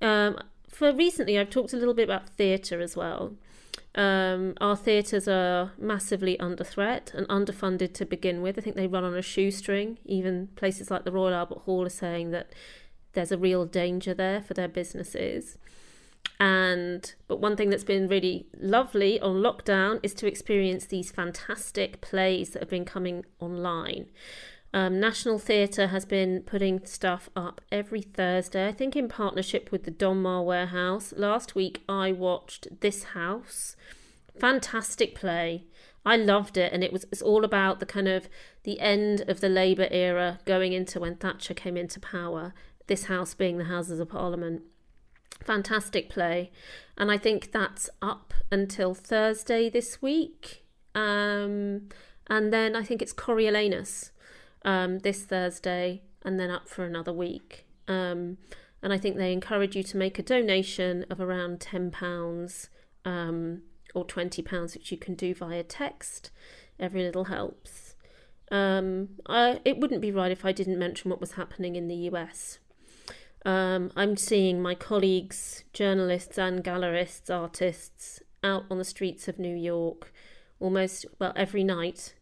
Um, 0.00 0.38
for 0.68 0.92
recently, 0.92 1.38
I've 1.38 1.50
talked 1.50 1.72
a 1.72 1.76
little 1.76 1.94
bit 1.94 2.04
about 2.04 2.28
theatre 2.30 2.80
as 2.80 2.96
well. 2.96 3.34
Um, 3.94 4.54
our 4.60 4.76
theatres 4.76 5.26
are 5.26 5.72
massively 5.78 6.38
under 6.38 6.62
threat 6.62 7.12
and 7.14 7.26
underfunded 7.28 7.94
to 7.94 8.04
begin 8.04 8.42
with. 8.42 8.58
I 8.58 8.60
think 8.60 8.76
they 8.76 8.86
run 8.86 9.04
on 9.04 9.14
a 9.14 9.22
shoestring. 9.22 9.98
Even 10.04 10.48
places 10.56 10.90
like 10.90 11.04
the 11.04 11.12
Royal 11.12 11.34
Albert 11.34 11.60
Hall 11.60 11.86
are 11.86 11.90
saying 11.90 12.30
that 12.30 12.52
there's 13.14 13.32
a 13.32 13.38
real 13.38 13.64
danger 13.64 14.14
there 14.14 14.40
for 14.40 14.54
their 14.54 14.68
businesses. 14.68 15.58
And 16.38 17.14
but 17.26 17.40
one 17.40 17.56
thing 17.56 17.70
that's 17.70 17.84
been 17.84 18.06
really 18.06 18.46
lovely 18.56 19.18
on 19.20 19.36
lockdown 19.36 19.98
is 20.02 20.14
to 20.14 20.26
experience 20.26 20.86
these 20.86 21.10
fantastic 21.10 22.00
plays 22.00 22.50
that 22.50 22.60
have 22.60 22.70
been 22.70 22.84
coming 22.84 23.24
online. 23.40 24.06
Um, 24.74 25.00
National 25.00 25.38
Theatre 25.38 25.86
has 25.86 26.04
been 26.04 26.42
putting 26.42 26.84
stuff 26.84 27.30
up 27.34 27.60
every 27.72 28.02
Thursday, 28.02 28.68
I 28.68 28.72
think 28.72 28.96
in 28.96 29.08
partnership 29.08 29.72
with 29.72 29.84
the 29.84 29.90
Donmar 29.90 30.44
Warehouse. 30.44 31.14
Last 31.16 31.54
week 31.54 31.82
I 31.88 32.12
watched 32.12 32.80
This 32.80 33.04
House. 33.04 33.76
Fantastic 34.38 35.14
play. 35.14 35.64
I 36.04 36.16
loved 36.16 36.56
it 36.56 36.72
and 36.72 36.84
it 36.84 36.92
was 36.92 37.06
it's 37.10 37.22
all 37.22 37.44
about 37.44 37.80
the 37.80 37.86
kind 37.86 38.08
of 38.08 38.28
the 38.62 38.78
end 38.80 39.22
of 39.22 39.40
the 39.40 39.48
Labour 39.48 39.88
era 39.90 40.38
going 40.44 40.72
into 40.72 41.00
when 41.00 41.16
Thatcher 41.16 41.54
came 41.54 41.76
into 41.76 41.98
power. 41.98 42.52
This 42.86 43.04
house 43.04 43.34
being 43.34 43.58
the 43.58 43.64
Houses 43.64 44.00
of 44.00 44.08
Parliament. 44.10 44.62
Fantastic 45.42 46.08
play. 46.10 46.50
And 46.96 47.10
I 47.10 47.18
think 47.18 47.52
that's 47.52 47.88
up 48.02 48.34
until 48.50 48.94
Thursday 48.94 49.68
this 49.70 50.02
week. 50.02 50.64
Um, 50.94 51.88
and 52.26 52.52
then 52.52 52.76
I 52.76 52.82
think 52.82 53.02
it's 53.02 53.12
Coriolanus 53.12 54.10
um, 54.68 54.98
this 54.98 55.24
Thursday 55.24 56.02
and 56.22 56.38
then 56.38 56.50
up 56.50 56.68
for 56.68 56.84
another 56.84 57.12
week. 57.12 57.66
Um, 57.88 58.36
and 58.82 58.92
I 58.92 58.98
think 58.98 59.16
they 59.16 59.32
encourage 59.32 59.74
you 59.74 59.82
to 59.82 59.96
make 59.96 60.18
a 60.18 60.22
donation 60.22 61.06
of 61.08 61.20
around 61.22 61.58
£10 61.58 62.68
um, 63.06 63.62
or 63.94 64.04
£20, 64.04 64.74
which 64.74 64.92
you 64.92 64.98
can 64.98 65.14
do 65.14 65.34
via 65.34 65.62
text. 65.62 66.30
Every 66.78 67.02
little 67.02 67.24
helps. 67.24 67.94
Um, 68.52 69.08
I, 69.26 69.60
it 69.64 69.78
wouldn't 69.78 70.02
be 70.02 70.12
right 70.12 70.30
if 70.30 70.44
I 70.44 70.52
didn't 70.52 70.78
mention 70.78 71.10
what 71.10 71.20
was 71.20 71.32
happening 71.32 71.74
in 71.74 71.88
the 71.88 72.10
US. 72.12 72.58
Um, 73.46 73.90
I'm 73.96 74.18
seeing 74.18 74.60
my 74.60 74.74
colleagues, 74.74 75.64
journalists 75.72 76.36
and 76.36 76.62
gallerists, 76.62 77.34
artists, 77.34 78.20
out 78.44 78.64
on 78.70 78.76
the 78.76 78.84
streets 78.84 79.28
of 79.28 79.38
New 79.38 79.56
York 79.56 80.12
almost, 80.60 81.06
well, 81.18 81.32
every 81.36 81.64
night 81.64 82.14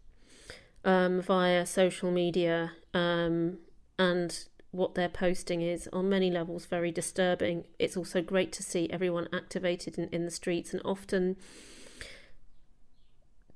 um, 0.86 1.20
via 1.20 1.66
social 1.66 2.10
media. 2.10 2.72
Um, 2.94 3.58
and 3.98 4.44
what 4.70 4.94
they're 4.94 5.08
posting 5.08 5.60
is 5.60 5.88
on 5.92 6.08
many 6.08 6.30
levels 6.30 6.64
very 6.64 6.92
disturbing. 6.92 7.64
It's 7.78 7.96
also 7.96 8.22
great 8.22 8.52
to 8.52 8.62
see 8.62 8.88
everyone 8.90 9.28
activated 9.32 9.98
in, 9.98 10.08
in 10.10 10.24
the 10.24 10.30
streets, 10.30 10.72
and 10.72 10.80
often 10.84 11.36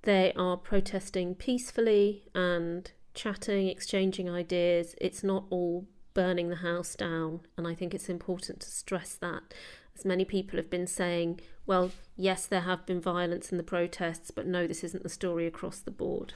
they 0.03 0.33
are 0.35 0.57
protesting 0.57 1.35
peacefully 1.35 2.24
and 2.35 2.91
chatting, 3.14 3.68
exchanging 3.68 4.28
ideas. 4.28 4.95
It's 5.01 5.22
not 5.22 5.45
all 5.51 5.87
burning 6.14 6.49
the 6.49 6.57
house 6.57 6.97
down, 6.97 7.41
and 7.57 7.66
I 7.66 7.74
think 7.74 7.95
it's 7.95 8.09
important 8.09 8.61
to 8.61 8.70
stress 8.70 9.14
that. 9.14 9.55
As 9.97 10.05
many 10.05 10.24
people 10.24 10.57
have 10.57 10.70
been 10.70 10.87
saying, 10.87 11.41
well, 11.66 11.93
yes, 12.16 12.47
there 12.47 12.62
have 12.62 12.87
been 12.87 13.01
violence 13.01 13.53
in 13.53 13.59
the 13.59 13.62
protests, 13.62 14.31
but 14.31 14.47
no, 14.47 14.66
this 14.66 14.83
isn't 14.83 15.03
the 15.03 15.09
story 15.09 15.47
across 15.47 15.78
the 15.78 15.91
board. 15.91 16.33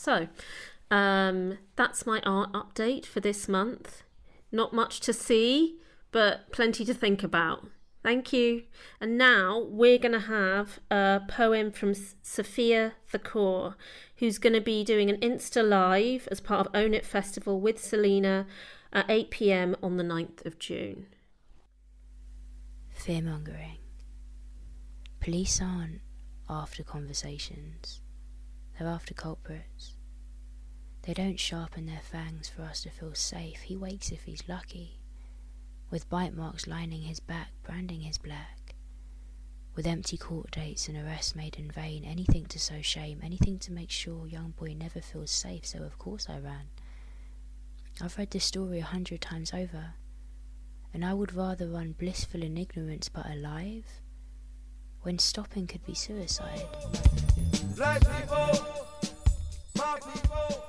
So, 0.00 0.28
um, 0.90 1.58
that's 1.76 2.06
my 2.06 2.20
art 2.24 2.52
update 2.52 3.04
for 3.04 3.20
this 3.20 3.48
month. 3.48 4.02
Not 4.50 4.72
much 4.72 5.00
to 5.00 5.12
see, 5.12 5.76
but 6.10 6.50
plenty 6.52 6.86
to 6.86 6.94
think 6.94 7.22
about. 7.22 7.68
Thank 8.02 8.32
you. 8.32 8.62
And 8.98 9.18
now 9.18 9.62
we're 9.68 9.98
going 9.98 10.12
to 10.12 10.20
have 10.20 10.78
a 10.90 11.20
poem 11.28 11.70
from 11.70 11.92
Sophia 12.22 12.94
Thakur, 13.08 13.76
who's 14.16 14.38
going 14.38 14.54
to 14.54 14.62
be 14.62 14.84
doing 14.84 15.10
an 15.10 15.18
Insta 15.18 15.62
Live 15.62 16.26
as 16.30 16.40
part 16.40 16.66
of 16.66 16.74
Own 16.74 16.94
It 16.94 17.04
Festival 17.04 17.60
with 17.60 17.78
Salena 17.78 18.46
at 18.94 19.04
8 19.10 19.30
pm 19.30 19.76
on 19.82 19.98
the 19.98 20.04
9th 20.04 20.46
of 20.46 20.58
June. 20.58 21.08
Fear 22.88 23.20
mongering. 23.20 23.76
Police 25.20 25.60
aren't 25.60 26.00
after 26.48 26.82
conversations, 26.82 28.00
they're 28.80 28.88
after 28.88 29.12
culprits. 29.12 29.94
They 31.02 31.12
don't 31.12 31.38
sharpen 31.38 31.84
their 31.84 32.00
fangs 32.00 32.48
for 32.48 32.62
us 32.62 32.82
to 32.82 32.90
feel 32.90 33.14
safe. 33.14 33.60
He 33.60 33.76
wakes 33.76 34.10
if 34.10 34.22
he's 34.22 34.48
lucky, 34.48 35.00
with 35.90 36.08
bite 36.08 36.34
marks 36.34 36.66
lining 36.66 37.02
his 37.02 37.20
back, 37.20 37.50
branding 37.62 38.00
his 38.00 38.16
black. 38.16 38.74
With 39.74 39.86
empty 39.86 40.16
court 40.16 40.52
dates 40.52 40.88
and 40.88 40.96
arrests 40.96 41.36
made 41.36 41.56
in 41.56 41.70
vain, 41.70 42.04
anything 42.06 42.46
to 42.46 42.58
sow 42.58 42.80
shame, 42.80 43.20
anything 43.22 43.58
to 43.58 43.72
make 43.72 43.90
sure 43.90 44.26
young 44.26 44.52
boy 44.52 44.74
never 44.74 45.02
feels 45.02 45.30
safe, 45.30 45.66
so 45.66 45.82
of 45.82 45.98
course 45.98 46.26
I 46.30 46.38
ran. 46.38 46.70
I've 48.00 48.16
read 48.16 48.30
this 48.30 48.46
story 48.46 48.78
a 48.78 48.84
hundred 48.84 49.20
times 49.20 49.52
over, 49.52 49.92
and 50.94 51.04
I 51.04 51.12
would 51.12 51.34
rather 51.34 51.68
run 51.68 51.92
blissful 51.92 52.42
in 52.42 52.56
ignorance 52.56 53.10
but 53.10 53.28
alive, 53.28 53.99
when 55.02 55.18
stopping 55.18 55.66
could 55.66 55.84
be 55.86 55.94
suicide. 55.94 56.64
Black 57.76 58.00
people, 58.00 58.66
my 59.76 59.98
people. 60.12 60.64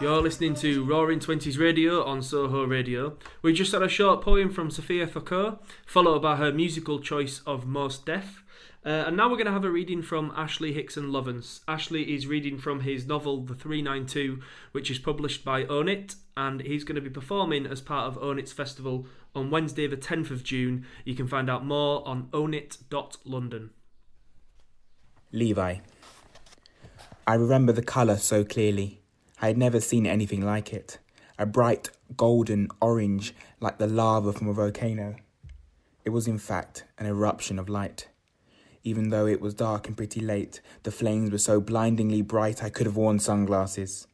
You're 0.00 0.22
listening 0.22 0.54
to 0.56 0.82
Roaring 0.84 1.20
Twenties 1.20 1.58
Radio 1.58 2.02
on 2.04 2.22
Soho 2.22 2.64
Radio. 2.64 3.18
We 3.42 3.52
just 3.52 3.72
had 3.72 3.82
a 3.82 3.88
short 3.88 4.22
poem 4.22 4.50
from 4.50 4.70
Sophia 4.70 5.06
Thakur, 5.06 5.58
followed 5.84 6.22
by 6.22 6.36
her 6.36 6.52
musical 6.52 7.00
choice 7.00 7.42
of 7.46 7.66
Mos 7.66 7.98
Def. 7.98 8.42
Uh, 8.82 9.04
and 9.06 9.14
now 9.14 9.28
we're 9.28 9.36
going 9.36 9.44
to 9.44 9.52
have 9.52 9.66
a 9.66 9.70
reading 9.70 10.00
from 10.00 10.32
Ashley 10.34 10.72
Hickson 10.72 11.12
Lovence. 11.12 11.60
Ashley 11.68 12.14
is 12.14 12.26
reading 12.26 12.56
from 12.56 12.80
his 12.80 13.06
novel 13.06 13.42
The 13.42 13.54
392, 13.54 14.40
which 14.72 14.90
is 14.90 14.98
published 14.98 15.44
by 15.44 15.64
Own 15.66 15.86
It, 15.86 16.14
and 16.34 16.62
he's 16.62 16.84
going 16.84 16.96
to 16.96 17.02
be 17.02 17.10
performing 17.10 17.66
as 17.66 17.82
part 17.82 18.06
of 18.06 18.16
Own 18.22 18.38
It's 18.38 18.52
Festival 18.52 19.06
on 19.34 19.50
Wednesday, 19.50 19.86
the 19.86 19.96
10th 19.96 20.30
of 20.30 20.42
June. 20.42 20.86
You 21.04 21.14
can 21.14 21.28
find 21.28 21.48
out 21.48 21.64
more 21.64 22.06
on 22.06 22.28
ownit.london. 22.32 23.70
Levi. 25.32 25.76
I 27.26 27.34
remember 27.34 27.72
the 27.72 27.82
colour 27.82 28.16
so 28.16 28.44
clearly. 28.44 29.02
I 29.40 29.46
had 29.46 29.58
never 29.58 29.80
seen 29.80 30.06
anything 30.06 30.44
like 30.44 30.72
it. 30.72 30.98
A 31.38 31.46
bright 31.46 31.90
golden 32.16 32.68
orange 32.80 33.34
like 33.60 33.78
the 33.78 33.86
lava 33.86 34.32
from 34.32 34.48
a 34.48 34.52
volcano. 34.52 35.16
It 36.04 36.10
was, 36.10 36.26
in 36.26 36.38
fact, 36.38 36.84
an 36.98 37.06
eruption 37.06 37.58
of 37.58 37.68
light. 37.68 38.08
Even 38.82 39.10
though 39.10 39.26
it 39.26 39.40
was 39.40 39.54
dark 39.54 39.86
and 39.86 39.96
pretty 39.96 40.20
late, 40.20 40.60
the 40.82 40.90
flames 40.90 41.30
were 41.30 41.38
so 41.38 41.60
blindingly 41.60 42.22
bright 42.22 42.64
I 42.64 42.70
could 42.70 42.86
have 42.86 42.96
worn 42.96 43.18
sunglasses. 43.18 44.06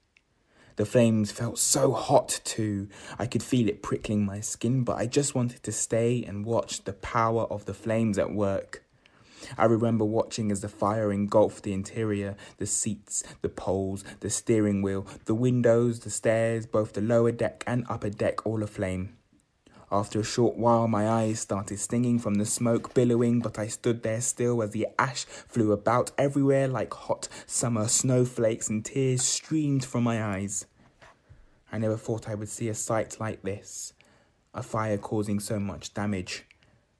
The 0.76 0.84
flames 0.84 1.32
felt 1.32 1.58
so 1.58 1.92
hot 1.92 2.40
too. 2.44 2.88
I 3.18 3.26
could 3.26 3.42
feel 3.42 3.68
it 3.68 3.82
prickling 3.82 4.26
my 4.26 4.40
skin, 4.40 4.84
but 4.84 4.98
I 4.98 5.06
just 5.06 5.34
wanted 5.34 5.62
to 5.62 5.72
stay 5.72 6.22
and 6.22 6.44
watch 6.44 6.84
the 6.84 6.92
power 6.92 7.44
of 7.44 7.64
the 7.64 7.74
flames 7.74 8.18
at 8.18 8.32
work. 8.32 8.82
I 9.56 9.64
remember 9.64 10.04
watching 10.04 10.50
as 10.50 10.60
the 10.60 10.68
fire 10.68 11.12
engulfed 11.12 11.62
the 11.62 11.72
interior, 11.72 12.36
the 12.58 12.66
seats, 12.66 13.22
the 13.40 13.48
poles, 13.48 14.04
the 14.20 14.30
steering 14.30 14.82
wheel, 14.82 15.06
the 15.24 15.34
windows, 15.34 16.00
the 16.00 16.10
stairs, 16.10 16.66
both 16.66 16.92
the 16.92 17.00
lower 17.00 17.32
deck 17.32 17.64
and 17.66 17.86
upper 17.88 18.10
deck, 18.10 18.44
all 18.46 18.62
aflame. 18.62 19.15
After 19.90 20.18
a 20.18 20.24
short 20.24 20.56
while, 20.56 20.88
my 20.88 21.08
eyes 21.08 21.38
started 21.38 21.78
stinging 21.78 22.18
from 22.18 22.34
the 22.34 22.44
smoke 22.44 22.92
billowing, 22.92 23.38
but 23.38 23.56
I 23.56 23.68
stood 23.68 24.02
there 24.02 24.20
still 24.20 24.60
as 24.62 24.70
the 24.70 24.88
ash 24.98 25.24
flew 25.24 25.70
about 25.70 26.10
everywhere 26.18 26.66
like 26.66 26.92
hot 26.92 27.28
summer 27.46 27.86
snowflakes 27.86 28.68
and 28.68 28.84
tears 28.84 29.22
streamed 29.22 29.84
from 29.84 30.02
my 30.02 30.22
eyes. 30.22 30.66
I 31.70 31.78
never 31.78 31.96
thought 31.96 32.28
I 32.28 32.34
would 32.34 32.48
see 32.48 32.68
a 32.68 32.74
sight 32.74 33.20
like 33.20 33.42
this 33.42 33.92
a 34.54 34.62
fire 34.62 34.96
causing 34.96 35.38
so 35.38 35.60
much 35.60 35.92
damage, 35.92 36.44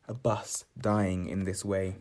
a 0.07 0.13
bus 0.15 0.67
dying 0.79 1.27
in 1.27 1.45
this 1.45 1.65
way. 1.65 1.97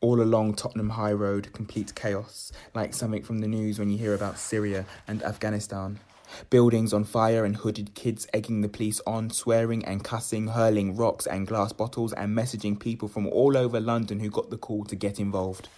All 0.00 0.20
along 0.20 0.54
Tottenham 0.54 0.90
High 0.90 1.12
Road, 1.12 1.52
complete 1.52 1.94
chaos, 1.94 2.50
like 2.74 2.92
something 2.92 3.22
from 3.22 3.38
the 3.38 3.46
news 3.46 3.78
when 3.78 3.88
you 3.88 3.96
hear 3.96 4.12
about 4.12 4.38
Syria 4.38 4.84
and 5.06 5.22
Afghanistan. 5.22 6.00
Buildings 6.50 6.92
on 6.92 7.04
fire 7.04 7.44
and 7.44 7.56
hooded 7.56 7.94
kids 7.94 8.26
egging 8.32 8.60
the 8.60 8.68
police 8.68 9.00
on, 9.06 9.30
swearing 9.30 9.84
and 9.84 10.04
cussing, 10.04 10.48
hurling 10.48 10.96
rocks 10.96 11.26
and 11.26 11.46
glass 11.46 11.72
bottles, 11.72 12.12
and 12.12 12.36
messaging 12.36 12.78
people 12.78 13.08
from 13.08 13.26
all 13.26 13.56
over 13.56 13.80
London 13.80 14.20
who 14.20 14.30
got 14.30 14.50
the 14.50 14.58
call 14.58 14.84
to 14.84 14.96
get 14.96 15.18
involved. 15.20 15.68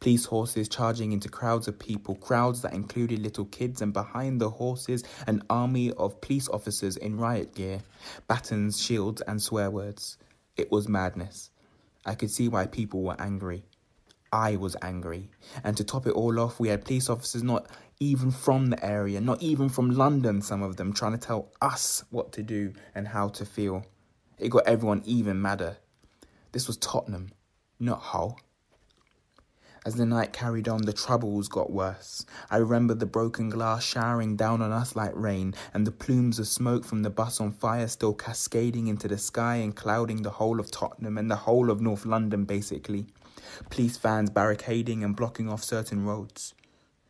Police 0.00 0.24
horses 0.24 0.68
charging 0.68 1.12
into 1.12 1.28
crowds 1.28 1.68
of 1.68 1.78
people, 1.78 2.16
crowds 2.16 2.62
that 2.62 2.72
included 2.72 3.20
little 3.20 3.44
kids, 3.44 3.80
and 3.80 3.92
behind 3.92 4.40
the 4.40 4.50
horses, 4.50 5.04
an 5.26 5.42
army 5.48 5.92
of 5.92 6.20
police 6.20 6.48
officers 6.48 6.96
in 6.96 7.16
riot 7.16 7.54
gear, 7.54 7.80
batons, 8.26 8.80
shields, 8.80 9.20
and 9.22 9.40
swear 9.40 9.70
words. 9.70 10.16
It 10.56 10.72
was 10.72 10.88
madness. 10.88 11.50
I 12.04 12.14
could 12.14 12.30
see 12.30 12.48
why 12.48 12.66
people 12.66 13.02
were 13.02 13.20
angry. 13.20 13.64
I 14.32 14.56
was 14.56 14.76
angry. 14.82 15.30
And 15.64 15.76
to 15.76 15.84
top 15.84 16.06
it 16.06 16.12
all 16.12 16.38
off, 16.40 16.60
we 16.60 16.68
had 16.68 16.84
police 16.84 17.08
officers 17.08 17.42
not 17.42 17.66
even 18.00 18.30
from 18.30 18.66
the 18.66 18.84
area, 18.84 19.20
not 19.20 19.42
even 19.42 19.68
from 19.68 19.90
London, 19.90 20.40
some 20.40 20.62
of 20.62 20.76
them, 20.76 20.92
trying 20.92 21.12
to 21.12 21.18
tell 21.18 21.50
us 21.60 22.04
what 22.10 22.32
to 22.32 22.42
do 22.42 22.72
and 22.94 23.08
how 23.08 23.28
to 23.28 23.44
feel. 23.44 23.84
It 24.38 24.50
got 24.50 24.68
everyone 24.68 25.02
even 25.04 25.42
madder. 25.42 25.78
This 26.52 26.68
was 26.68 26.76
Tottenham, 26.76 27.32
not 27.80 28.00
Hull. 28.00 28.38
As 29.84 29.94
the 29.94 30.06
night 30.06 30.32
carried 30.32 30.68
on, 30.68 30.82
the 30.82 30.92
troubles 30.92 31.48
got 31.48 31.72
worse. 31.72 32.24
I 32.50 32.58
remember 32.58 32.94
the 32.94 33.06
broken 33.06 33.48
glass 33.48 33.84
showering 33.84 34.36
down 34.36 34.62
on 34.62 34.70
us 34.70 34.94
like 34.94 35.12
rain, 35.14 35.54
and 35.74 35.86
the 35.86 35.90
plumes 35.90 36.38
of 36.38 36.46
smoke 36.46 36.84
from 36.84 37.02
the 37.02 37.10
bus 37.10 37.40
on 37.40 37.52
fire 37.52 37.88
still 37.88 38.14
cascading 38.14 38.86
into 38.86 39.08
the 39.08 39.18
sky 39.18 39.56
and 39.56 39.74
clouding 39.74 40.22
the 40.22 40.30
whole 40.30 40.60
of 40.60 40.70
Tottenham 40.70 41.18
and 41.18 41.30
the 41.30 41.36
whole 41.36 41.70
of 41.70 41.80
North 41.80 42.06
London, 42.06 42.44
basically. 42.44 43.06
Police 43.70 43.96
vans 43.96 44.30
barricading 44.30 45.02
and 45.02 45.16
blocking 45.16 45.48
off 45.48 45.64
certain 45.64 46.04
roads. 46.04 46.54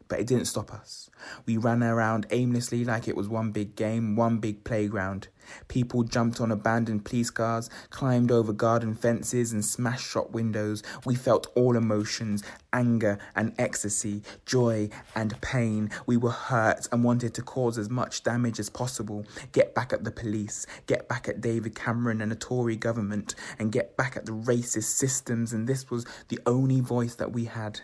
But 0.09 0.21
it 0.21 0.27
didn't 0.27 0.47
stop 0.47 0.73
us. 0.73 1.11
We 1.47 1.57
ran 1.59 1.83
around 1.83 2.27
aimlessly 2.31 2.85
like 2.85 3.09
it 3.09 3.17
was 3.17 3.29
one 3.29 3.51
big 3.51 3.77
game, 3.77 4.17
one 4.17 4.39
big 4.39 4.65
playground. 4.65 5.29
People 5.69 6.03
jumped 6.03 6.41
on 6.41 6.51
abandoned 6.51 7.05
police 7.05 7.31
cars, 7.31 7.71
climbed 7.91 8.31
over 8.31 8.53
garden 8.53 8.95
fences, 8.95 9.53
and 9.53 9.65
smashed 9.65 10.07
shop 10.07 10.31
windows. 10.31 10.83
We 11.05 11.15
felt 11.15 11.49
all 11.55 11.77
emotions 11.77 12.43
anger 12.73 13.19
and 13.35 13.55
ecstasy, 13.59 14.23
joy 14.45 14.91
and 15.15 15.41
pain. 15.41 15.91
We 16.07 16.17
were 16.17 16.31
hurt 16.31 16.87
and 16.93 17.03
wanted 17.03 17.35
to 17.35 17.43
cause 17.43 17.79
as 17.79 17.89
much 17.89 18.23
damage 18.23 18.59
as 18.59 18.71
possible. 18.71 19.27
Get 19.53 19.75
back 19.75 19.93
at 19.93 20.05
the 20.05 20.11
police, 20.11 20.67
get 20.87 21.09
back 21.09 21.29
at 21.29 21.41
David 21.41 21.75
Cameron 21.75 22.21
and 22.21 22.31
the 22.31 22.37
Tory 22.37 22.77
government, 22.77 23.35
and 23.59 23.73
get 23.73 23.97
back 23.97 24.17
at 24.17 24.27
the 24.27 24.33
racist 24.33 24.97
systems. 24.97 25.53
And 25.53 25.67
this 25.67 25.91
was 25.91 26.07
the 26.29 26.41
only 26.47 26.81
voice 26.81 27.15
that 27.17 27.33
we 27.33 27.45
had. 27.47 27.81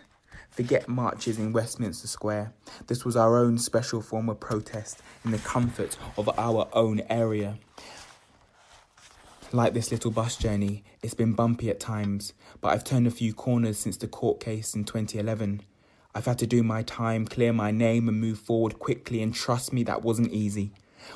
Forget 0.55 0.87
marches 0.87 1.37
in 1.37 1.51
Westminster 1.51 2.07
Square. 2.07 2.53
This 2.87 3.03
was 3.03 3.17
our 3.17 3.37
own 3.37 3.57
special 3.57 4.01
form 4.01 4.29
of 4.29 4.39
protest 4.39 5.01
in 5.25 5.31
the 5.31 5.37
comfort 5.39 5.97
of 6.17 6.29
our 6.39 6.69
own 6.71 7.01
area. 7.09 7.57
Like 9.51 9.73
this 9.73 9.91
little 9.91 10.11
bus 10.11 10.37
journey, 10.37 10.85
it's 11.03 11.13
been 11.13 11.33
bumpy 11.33 11.69
at 11.69 11.81
times, 11.81 12.31
but 12.61 12.69
I've 12.69 12.85
turned 12.85 13.05
a 13.05 13.11
few 13.11 13.33
corners 13.33 13.77
since 13.77 13.97
the 13.97 14.07
court 14.07 14.39
case 14.39 14.73
in 14.75 14.85
2011. 14.85 15.61
I've 16.13 16.25
had 16.25 16.39
to 16.39 16.47
do 16.47 16.63
my 16.63 16.83
time, 16.83 17.25
clear 17.25 17.51
my 17.51 17.71
name, 17.71 18.07
and 18.07 18.21
move 18.21 18.39
forward 18.39 18.79
quickly, 18.79 19.21
and 19.21 19.35
trust 19.35 19.73
me, 19.73 19.83
that 19.83 20.03
wasn't 20.03 20.31
easy. 20.31 20.71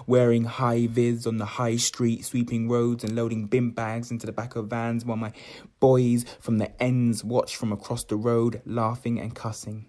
Wearing 0.07 0.45
high 0.45 0.87
vis 0.87 1.25
on 1.25 1.37
the 1.37 1.45
high 1.45 1.77
street, 1.77 2.25
sweeping 2.25 2.69
roads 2.69 3.03
and 3.03 3.15
loading 3.15 3.45
bin 3.45 3.71
bags 3.71 4.11
into 4.11 4.25
the 4.25 4.31
back 4.31 4.55
of 4.55 4.67
vans 4.67 5.05
while 5.05 5.17
my 5.17 5.31
boys 5.79 6.25
from 6.39 6.57
the 6.57 6.81
ends 6.81 7.23
watched 7.23 7.55
from 7.55 7.71
across 7.71 8.03
the 8.03 8.15
road, 8.15 8.61
laughing 8.65 9.19
and 9.19 9.35
cussing. 9.35 9.85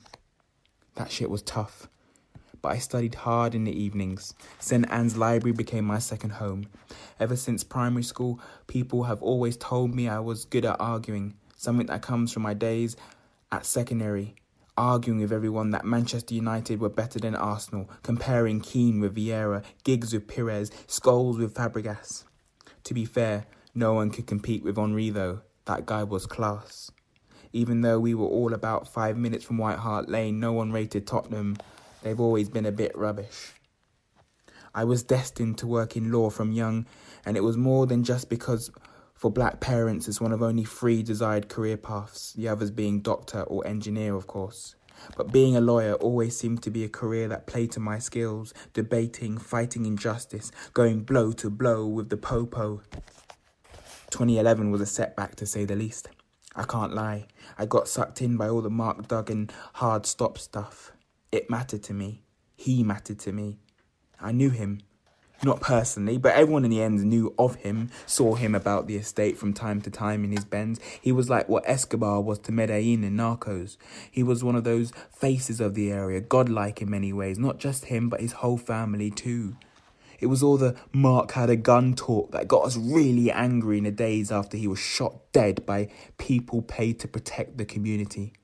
That 0.94 1.10
shit 1.10 1.30
was 1.30 1.42
tough. 1.42 1.88
But 2.62 2.72
I 2.72 2.78
studied 2.78 3.14
hard 3.14 3.54
in 3.54 3.64
the 3.64 3.72
evenings. 3.72 4.34
St. 4.58 4.84
Anne's 4.90 5.16
Library 5.16 5.54
became 5.54 5.86
my 5.86 5.98
second 5.98 6.30
home. 6.30 6.66
Ever 7.18 7.36
since 7.36 7.64
primary 7.64 8.02
school, 8.02 8.38
people 8.66 9.04
have 9.04 9.22
always 9.22 9.56
told 9.56 9.94
me 9.94 10.08
I 10.08 10.20
was 10.20 10.44
good 10.44 10.66
at 10.66 10.78
arguing, 10.78 11.34
something 11.56 11.86
that 11.86 12.02
comes 12.02 12.32
from 12.32 12.42
my 12.42 12.52
days 12.52 12.96
at 13.50 13.64
secondary 13.64 14.34
arguing 14.76 15.20
with 15.20 15.32
everyone 15.32 15.70
that 15.70 15.84
Manchester 15.84 16.34
United 16.34 16.80
were 16.80 16.88
better 16.88 17.18
than 17.18 17.34
Arsenal, 17.34 17.90
comparing 18.02 18.60
Keane 18.60 19.00
with 19.00 19.16
Vieira, 19.16 19.62
Giggs 19.84 20.12
with 20.12 20.28
Pires, 20.28 20.70
Scholes 20.86 21.38
with 21.38 21.54
Fabregas. 21.54 22.24
To 22.84 22.94
be 22.94 23.04
fair, 23.04 23.46
no 23.74 23.94
one 23.94 24.10
could 24.10 24.26
compete 24.26 24.64
with 24.64 24.76
Henry 24.76 25.10
though. 25.10 25.42
That 25.66 25.86
guy 25.86 26.02
was 26.02 26.26
class. 26.26 26.90
Even 27.52 27.80
though 27.80 27.98
we 27.98 28.14
were 28.14 28.26
all 28.26 28.54
about 28.54 28.88
five 28.88 29.16
minutes 29.16 29.44
from 29.44 29.58
White 29.58 29.78
Hart 29.78 30.08
Lane, 30.08 30.40
no 30.40 30.52
one 30.52 30.72
rated 30.72 31.06
Tottenham. 31.06 31.56
They've 32.02 32.20
always 32.20 32.48
been 32.48 32.66
a 32.66 32.72
bit 32.72 32.96
rubbish. 32.96 33.54
I 34.74 34.84
was 34.84 35.02
destined 35.02 35.58
to 35.58 35.66
work 35.66 35.96
in 35.96 36.12
law 36.12 36.30
from 36.30 36.52
young, 36.52 36.86
and 37.26 37.36
it 37.36 37.42
was 37.42 37.56
more 37.56 37.86
than 37.86 38.04
just 38.04 38.28
because 38.28 38.70
for 39.20 39.30
black 39.30 39.60
parents, 39.60 40.08
it's 40.08 40.18
one 40.18 40.32
of 40.32 40.42
only 40.42 40.64
three 40.64 41.02
desired 41.02 41.50
career 41.50 41.76
paths, 41.76 42.32
the 42.32 42.48
others 42.48 42.70
being 42.70 43.00
doctor 43.00 43.42
or 43.42 43.66
engineer, 43.66 44.14
of 44.14 44.26
course. 44.26 44.76
But 45.14 45.30
being 45.30 45.54
a 45.54 45.60
lawyer 45.60 45.92
always 45.92 46.34
seemed 46.34 46.62
to 46.62 46.70
be 46.70 46.84
a 46.84 46.88
career 46.88 47.28
that 47.28 47.46
played 47.46 47.70
to 47.72 47.80
my 47.80 47.98
skills, 47.98 48.54
debating, 48.72 49.36
fighting 49.36 49.84
injustice, 49.84 50.50
going 50.72 51.00
blow 51.00 51.32
to 51.32 51.50
blow 51.50 51.86
with 51.86 52.08
the 52.08 52.16
popo. 52.16 52.80
2011 54.08 54.70
was 54.70 54.80
a 54.80 54.86
setback 54.86 55.36
to 55.36 55.44
say 55.44 55.66
the 55.66 55.76
least. 55.76 56.08
I 56.56 56.62
can't 56.62 56.94
lie, 56.94 57.26
I 57.58 57.66
got 57.66 57.88
sucked 57.88 58.22
in 58.22 58.38
by 58.38 58.48
all 58.48 58.62
the 58.62 58.70
Mark 58.70 59.06
Duggan 59.06 59.50
hard 59.74 60.06
stop 60.06 60.38
stuff. 60.38 60.92
It 61.30 61.50
mattered 61.50 61.82
to 61.82 61.92
me. 61.92 62.22
He 62.56 62.82
mattered 62.82 63.18
to 63.18 63.32
me. 63.32 63.58
I 64.18 64.32
knew 64.32 64.48
him. 64.48 64.80
Not 65.42 65.62
personally, 65.62 66.18
but 66.18 66.34
everyone 66.34 66.66
in 66.66 66.70
the 66.70 66.82
end 66.82 67.02
knew 67.02 67.34
of 67.38 67.54
him, 67.56 67.90
saw 68.04 68.34
him 68.34 68.54
about 68.54 68.86
the 68.86 68.96
estate 68.96 69.38
from 69.38 69.54
time 69.54 69.80
to 69.82 69.90
time 69.90 70.22
in 70.22 70.32
his 70.32 70.44
Benz. 70.44 70.78
He 71.00 71.12
was 71.12 71.30
like 71.30 71.48
what 71.48 71.64
Escobar 71.66 72.20
was 72.20 72.38
to 72.40 72.52
Medellin 72.52 73.04
in 73.04 73.16
Narcos. 73.16 73.78
He 74.10 74.22
was 74.22 74.44
one 74.44 74.54
of 74.54 74.64
those 74.64 74.92
faces 75.10 75.58
of 75.58 75.74
the 75.74 75.90
area, 75.90 76.20
godlike 76.20 76.82
in 76.82 76.90
many 76.90 77.14
ways, 77.14 77.38
not 77.38 77.58
just 77.58 77.86
him, 77.86 78.10
but 78.10 78.20
his 78.20 78.32
whole 78.32 78.58
family 78.58 79.10
too. 79.10 79.56
It 80.20 80.26
was 80.26 80.42
all 80.42 80.58
the 80.58 80.76
Mark 80.92 81.32
had 81.32 81.48
a 81.48 81.56
gun 81.56 81.94
talk 81.94 82.32
that 82.32 82.46
got 82.46 82.66
us 82.66 82.76
really 82.76 83.30
angry 83.30 83.78
in 83.78 83.84
the 83.84 83.90
days 83.90 84.30
after 84.30 84.58
he 84.58 84.68
was 84.68 84.78
shot 84.78 85.32
dead 85.32 85.64
by 85.64 85.88
people 86.18 86.60
paid 86.60 87.00
to 87.00 87.08
protect 87.08 87.56
the 87.56 87.64
community. 87.64 88.34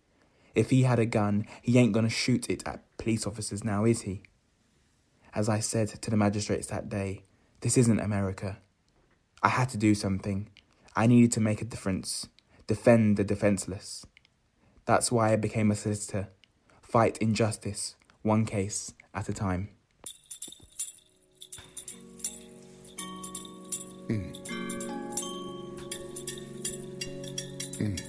If 0.54 0.70
he 0.70 0.84
had 0.84 0.98
a 0.98 1.04
gun, 1.04 1.46
he 1.60 1.76
ain't 1.76 1.92
gonna 1.92 2.08
shoot 2.08 2.48
it 2.48 2.66
at 2.66 2.82
police 2.96 3.26
officers 3.26 3.62
now, 3.62 3.84
is 3.84 4.02
he? 4.02 4.22
As 5.36 5.50
I 5.50 5.60
said 5.60 5.88
to 5.88 6.10
the 6.10 6.16
magistrates 6.16 6.68
that 6.68 6.88
day, 6.88 7.24
this 7.60 7.76
isn't 7.76 8.00
America. 8.00 8.56
I 9.42 9.50
had 9.50 9.68
to 9.68 9.76
do 9.76 9.94
something. 9.94 10.48
I 10.96 11.06
needed 11.06 11.30
to 11.32 11.40
make 11.40 11.60
a 11.60 11.66
difference, 11.66 12.26
defend 12.66 13.18
the 13.18 13.24
defenseless. 13.24 14.06
That's 14.86 15.12
why 15.12 15.34
I 15.34 15.36
became 15.36 15.70
a 15.70 15.76
solicitor. 15.76 16.28
Fight 16.80 17.18
injustice, 17.18 17.96
one 18.22 18.46
case 18.46 18.94
at 19.12 19.28
a 19.28 19.34
time. 19.34 19.68
Well, 27.78 28.05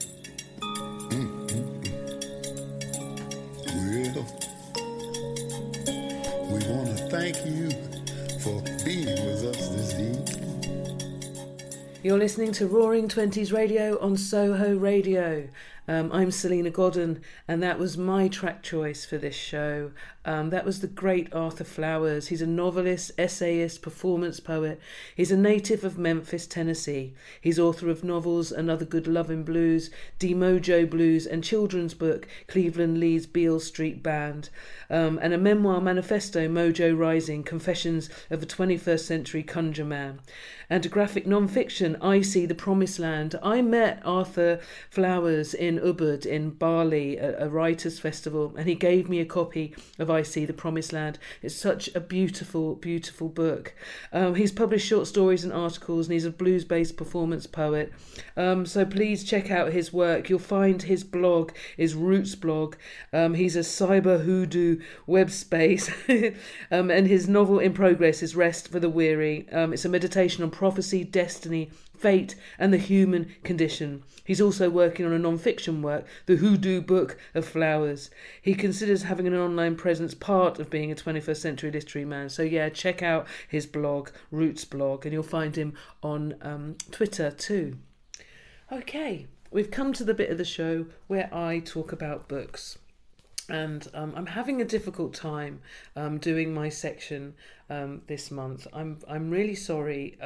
You're 12.04 12.20
listening 12.20 12.52
to 12.54 12.68
Roaring 12.68 13.10
Twenties 13.10 13.52
Radio 13.52 14.00
on 14.00 14.18
Soho 14.18 14.76
Radio. 14.78 15.48
Um, 15.90 16.12
I'm 16.12 16.32
Salena 16.32 16.70
Godden, 16.70 17.22
and 17.48 17.64
that 17.64 17.80
was 17.80 17.98
my 17.98 18.28
track 18.28 18.62
choice 18.62 19.06
for 19.06 19.18
this 19.18 19.36
show. 19.36 19.92
Um, 20.26 20.50
that 20.50 20.66
was 20.66 20.82
the 20.82 20.88
great 20.88 21.34
Arthur 21.34 21.64
Flowers. 21.64 22.28
He's 22.28 22.42
a 22.42 22.46
novelist, 22.46 23.14
essayist, 23.18 23.82
performance 23.82 24.42
poet. 24.42 24.82
He's 25.16 25.32
a 25.32 25.38
native 25.38 25.86
of 25.86 25.98
Memphis, 25.98 26.46
Tennessee. 26.46 27.14
He's 27.40 27.58
author 27.58 27.90
of 27.90 28.04
novels 28.04 28.52
Another 28.52 28.84
Good 28.84 29.08
Lovin' 29.08 29.44
Blues, 29.44 29.90
De 30.20 30.34
Mojo 30.34 30.90
Blues, 30.90 31.26
and 31.26 31.42
children's 31.42 31.94
book 31.94 32.28
Cleveland 32.50 33.00
Lee's 33.00 33.26
Beale 33.26 33.62
Street 33.62 34.04
Band, 34.04 34.50
um, 34.90 35.18
and 35.22 35.34
a 35.34 35.38
memoir 35.38 35.80
manifesto 35.80 36.50
Mojo 36.50 36.98
Rising 36.98 37.44
Confessions 37.44 38.10
of 38.30 38.44
a 38.44 38.46
21st 38.46 39.06
Century 39.06 39.44
Conjure 39.44 39.86
Man, 39.86 40.20
and 40.70 40.86
a 40.86 40.90
graphic 40.90 41.26
non 41.26 41.48
fiction 41.48 41.96
I 42.02 42.20
See 42.20 42.46
the 42.46 42.54
Promised 42.54 43.00
Land. 43.00 43.40
I 43.42 43.62
met 43.62 44.02
Arthur 44.04 44.60
Flowers 44.90 45.54
in 45.54 45.77
Ubud 45.80 46.26
in 46.26 46.52
Bali 46.52 47.18
at 47.18 47.42
a 47.42 47.50
writers' 47.50 48.00
festival, 48.00 48.54
and 48.58 48.68
he 48.68 48.76
gave 48.76 49.10
me 49.10 49.20
a 49.20 49.26
copy 49.26 49.76
of 50.00 50.10
I 50.10 50.22
See 50.22 50.46
the 50.46 50.54
Promised 50.54 50.94
Land. 50.94 51.20
It's 51.42 51.56
such 51.56 51.90
a 51.96 52.00
beautiful, 52.00 52.76
beautiful 52.76 53.30
book. 53.30 53.74
Um, 54.12 54.36
he's 54.36 54.52
published 54.52 54.88
short 54.88 55.08
stories 55.08 55.44
and 55.44 55.54
articles, 55.54 56.08
and 56.08 56.14
he's 56.14 56.26
a 56.26 56.32
blues 56.32 56.66
based 56.66 56.98
performance 56.98 57.48
poet. 57.48 57.92
Um, 58.36 58.66
so 58.66 58.86
please 58.86 59.24
check 59.24 59.52
out 59.52 59.72
his 59.72 59.92
work. 59.92 60.30
You'll 60.30 60.40
find 60.40 60.84
his 60.84 61.04
blog 61.04 61.52
his 61.76 61.96
Roots 61.96 62.36
Blog. 62.36 62.76
Um, 63.12 63.34
he's 63.34 63.56
a 63.56 63.60
cyber 63.60 64.24
hoodoo 64.24 64.80
web 65.06 65.30
space, 65.30 65.90
um, 66.72 66.92
and 66.92 67.08
his 67.08 67.28
novel 67.28 67.60
in 67.60 67.74
progress 67.74 68.22
is 68.22 68.36
Rest 68.36 68.70
for 68.70 68.80
the 68.80 68.90
Weary. 68.90 69.48
Um, 69.52 69.74
it's 69.74 69.86
a 69.86 69.90
meditation 69.90 70.44
on 70.44 70.52
prophecy, 70.52 71.04
destiny, 71.04 71.72
fate, 71.98 72.36
and 72.58 72.74
the 72.74 72.78
human 72.78 73.36
condition. 73.44 74.04
He's 74.24 74.42
also 74.42 74.70
working 74.70 75.06
on 75.06 75.14
a 75.14 75.20
non 75.20 75.38
fiction 75.38 75.82
work, 75.82 76.06
The 76.26 76.36
Hoodoo 76.36 76.82
Book 76.82 77.18
of 77.34 77.46
Flowers. 77.46 78.10
He 78.42 78.56
considers 78.56 79.04
having 79.04 79.28
an 79.28 79.36
online 79.36 79.76
presence 79.76 80.14
part 80.14 80.60
of 80.60 80.70
being 80.70 80.92
a 80.92 80.96
21st 80.96 81.38
century 81.38 81.72
literary 81.72 82.06
man. 82.06 82.30
So, 82.30 82.44
yeah, 82.44 82.70
check 82.70 83.02
out 83.02 83.28
his 83.48 83.66
blog, 83.66 84.10
Roots 84.32 84.66
Blog, 84.66 85.06
and 85.06 85.14
you'll 85.14 85.24
find 85.24 85.56
him 85.56 85.74
on 86.04 86.36
um, 86.42 86.76
Twitter 86.92 87.32
too. 87.32 87.78
Okay, 88.72 89.28
we've 89.50 89.72
come 89.72 89.94
to 89.94 90.04
the 90.04 90.14
bit 90.14 90.30
of 90.30 90.38
the 90.38 90.46
show 90.46 90.88
where 91.08 91.34
I 91.34 91.60
talk 91.60 91.92
about 91.92 92.28
books. 92.28 92.78
And 93.50 93.88
um, 93.94 94.14
I'm 94.16 94.26
having 94.26 94.62
a 94.62 94.66
difficult 94.66 95.14
time 95.14 95.62
um, 95.96 96.18
doing 96.18 96.54
my 96.54 96.68
section 96.68 97.34
um, 97.70 98.02
this 98.08 98.30
month. 98.30 98.68
I'm 98.74 99.00
I'm 99.08 99.30
really 99.30 99.56
sorry. 99.56 100.18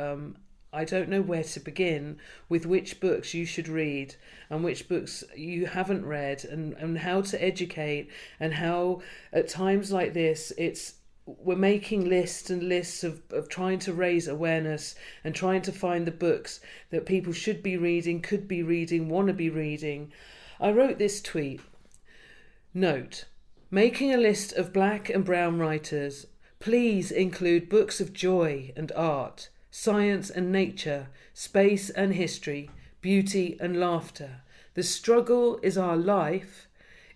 I 0.74 0.86
don't 0.86 1.09
know 1.09 1.22
where 1.22 1.43
to 1.43 1.59
begin 1.59 2.17
with 2.47 2.65
which 2.65 2.99
books 3.01 3.34
you 3.34 3.45
should 3.45 3.67
read 3.67 4.15
and 4.49 4.63
which 4.63 4.88
books 4.88 5.24
you 5.36 5.65
haven't 5.65 6.05
read 6.05 6.45
and, 6.45 6.74
and 6.76 6.99
how 6.99 7.22
to 7.22 7.43
educate 7.43 8.09
and 8.39 8.53
how 8.53 9.01
at 9.34 9.49
times 9.49 9.91
like 9.91 10.13
this 10.13 10.53
it's 10.57 10.95
we're 11.26 11.55
making 11.55 12.09
lists 12.09 12.49
and 12.49 12.63
lists 12.63 13.03
of, 13.03 13.22
of 13.32 13.47
trying 13.47 13.80
to 13.80 13.93
raise 13.93 14.28
awareness 14.28 14.95
and 15.24 15.36
trying 15.36 15.61
to 15.61 15.72
find 15.72 16.05
the 16.05 16.11
books 16.11 16.59
that 16.89 17.05
people 17.05 17.34
should 17.34 17.61
be 17.61 17.78
reading, 17.78 18.22
could 18.22 18.47
be 18.47 18.63
reading, 18.63 19.07
want 19.07 19.28
to 19.28 19.34
be 19.34 19.49
reading. 19.49 20.11
I 20.59 20.72
wrote 20.72 20.97
this 20.97 21.22
tweet. 21.22 21.61
Note, 22.74 23.26
making 23.69 24.13
a 24.13 24.17
list 24.17 24.53
of 24.53 24.74
black 24.74 25.09
and 25.09 25.24
brown 25.24 25.59
writers, 25.59 26.28
please 26.59 27.11
include 27.11 27.69
books 27.69 28.01
of 28.01 28.13
joy 28.13 28.74
and 28.76 28.91
art, 28.93 29.49
science 29.72 30.30
and 30.30 30.51
nature, 30.51 31.07
space 31.34 31.89
and 31.89 32.13
history, 32.13 32.69
beauty 32.99 33.57
and 33.59 33.80
laughter. 33.80 34.41
The 34.74 34.84
struggle 34.84 35.59
is 35.63 35.78
our 35.78 35.97
life. 35.97 36.67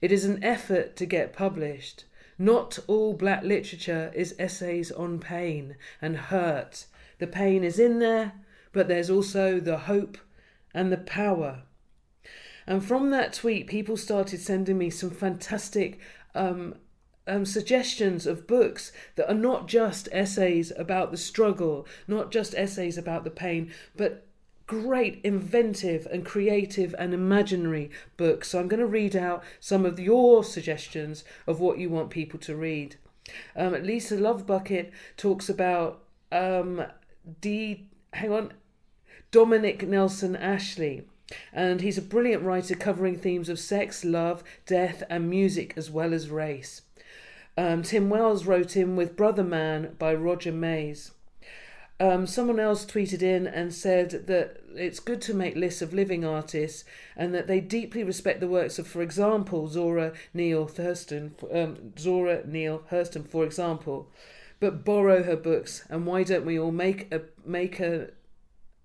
It 0.02 0.12
is 0.12 0.26
an 0.26 0.44
effort 0.44 0.96
to 0.96 1.06
get 1.06 1.34
published. 1.34 2.06
Not 2.38 2.80
all 2.88 3.14
black 3.14 3.44
literature 3.44 4.12
is 4.16 4.36
essays 4.40 4.92
on 4.92 5.20
pain 5.20 5.76
and 6.02 6.18
hurt. 6.18 6.86
The 7.20 7.28
pain 7.28 7.64
is 7.64 7.80
in 7.80 8.00
there, 8.00 8.34
but 8.74 8.88
there's 8.88 9.10
also 9.10 9.60
the 9.60 9.78
hope 9.78 10.18
and 10.74 10.92
the 10.92 10.98
power. 10.98 11.64
And 12.68 12.84
from 12.84 13.12
that 13.12 13.34
tweet, 13.34 13.68
people 13.68 13.96
started 13.96 14.40
sending 14.40 14.78
me 14.78 14.90
some 14.90 15.12
fantastic 15.12 16.00
um, 16.34 16.76
um, 17.28 17.46
suggestions 17.46 18.26
of 18.28 18.48
books 18.48 18.92
that 19.16 19.30
are 19.30 19.36
not 19.36 19.68
just 19.68 20.08
essays 20.12 20.72
about 20.78 21.12
the 21.12 21.18
struggle, 21.18 21.88
not 22.08 22.32
just 22.32 22.54
essays 22.56 22.98
about 22.98 23.24
the 23.24 23.30
pain, 23.30 23.72
but 23.96 24.26
great 24.68 25.22
inventive 25.24 26.08
and 26.12 26.26
creative 26.26 26.96
and 26.98 27.14
imaginary 27.14 27.92
books. 28.18 28.50
So 28.50 28.60
I'm 28.60 28.68
going 28.68 28.80
to 28.80 28.88
read 28.88 29.16
out 29.16 29.44
some 29.60 29.86
of 29.86 30.00
your 30.00 30.44
suggestions 30.44 31.24
of 31.46 31.60
what 31.60 31.78
you 31.78 31.90
want 31.90 32.10
people 32.10 32.40
to 32.42 32.56
read. 32.56 32.96
Um, 33.56 33.74
Lisa 33.74 34.18
Lovebucket 34.18 34.92
talks 35.18 35.50
about 35.50 36.04
um, 36.32 36.84
D. 37.42 37.90
Hang 38.14 38.32
on, 38.32 38.54
Dominic 39.32 39.88
Nelson 39.88 40.36
Ashley. 40.36 41.04
And 41.52 41.82
he's 41.82 41.98
a 41.98 42.04
brilliant 42.04 42.44
writer 42.44 42.76
covering 42.76 43.18
themes 43.18 43.50
of 43.50 43.60
sex, 43.60 44.06
love, 44.06 44.44
death, 44.68 45.02
and 45.10 45.28
music, 45.28 45.74
as 45.76 45.90
well 45.90 46.14
as 46.14 46.30
race. 46.30 46.84
Um, 47.58 47.84
Tim 47.84 48.10
Wells 48.10 48.46
wrote 48.46 48.76
in 48.76 48.96
with 48.96 49.16
Brother 49.16 49.44
Man 49.44 49.96
by 49.98 50.14
Roger 50.14 50.52
Mais. 50.52 51.12
Um, 51.98 52.28
someone 52.28 52.60
else 52.60 52.86
tweeted 52.86 53.22
in 53.22 53.48
and 53.48 53.74
said 53.74 54.28
that 54.28 54.58
it's 54.76 55.00
good 55.00 55.22
to 55.22 55.34
make 55.34 55.56
lists 55.56 55.82
of 55.82 55.94
living 55.94 56.26
artists 56.26 56.84
and 57.16 57.34
that 57.34 57.48
they 57.48 57.62
deeply 57.62 58.04
respect 58.04 58.42
the 58.42 58.50
works 58.50 58.78
of, 58.78 58.86
for 58.86 59.02
example, 59.02 59.70
Zora 59.70 60.12
Neale 60.34 60.68
Hurston, 60.68 61.32
um, 61.56 61.94
Zora 61.98 62.46
Neale 62.46 62.84
Hurston, 62.92 63.26
for 63.26 63.46
example, 63.46 64.12
but 64.60 64.84
borrow 64.84 65.24
her 65.24 65.38
books. 65.38 65.86
And 65.90 66.06
why 66.06 66.24
don't 66.24 66.46
we 66.46 66.60
all 66.60 66.72
make 66.72 67.14
a 67.14 67.22
make 67.46 67.80
a 67.80 68.10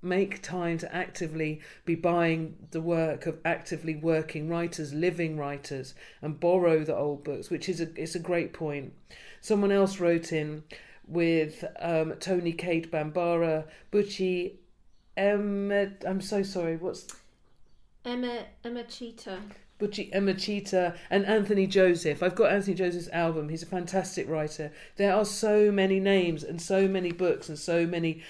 make 0.02 0.42
time 0.42 0.78
to 0.78 0.94
actively 0.94 1.60
be 1.84 1.94
buying 1.94 2.56
the 2.70 2.80
work 2.80 3.26
of 3.26 3.38
actively 3.44 3.94
working 3.94 4.48
writers, 4.48 4.94
living 4.94 5.36
writers, 5.36 5.94
and 6.22 6.40
borrow 6.40 6.84
the 6.84 6.96
old 6.96 7.24
books, 7.24 7.50
which 7.50 7.68
is 7.68 7.80
a 7.80 7.88
it's 8.00 8.14
a 8.14 8.20
great 8.20 8.52
point. 8.52 8.92
Someone 9.40 9.72
else 9.72 10.00
wrote 10.00 10.32
in 10.32 10.64
with 11.06 11.64
um, 11.80 12.14
Toni 12.20 12.52
Cade 12.52 12.90
Bambara, 12.90 13.64
Buchi, 13.92 14.54
Emma. 15.16 15.90
I'm 16.06 16.20
so 16.20 16.42
sorry. 16.42 16.76
What's 16.76 17.06
Emma 18.04 18.44
Emma 18.64 18.84
Cheetah. 18.84 19.40
Buchi 19.78 20.10
Emma 20.12 20.34
Cheetah 20.34 20.94
and 21.10 21.24
Anthony 21.26 21.66
Joseph. 21.66 22.22
I've 22.22 22.34
got 22.34 22.52
Anthony 22.52 22.76
Joseph's 22.76 23.08
album. 23.08 23.48
He's 23.48 23.62
a 23.62 23.66
fantastic 23.66 24.28
writer. 24.28 24.72
There 24.96 25.14
are 25.14 25.24
so 25.24 25.72
many 25.72 26.00
names 26.00 26.44
and 26.44 26.60
so 26.60 26.86
many 26.86 27.12
books 27.12 27.48
and 27.48 27.58
so 27.58 27.86
many 27.86 28.22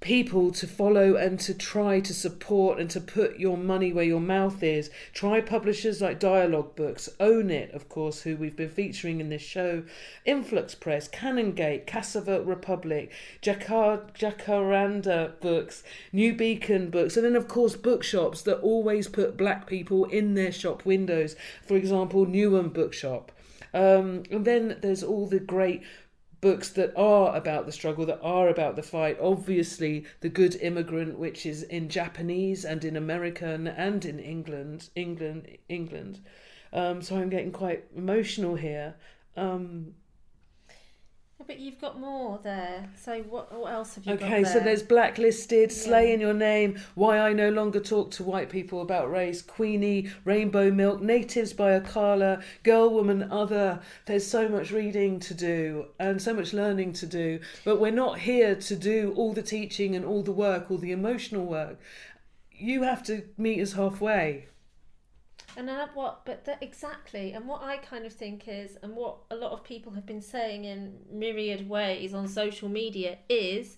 people 0.00 0.52
to 0.52 0.66
follow 0.66 1.16
and 1.16 1.40
to 1.40 1.52
try 1.52 1.98
to 1.98 2.14
support 2.14 2.78
and 2.78 2.88
to 2.88 3.00
put 3.00 3.38
your 3.38 3.56
money 3.56 3.92
where 3.92 4.04
your 4.04 4.20
mouth 4.20 4.62
is. 4.62 4.90
Try 5.12 5.40
publishers 5.40 6.00
like 6.00 6.20
Dialogue 6.20 6.76
Books, 6.76 7.08
Own 7.18 7.50
It, 7.50 7.72
of 7.72 7.88
course, 7.88 8.22
who 8.22 8.36
we've 8.36 8.54
been 8.54 8.68
featuring 8.68 9.20
in 9.20 9.28
this 9.28 9.42
show, 9.42 9.82
Influx 10.24 10.74
Press, 10.74 11.08
Canongate, 11.08 11.86
Cassava 11.86 12.42
Republic, 12.42 13.10
Jacar- 13.42 14.12
Jacaranda 14.14 15.38
Books, 15.40 15.82
New 16.12 16.32
Beacon 16.32 16.90
Books, 16.90 17.16
and 17.16 17.24
then, 17.24 17.36
of 17.36 17.48
course, 17.48 17.74
bookshops 17.74 18.42
that 18.42 18.60
always 18.60 19.08
put 19.08 19.36
black 19.36 19.66
people 19.66 20.04
in 20.04 20.34
their 20.34 20.52
shop 20.52 20.84
windows. 20.84 21.34
For 21.66 21.76
example, 21.76 22.24
Newham 22.24 22.72
Bookshop. 22.72 23.32
Um, 23.74 24.22
and 24.30 24.44
then 24.44 24.78
there's 24.80 25.02
all 25.02 25.26
the 25.26 25.40
great 25.40 25.82
books 26.40 26.68
that 26.70 26.92
are 26.96 27.36
about 27.36 27.66
the 27.66 27.72
struggle, 27.72 28.06
that 28.06 28.20
are 28.22 28.48
about 28.48 28.76
the 28.76 28.82
fight. 28.82 29.18
Obviously, 29.20 30.06
The 30.20 30.28
Good 30.28 30.56
Immigrant, 30.56 31.18
which 31.18 31.44
is 31.44 31.62
in 31.62 31.88
Japanese 31.88 32.64
and 32.64 32.84
in 32.84 32.96
American 32.96 33.66
and 33.66 34.04
in 34.04 34.18
England, 34.18 34.90
England, 34.94 35.48
England. 35.68 36.20
Um, 36.72 37.02
so 37.02 37.16
I'm 37.16 37.30
getting 37.30 37.52
quite 37.52 37.84
emotional 37.96 38.54
here. 38.54 38.94
Um, 39.36 39.94
But 41.48 41.60
you've 41.60 41.80
got 41.80 41.98
more 41.98 42.38
there. 42.42 42.90
So 43.00 43.22
what, 43.22 43.50
what 43.58 43.72
else 43.72 43.94
have 43.94 44.04
you 44.04 44.16
got 44.16 44.22
okay, 44.22 44.42
there? 44.42 44.52
so 44.52 44.60
there's 44.60 44.82
Blacklisted, 44.82 45.72
Slay 45.72 46.12
in 46.12 46.20
Your 46.20 46.34
Name, 46.34 46.78
Why 46.94 47.18
I 47.18 47.32
No 47.32 47.48
Longer 47.48 47.80
Talk 47.80 48.10
to 48.12 48.22
White 48.22 48.50
People 48.50 48.82
About 48.82 49.10
Race, 49.10 49.40
Queenie, 49.40 50.10
Rainbow 50.26 50.70
Milk, 50.70 51.00
Natives 51.00 51.54
by 51.54 51.80
Akala, 51.80 52.42
Girl, 52.64 52.90
Woman, 52.90 53.32
Other. 53.32 53.80
There's 54.04 54.26
so 54.26 54.46
much 54.46 54.72
reading 54.72 55.20
to 55.20 55.32
do 55.32 55.86
and 55.98 56.20
so 56.20 56.34
much 56.34 56.52
learning 56.52 56.92
to 56.92 57.06
do, 57.06 57.40
but 57.64 57.80
we're 57.80 57.92
not 57.92 58.18
here 58.18 58.54
to 58.54 58.76
do 58.76 59.14
all 59.16 59.32
the 59.32 59.40
teaching 59.40 59.96
and 59.96 60.04
all 60.04 60.22
the 60.22 60.32
work, 60.32 60.70
all 60.70 60.76
the 60.76 60.92
emotional 60.92 61.46
work. 61.46 61.80
You 62.52 62.82
have 62.82 63.02
to 63.04 63.22
meet 63.38 63.62
us 63.62 63.72
halfway. 63.72 64.48
And 65.56 65.66
then 65.66 65.88
what? 65.94 66.24
But 66.24 66.44
that, 66.44 66.62
exactly. 66.62 67.32
And 67.32 67.48
what 67.48 67.62
I 67.62 67.78
kind 67.78 68.06
of 68.06 68.12
think 68.12 68.46
is, 68.46 68.76
and 68.82 68.94
what 68.94 69.16
a 69.30 69.36
lot 69.36 69.52
of 69.52 69.64
people 69.64 69.92
have 69.92 70.06
been 70.06 70.22
saying 70.22 70.64
in 70.64 70.98
myriad 71.10 71.68
ways 71.68 72.14
on 72.14 72.28
social 72.28 72.68
media 72.68 73.18
is, 73.28 73.76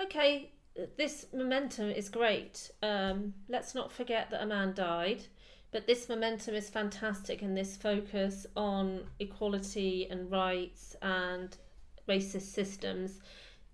okay, 0.00 0.50
this 0.96 1.26
momentum 1.32 1.90
is 1.90 2.08
great. 2.08 2.70
Um, 2.82 3.34
let's 3.48 3.74
not 3.74 3.92
forget 3.92 4.30
that 4.30 4.42
a 4.42 4.46
man 4.46 4.74
died, 4.74 5.22
but 5.70 5.86
this 5.86 6.08
momentum 6.08 6.54
is 6.54 6.70
fantastic, 6.70 7.42
and 7.42 7.56
this 7.56 7.76
focus 7.76 8.46
on 8.56 9.04
equality 9.18 10.08
and 10.10 10.30
rights 10.30 10.96
and 11.02 11.56
racist 12.08 12.52
systems 12.52 13.20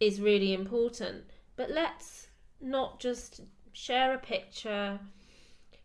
is 0.01 0.21
really 0.21 0.53
important. 0.53 1.25
But 1.57 1.71
let's 1.71 2.29
not 2.61 2.99
just 2.99 3.41
share 3.73 4.15
a 4.15 4.19
picture, 4.19 4.99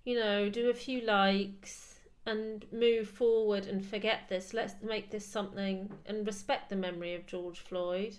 you 0.10 0.16
know, 0.16 0.50
do 0.50 0.72
a 0.72 0.74
few 0.74 1.02
likes 1.02 2.00
and 2.26 2.66
move 2.72 3.08
forward 3.08 3.68
and 3.68 3.86
forget 3.86 4.22
this. 4.28 4.56
Let's 4.56 4.74
make 4.82 5.12
this 5.12 5.24
something 5.24 5.88
and 6.08 6.26
respect 6.26 6.72
the 6.72 6.76
memory 6.76 7.14
of 7.14 7.28
George 7.28 7.60
Floyd 7.60 8.16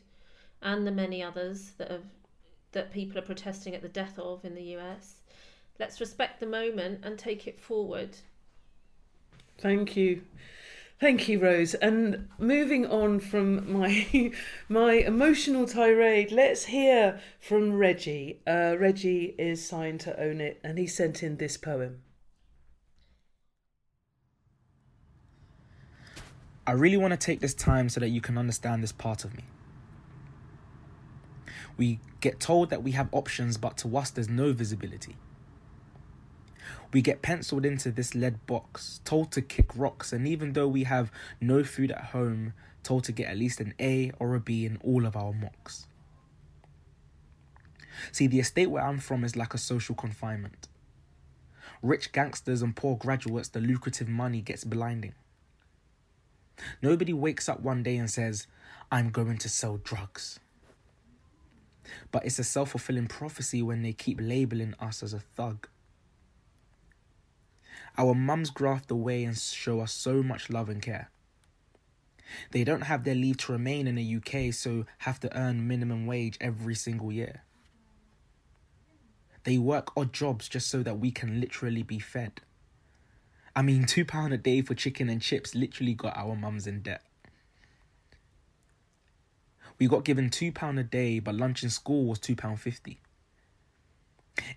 and 0.62 0.86
the 0.86 0.92
many 0.92 1.20
others 1.20 1.72
that 1.78 1.90
have 1.90 2.04
that 2.70 2.92
people 2.92 3.18
are 3.18 3.22
protesting 3.22 3.74
at 3.74 3.82
the 3.82 3.88
death 3.88 4.20
of 4.20 4.44
in 4.44 4.54
the 4.54 4.76
US. 4.76 5.16
Let's 5.80 5.98
respect 5.98 6.38
the 6.38 6.46
moment 6.46 7.00
and 7.02 7.18
take 7.18 7.48
it 7.48 7.58
forward. 7.58 8.18
Thank 9.58 9.96
you. 9.96 10.22
Thank 11.00 11.28
you, 11.28 11.38
Rose. 11.38 11.72
And 11.72 12.28
moving 12.38 12.84
on 12.84 13.20
from 13.20 13.72
my 13.72 14.32
my 14.68 14.92
emotional 14.92 15.66
tirade, 15.66 16.30
let's 16.30 16.66
hear 16.66 17.18
from 17.40 17.72
Reggie. 17.72 18.42
Uh, 18.46 18.76
Reggie 18.78 19.34
is 19.38 19.66
signed 19.66 20.00
to 20.00 20.20
Own 20.22 20.42
It, 20.42 20.60
and 20.62 20.78
he 20.78 20.86
sent 20.86 21.22
in 21.22 21.38
this 21.38 21.56
poem. 21.56 22.02
I 26.66 26.72
really 26.72 26.98
want 26.98 27.12
to 27.12 27.16
take 27.16 27.40
this 27.40 27.54
time 27.54 27.88
so 27.88 27.98
that 28.00 28.10
you 28.10 28.20
can 28.20 28.36
understand 28.36 28.82
this 28.82 28.92
part 28.92 29.24
of 29.24 29.34
me. 29.34 29.44
We 31.78 31.98
get 32.20 32.38
told 32.38 32.68
that 32.68 32.82
we 32.82 32.92
have 32.92 33.08
options, 33.12 33.56
but 33.56 33.78
to 33.78 33.96
us, 33.96 34.10
there's 34.10 34.28
no 34.28 34.52
visibility. 34.52 35.16
We 36.92 37.02
get 37.02 37.22
penciled 37.22 37.64
into 37.64 37.90
this 37.90 38.14
lead 38.14 38.44
box, 38.46 39.00
told 39.04 39.30
to 39.32 39.42
kick 39.42 39.76
rocks, 39.76 40.12
and 40.12 40.26
even 40.26 40.54
though 40.54 40.66
we 40.66 40.84
have 40.84 41.12
no 41.40 41.62
food 41.62 41.92
at 41.92 42.06
home, 42.06 42.52
told 42.82 43.04
to 43.04 43.12
get 43.12 43.28
at 43.28 43.36
least 43.36 43.60
an 43.60 43.74
A 43.78 44.10
or 44.18 44.34
a 44.34 44.40
B 44.40 44.66
in 44.66 44.78
all 44.82 45.06
of 45.06 45.16
our 45.16 45.32
mocks. 45.32 45.86
See, 48.12 48.26
the 48.26 48.40
estate 48.40 48.70
where 48.70 48.84
I'm 48.84 48.98
from 48.98 49.24
is 49.24 49.36
like 49.36 49.54
a 49.54 49.58
social 49.58 49.94
confinement. 49.94 50.68
Rich 51.82 52.12
gangsters 52.12 52.62
and 52.62 52.74
poor 52.74 52.96
graduates, 52.96 53.48
the 53.48 53.60
lucrative 53.60 54.08
money 54.08 54.40
gets 54.40 54.64
blinding. 54.64 55.14
Nobody 56.82 57.12
wakes 57.12 57.48
up 57.48 57.60
one 57.60 57.82
day 57.82 57.96
and 57.96 58.10
says, 58.10 58.46
I'm 58.90 59.10
going 59.10 59.38
to 59.38 59.48
sell 59.48 59.78
drugs. 59.78 60.40
But 62.10 62.24
it's 62.24 62.38
a 62.38 62.44
self 62.44 62.70
fulfilling 62.70 63.06
prophecy 63.06 63.62
when 63.62 63.82
they 63.82 63.92
keep 63.92 64.18
labeling 64.20 64.74
us 64.80 65.02
as 65.02 65.14
a 65.14 65.20
thug. 65.20 65.68
Our 68.00 68.14
mums 68.14 68.48
graft 68.48 68.90
away 68.90 69.24
and 69.24 69.36
show 69.36 69.80
us 69.80 69.92
so 69.92 70.22
much 70.22 70.48
love 70.48 70.70
and 70.70 70.80
care. 70.80 71.10
They 72.50 72.64
don't 72.64 72.84
have 72.84 73.04
their 73.04 73.14
leave 73.14 73.36
to 73.38 73.52
remain 73.52 73.86
in 73.86 73.96
the 73.96 74.16
UK, 74.16 74.54
so 74.54 74.86
have 75.00 75.20
to 75.20 75.38
earn 75.38 75.68
minimum 75.68 76.06
wage 76.06 76.38
every 76.40 76.74
single 76.74 77.12
year. 77.12 77.42
They 79.44 79.58
work 79.58 79.94
odd 79.98 80.14
jobs 80.14 80.48
just 80.48 80.70
so 80.70 80.82
that 80.82 80.98
we 80.98 81.10
can 81.10 81.42
literally 81.42 81.82
be 81.82 81.98
fed. 81.98 82.40
I 83.54 83.60
mean, 83.60 83.84
£2 83.84 84.32
a 84.32 84.38
day 84.38 84.62
for 84.62 84.74
chicken 84.74 85.10
and 85.10 85.20
chips 85.20 85.54
literally 85.54 85.92
got 85.92 86.16
our 86.16 86.34
mums 86.34 86.66
in 86.66 86.80
debt. 86.80 87.02
We 89.78 89.88
got 89.88 90.06
given 90.06 90.30
£2 90.30 90.80
a 90.80 90.84
day, 90.84 91.18
but 91.18 91.34
lunch 91.34 91.62
in 91.62 91.68
school 91.68 92.06
was 92.06 92.18
£2.50. 92.18 92.96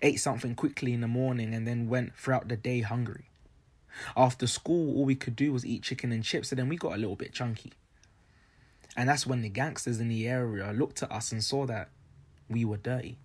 Ate 0.00 0.18
something 0.18 0.54
quickly 0.54 0.94
in 0.94 1.02
the 1.02 1.08
morning 1.08 1.52
and 1.52 1.66
then 1.66 1.90
went 1.90 2.16
throughout 2.16 2.48
the 2.48 2.56
day 2.56 2.80
hungry. 2.80 3.28
After 4.16 4.46
school, 4.46 4.96
all 4.96 5.04
we 5.04 5.14
could 5.14 5.36
do 5.36 5.52
was 5.52 5.64
eat 5.64 5.82
chicken 5.82 6.12
and 6.12 6.24
chips, 6.24 6.50
and 6.52 6.58
then 6.58 6.68
we 6.68 6.76
got 6.76 6.94
a 6.94 6.98
little 6.98 7.16
bit 7.16 7.32
chunky. 7.32 7.72
And 8.96 9.08
that's 9.08 9.26
when 9.26 9.42
the 9.42 9.48
gangsters 9.48 10.00
in 10.00 10.08
the 10.08 10.28
area 10.28 10.72
looked 10.72 11.02
at 11.02 11.10
us 11.10 11.32
and 11.32 11.42
saw 11.42 11.66
that 11.66 11.88
we 12.48 12.64
were 12.64 12.76
dirty. 12.76 13.18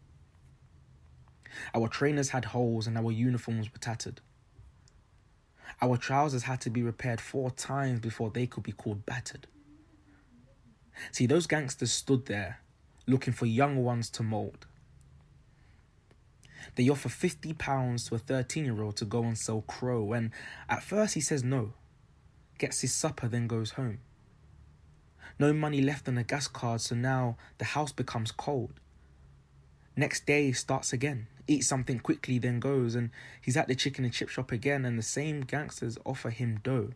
Our 1.73 1.87
trainers 1.87 2.29
had 2.29 2.45
holes 2.45 2.87
and 2.87 2.97
our 2.97 3.11
uniforms 3.11 3.71
were 3.71 3.79
tattered. 3.79 4.21
Our 5.81 5.97
trousers 5.97 6.43
had 6.43 6.61
to 6.61 6.69
be 6.69 6.81
repaired 6.81 7.21
four 7.21 7.51
times 7.51 7.99
before 7.99 8.29
they 8.29 8.47
could 8.47 8.63
be 8.63 8.71
called 8.71 9.05
battered. 9.05 9.47
See, 11.11 11.25
those 11.25 11.47
gangsters 11.47 11.91
stood 11.91 12.25
there 12.25 12.59
looking 13.07 13.33
for 13.33 13.45
young 13.45 13.83
ones 13.83 14.09
to 14.11 14.23
mould. 14.23 14.65
They 16.79 16.87
offer 16.87 17.09
£50 17.09 18.07
to 18.07 18.15
a 18.15 18.17
13 18.17 18.63
year 18.63 18.81
old 18.81 18.95
to 18.95 19.03
go 19.03 19.23
and 19.23 19.37
sell 19.37 19.65
crow, 19.67 20.13
and 20.13 20.31
at 20.69 20.81
first 20.81 21.13
he 21.13 21.19
says 21.19 21.43
no, 21.43 21.73
gets 22.57 22.79
his 22.79 22.93
supper, 22.93 23.27
then 23.27 23.47
goes 23.47 23.71
home. 23.71 23.99
No 25.37 25.51
money 25.51 25.81
left 25.81 26.07
on 26.07 26.15
the 26.15 26.23
gas 26.23 26.47
card, 26.47 26.79
so 26.79 26.95
now 26.95 27.35
the 27.57 27.65
house 27.65 27.91
becomes 27.91 28.31
cold. 28.31 28.79
Next 29.97 30.25
day 30.25 30.53
starts 30.53 30.93
again, 30.93 31.27
eats 31.47 31.67
something 31.67 31.99
quickly, 31.99 32.39
then 32.39 32.61
goes, 32.61 32.95
and 32.95 33.09
he's 33.41 33.57
at 33.57 33.67
the 33.67 33.75
chicken 33.75 34.05
and 34.05 34.13
chip 34.13 34.29
shop 34.29 34.49
again, 34.49 34.85
and 34.85 34.97
the 34.97 35.03
same 35.03 35.41
gangsters 35.41 35.97
offer 36.05 36.29
him 36.29 36.61
dough. 36.63 36.91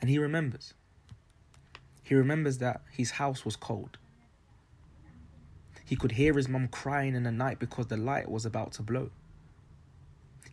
And 0.00 0.08
he 0.08 0.16
remembers. 0.16 0.72
He 2.02 2.14
remembers 2.14 2.56
that 2.56 2.80
his 2.90 3.10
house 3.10 3.44
was 3.44 3.54
cold. 3.54 3.98
He 5.88 5.96
could 5.96 6.12
hear 6.12 6.34
his 6.34 6.50
mum 6.50 6.68
crying 6.68 7.14
in 7.14 7.22
the 7.22 7.32
night 7.32 7.58
because 7.58 7.86
the 7.86 7.96
light 7.96 8.30
was 8.30 8.44
about 8.44 8.72
to 8.72 8.82
blow. 8.82 9.08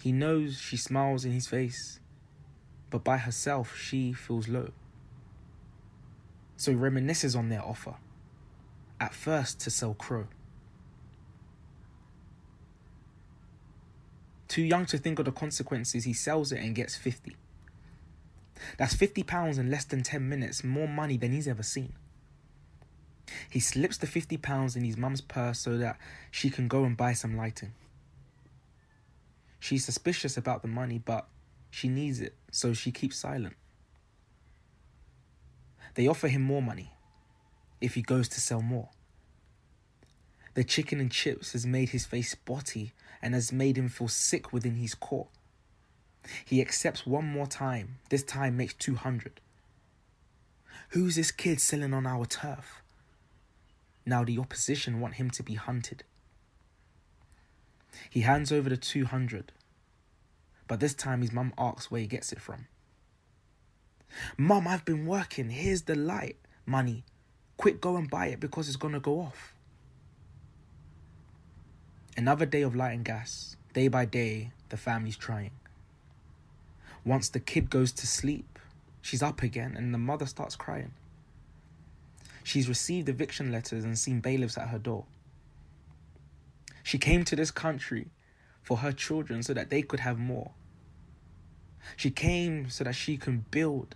He 0.01 0.13
knows 0.13 0.57
she 0.57 0.77
smiles 0.77 1.25
in 1.25 1.33
his 1.33 1.45
face, 1.45 1.99
but 2.89 3.03
by 3.03 3.17
herself 3.17 3.77
she 3.77 4.13
feels 4.13 4.47
low. 4.47 4.69
So 6.55 6.71
he 6.71 6.77
reminisces 6.77 7.37
on 7.37 7.49
their 7.49 7.61
offer, 7.61 7.95
at 9.01 9.13
first 9.13 9.59
to 9.61 9.69
sell 9.69 9.93
crow. 9.93 10.27
Too 14.47 14.61
young 14.61 14.85
to 14.85 14.97
think 14.97 15.19
of 15.19 15.25
the 15.25 15.33
consequences, 15.33 16.05
he 16.05 16.13
sells 16.13 16.53
it 16.53 16.61
and 16.61 16.73
gets 16.73 16.95
50. 16.95 17.35
That's 18.77 18.95
£50 18.95 19.59
in 19.59 19.69
less 19.69 19.83
than 19.83 20.01
10 20.01 20.29
minutes, 20.29 20.63
more 20.63 20.87
money 20.87 21.17
than 21.17 21.33
he's 21.33 21.49
ever 21.49 21.63
seen. 21.63 21.91
He 23.49 23.59
slips 23.59 23.97
the 23.97 24.07
£50 24.07 24.75
in 24.75 24.83
his 24.83 24.97
mum's 24.97 25.21
purse 25.21 25.59
so 25.59 25.77
that 25.77 25.97
she 26.31 26.49
can 26.49 26.67
go 26.67 26.83
and 26.83 26.95
buy 26.95 27.13
some 27.13 27.35
lighting. 27.35 27.73
She's 29.59 29.85
suspicious 29.85 30.37
about 30.37 30.61
the 30.61 30.67
money, 30.67 30.99
but 30.99 31.27
she 31.71 31.87
needs 31.87 32.21
it, 32.21 32.35
so 32.51 32.73
she 32.73 32.91
keeps 32.91 33.17
silent. 33.17 33.55
They 35.95 36.07
offer 36.07 36.27
him 36.27 36.41
more 36.41 36.61
money 36.61 36.91
if 37.81 37.95
he 37.95 38.01
goes 38.01 38.27
to 38.29 38.41
sell 38.41 38.61
more. 38.61 38.89
The 40.53 40.63
chicken 40.63 40.99
and 40.99 41.11
chips 41.11 41.53
has 41.53 41.65
made 41.65 41.89
his 41.89 42.05
face 42.05 42.31
spotty 42.31 42.93
and 43.21 43.33
has 43.33 43.51
made 43.51 43.77
him 43.77 43.89
feel 43.89 44.07
sick 44.07 44.53
within 44.53 44.75
his 44.75 44.95
core. 44.95 45.27
He 46.45 46.61
accepts 46.61 47.05
one 47.05 47.25
more 47.25 47.47
time, 47.47 47.97
this 48.09 48.23
time 48.23 48.57
makes 48.57 48.73
200. 48.75 49.41
Who's 50.89 51.15
this 51.15 51.31
kid 51.31 51.59
selling 51.59 51.93
on 51.93 52.05
our 52.05 52.25
turf? 52.25 52.81
Now 54.05 54.23
the 54.23 54.37
opposition 54.37 54.99
want 54.99 55.15
him 55.15 55.29
to 55.31 55.43
be 55.43 55.55
hunted. 55.55 56.03
He 58.09 58.21
hands 58.21 58.51
over 58.51 58.69
the 58.69 58.77
200, 58.77 59.51
but 60.67 60.79
this 60.79 60.93
time 60.93 61.21
his 61.21 61.31
mum 61.31 61.53
asks 61.57 61.89
where 61.89 62.01
he 62.01 62.07
gets 62.07 62.31
it 62.31 62.39
from. 62.39 62.67
Mum, 64.37 64.67
I've 64.67 64.85
been 64.85 65.05
working. 65.05 65.49
Here's 65.49 65.83
the 65.83 65.95
light 65.95 66.37
money. 66.65 67.03
Quick, 67.57 67.81
go 67.81 67.95
and 67.95 68.09
buy 68.09 68.27
it 68.27 68.39
because 68.39 68.67
it's 68.67 68.77
gonna 68.77 68.99
go 68.99 69.21
off. 69.21 69.53
Another 72.17 72.45
day 72.45 72.61
of 72.61 72.75
light 72.75 72.93
and 72.93 73.03
gas. 73.03 73.57
Day 73.73 73.87
by 73.87 74.05
day, 74.05 74.51
the 74.69 74.77
family's 74.77 75.17
trying. 75.17 75.51
Once 77.03 77.29
the 77.29 77.39
kid 77.39 77.69
goes 77.69 77.91
to 77.91 78.07
sleep, 78.07 78.57
she's 79.01 79.21
up 79.21 79.41
again 79.41 79.75
and 79.77 79.93
the 79.93 79.97
mother 79.97 80.25
starts 80.25 80.55
crying. 80.55 80.93
She's 82.45 82.69
received 82.69 83.09
eviction 83.09 83.51
letters 83.51 83.83
and 83.83 83.97
seen 83.97 84.19
bailiffs 84.19 84.55
at 84.55 84.67
her 84.67 84.77
door. 84.77 85.05
She 86.83 86.99
came 86.99 87.25
to 87.25 87.35
this 87.35 87.49
country 87.49 88.09
for 88.61 88.77
her 88.77 88.91
children 88.91 89.41
so 89.41 89.55
that 89.55 89.71
they 89.71 89.81
could 89.81 90.01
have 90.01 90.19
more. 90.19 90.51
She 91.97 92.11
came 92.11 92.69
so 92.69 92.83
that 92.83 92.93
she 92.93 93.17
can 93.17 93.45
build 93.49 93.95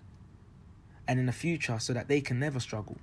and 1.07 1.19
in 1.19 1.27
the 1.27 1.31
future 1.31 1.77
so 1.77 1.93
that 1.93 2.07
they 2.07 2.21
can 2.21 2.39
never 2.39 2.59
struggle. 2.59 2.97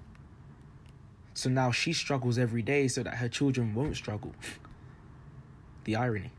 So 1.32 1.48
now 1.48 1.70
she 1.70 1.92
struggles 1.92 2.38
every 2.38 2.62
day 2.62 2.88
so 2.88 3.04
that 3.04 3.14
her 3.18 3.28
children 3.28 3.72
won't 3.72 3.94
struggle. 3.96 4.34
the 5.84 5.94
irony. 5.94 6.32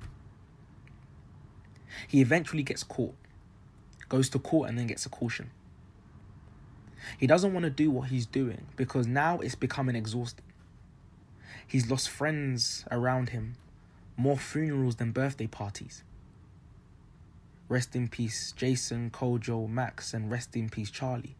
He 2.09 2.19
eventually 2.19 2.63
gets 2.63 2.83
caught, 2.83 3.15
goes 4.09 4.27
to 4.31 4.39
court, 4.39 4.67
and 4.67 4.77
then 4.77 4.87
gets 4.87 5.05
a 5.05 5.09
caution. 5.09 5.51
He 7.17 7.27
doesn't 7.27 7.53
want 7.53 7.63
to 7.63 7.69
do 7.69 7.91
what 7.91 8.09
he's 8.09 8.25
doing 8.25 8.67
because 8.75 9.07
now 9.07 9.39
it's 9.39 9.55
becoming 9.55 9.95
exhausting. 9.95 10.45
He's 11.65 11.89
lost 11.89 12.09
friends 12.09 12.85
around 12.91 13.29
him, 13.29 13.55
more 14.15 14.37
funerals 14.37 14.95
than 14.95 15.11
birthday 15.11 15.47
parties. 15.47 16.03
Rest 17.69 17.95
in 17.95 18.07
peace, 18.07 18.53
Jason, 18.53 19.09
Kojo, 19.09 19.69
Max, 19.69 20.13
and 20.13 20.31
rest 20.31 20.55
in 20.55 20.69
peace, 20.69 20.89
Charlie. 20.89 21.35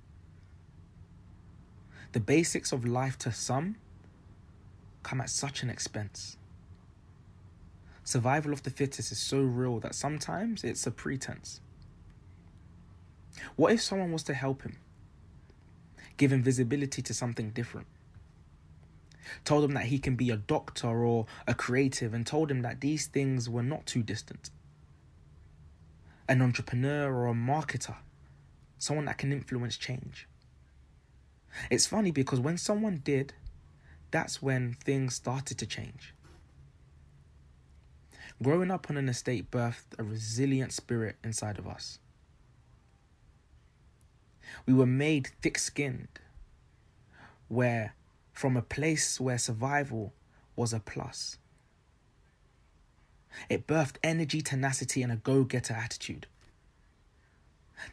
The 2.12 2.20
basics 2.20 2.72
of 2.72 2.86
life 2.86 3.18
to 3.20 3.32
some 3.32 3.78
come 5.04 5.22
at 5.22 5.30
such 5.30 5.64
an 5.64 5.70
expense. 5.70 6.38
Survival 8.04 8.52
of 8.52 8.64
the 8.64 8.70
fittest 8.70 9.12
is 9.12 9.20
so 9.20 9.40
real 9.40 9.80
that 9.80 9.96
sometimes 9.96 10.64
it's 10.64 10.86
a 10.88 10.92
pretense. 10.92 11.62
What 13.56 13.74
if 13.74 13.82
someone 13.82 14.12
was 14.12 14.24
to 14.24 14.34
help 14.34 14.64
him? 14.64 14.78
Him 16.20 16.42
visibility 16.42 17.02
to 17.02 17.14
something 17.14 17.52
different? 17.52 17.88
Told 19.44 19.64
him 19.64 19.74
that 19.74 19.86
he 19.86 20.00
can 20.00 20.16
be 20.16 20.30
a 20.30 20.38
doctor 20.38 21.06
or 21.06 21.26
a 21.48 21.54
creative, 21.54 22.14
and 22.14 22.26
told 22.26 22.50
him 22.50 22.62
that 22.62 22.82
these 22.82 23.08
things 23.08 23.50
were 23.50 23.64
not 23.64 23.86
too 23.86 24.02
distant. 24.02 24.50
An 26.28 26.42
entrepreneur 26.42 27.14
or 27.14 27.28
a 27.28 27.34
marketer, 27.34 27.96
someone 28.78 29.06
that 29.06 29.18
can 29.18 29.32
influence 29.32 29.78
change. 29.78 30.28
It's 31.70 31.88
funny 31.88 32.12
because 32.12 32.40
when 32.40 32.58
someone 32.58 33.02
did, 33.04 33.34
that's 34.12 34.42
when 34.42 34.74
things 34.74 35.16
started 35.16 35.58
to 35.58 35.66
change. 35.66 36.14
Growing 38.42 38.72
up 38.72 38.90
on 38.90 38.98
an 38.98 39.10
estate 39.10 39.50
birthed 39.50 39.98
a 39.98 40.04
resilient 40.04 40.72
spirit 40.72 41.16
inside 41.24 41.58
of 41.58 41.68
us. 41.68 42.00
We 44.66 44.74
were 44.74 44.86
made 44.86 45.30
thick 45.42 45.58
skinned, 45.58 46.20
where 47.48 47.94
from 48.34 48.56
a 48.56 48.62
place 48.62 49.20
where 49.20 49.38
survival 49.38 50.14
was 50.56 50.74
a 50.74 50.80
plus. 50.80 51.38
It 53.50 53.68
birthed 53.68 53.98
energy, 54.04 54.42
tenacity, 54.42 55.04
and 55.04 55.12
a 55.12 55.16
go 55.16 55.44
getter 55.44 55.74
attitude. 55.74 56.28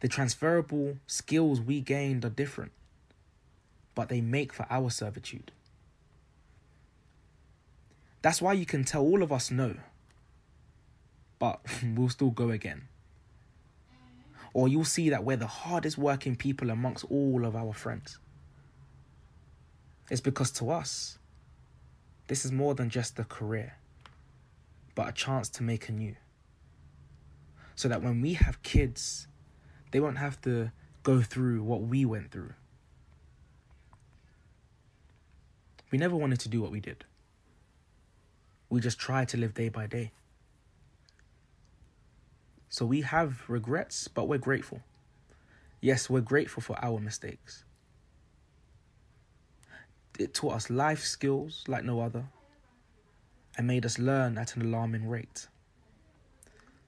The 0.00 0.08
transferable 0.08 0.98
skills 1.06 1.60
we 1.60 1.80
gained 1.80 2.24
are 2.24 2.30
different, 2.30 2.72
but 3.94 4.08
they 4.08 4.20
make 4.20 4.52
for 4.52 4.66
our 4.70 4.90
servitude. 4.90 5.52
That's 8.22 8.40
why 8.40 8.54
you 8.54 8.64
can 8.64 8.84
tell 8.84 9.02
all 9.02 9.22
of 9.22 9.30
us 9.30 9.50
no, 9.50 9.76
but 11.38 11.60
we'll 11.94 12.08
still 12.08 12.30
go 12.30 12.50
again. 12.50 12.88
Or 14.54 14.68
you'll 14.68 14.84
see 14.84 15.10
that 15.10 15.24
we're 15.24 15.36
the 15.36 15.46
hardest 15.46 15.98
working 15.98 16.36
people 16.36 16.70
amongst 16.70 17.04
all 17.10 17.44
of 17.44 17.54
our 17.54 17.74
friends. 17.74 18.18
It's 20.10 20.20
because 20.20 20.50
to 20.52 20.70
us, 20.70 21.18
this 22.28 22.44
is 22.44 22.52
more 22.52 22.74
than 22.74 22.88
just 22.88 23.18
a 23.18 23.24
career, 23.24 23.76
but 24.94 25.08
a 25.08 25.12
chance 25.12 25.48
to 25.50 25.62
make 25.62 25.88
a 25.88 25.92
new. 25.92 26.14
So 27.74 27.88
that 27.88 28.02
when 28.02 28.20
we 28.20 28.34
have 28.34 28.62
kids, 28.62 29.26
they 29.90 29.98
won't 29.98 30.18
have 30.18 30.40
to 30.42 30.70
go 31.02 31.20
through 31.20 31.62
what 31.64 31.82
we 31.82 32.04
went 32.04 32.30
through. 32.30 32.54
We 35.90 35.98
never 35.98 36.16
wanted 36.16 36.40
to 36.40 36.48
do 36.48 36.62
what 36.62 36.70
we 36.70 36.80
did. 36.80 37.04
We 38.68 38.80
just 38.80 38.98
tried 38.98 39.28
to 39.30 39.36
live 39.36 39.54
day 39.54 39.68
by 39.68 39.86
day. 39.86 40.12
So 42.74 42.84
we 42.84 43.02
have 43.02 43.44
regrets, 43.46 44.08
but 44.08 44.26
we're 44.26 44.36
grateful. 44.36 44.80
Yes, 45.80 46.10
we're 46.10 46.20
grateful 46.20 46.60
for 46.60 46.76
our 46.84 46.98
mistakes. 46.98 47.62
It 50.18 50.34
taught 50.34 50.54
us 50.54 50.70
life 50.70 51.04
skills 51.04 51.62
like 51.68 51.84
no 51.84 52.00
other 52.00 52.24
and 53.56 53.68
made 53.68 53.86
us 53.86 54.00
learn 54.00 54.36
at 54.38 54.56
an 54.56 54.62
alarming 54.62 55.08
rate. 55.08 55.46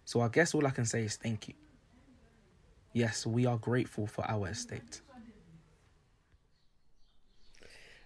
So 0.05 0.23
I 0.23 0.27
guess 0.27 0.57
all 0.57 0.67
I 0.67 0.71
can 0.71 0.87
say 0.87 1.05
is 1.05 1.15
thank 1.15 1.47
you. 1.47 1.55
Yes, 2.93 3.25
we 3.25 3.47
are 3.47 3.57
grateful 3.57 4.09
for 4.09 4.29
our 4.29 4.49
estate. 4.49 5.03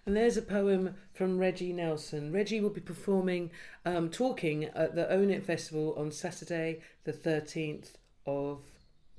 And 0.05 0.15
there's 0.15 0.37
a 0.37 0.41
poem 0.41 0.95
from 1.13 1.37
Reggie 1.37 1.73
Nelson. 1.73 2.31
Reggie 2.31 2.59
will 2.59 2.71
be 2.71 2.81
performing, 2.81 3.51
um, 3.85 4.09
talking 4.09 4.65
at 4.65 4.95
the 4.95 5.09
Own 5.11 5.29
It 5.29 5.45
Festival 5.45 5.93
on 5.95 6.11
Saturday, 6.11 6.79
the 7.03 7.13
13th 7.13 7.93
of 8.25 8.61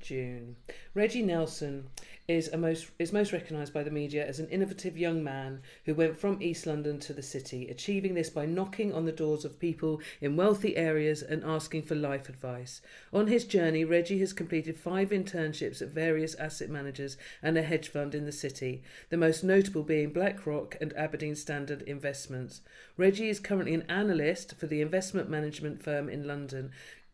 June. 0.01 0.57
Reggie 0.95 1.23
Nelson 1.23 1.89
is 2.29 2.49
most 2.57 2.91
is 3.01 3.13
most 3.13 3.33
recognised 3.33 3.75
by 3.75 3.83
the 3.83 3.91
media 3.91 4.25
as 4.25 4.39
an 4.39 4.49
innovative 4.49 4.97
young 4.97 5.25
man 5.25 5.61
who 5.85 5.95
went 5.95 6.17
from 6.17 6.41
East 6.41 6.67
London 6.67 7.01
to 7.01 7.13
the 7.13 7.23
city, 7.23 7.69
achieving 7.69 8.15
this 8.15 8.31
by 8.31 8.47
knocking 8.47 8.93
on 8.93 9.05
the 9.05 9.13
doors 9.13 9.45
of 9.45 9.59
people 9.59 10.01
in 10.21 10.37
wealthy 10.37 10.77
areas 10.77 11.23
and 11.23 11.43
asking 11.43 11.83
for 11.83 11.97
life 11.97 12.29
advice. 12.29 12.81
On 13.13 13.27
his 13.27 13.45
journey, 13.45 13.85
Reggie 13.85 14.21
has 14.21 14.33
completed 14.33 14.79
five 14.79 15.11
internships 15.11 15.83
at 15.83 15.89
various 15.89 16.37
asset 16.37 16.71
managers 16.71 17.17
and 17.43 17.59
a 17.59 17.63
hedge 17.63 17.89
fund 17.89 18.15
in 18.15 18.25
the 18.25 18.33
city, 18.33 18.83
the 19.11 19.17
most 19.17 19.43
notable 19.43 19.83
being 19.83 20.13
BlackRock 20.13 20.77
and 20.81 20.93
Aberdeen 20.97 21.35
Standard 21.35 21.83
Investments. 21.83 22.61
Reggie 22.97 23.31
is 23.31 23.41
currently 23.41 23.75
an 23.75 23.85
analyst 23.89 24.55
for 24.55 24.67
the 24.67 24.81
investment 24.81 25.29
management 25.29 25.83
firm 25.83 26.09
in 26.09 26.27
London, 26.27 26.71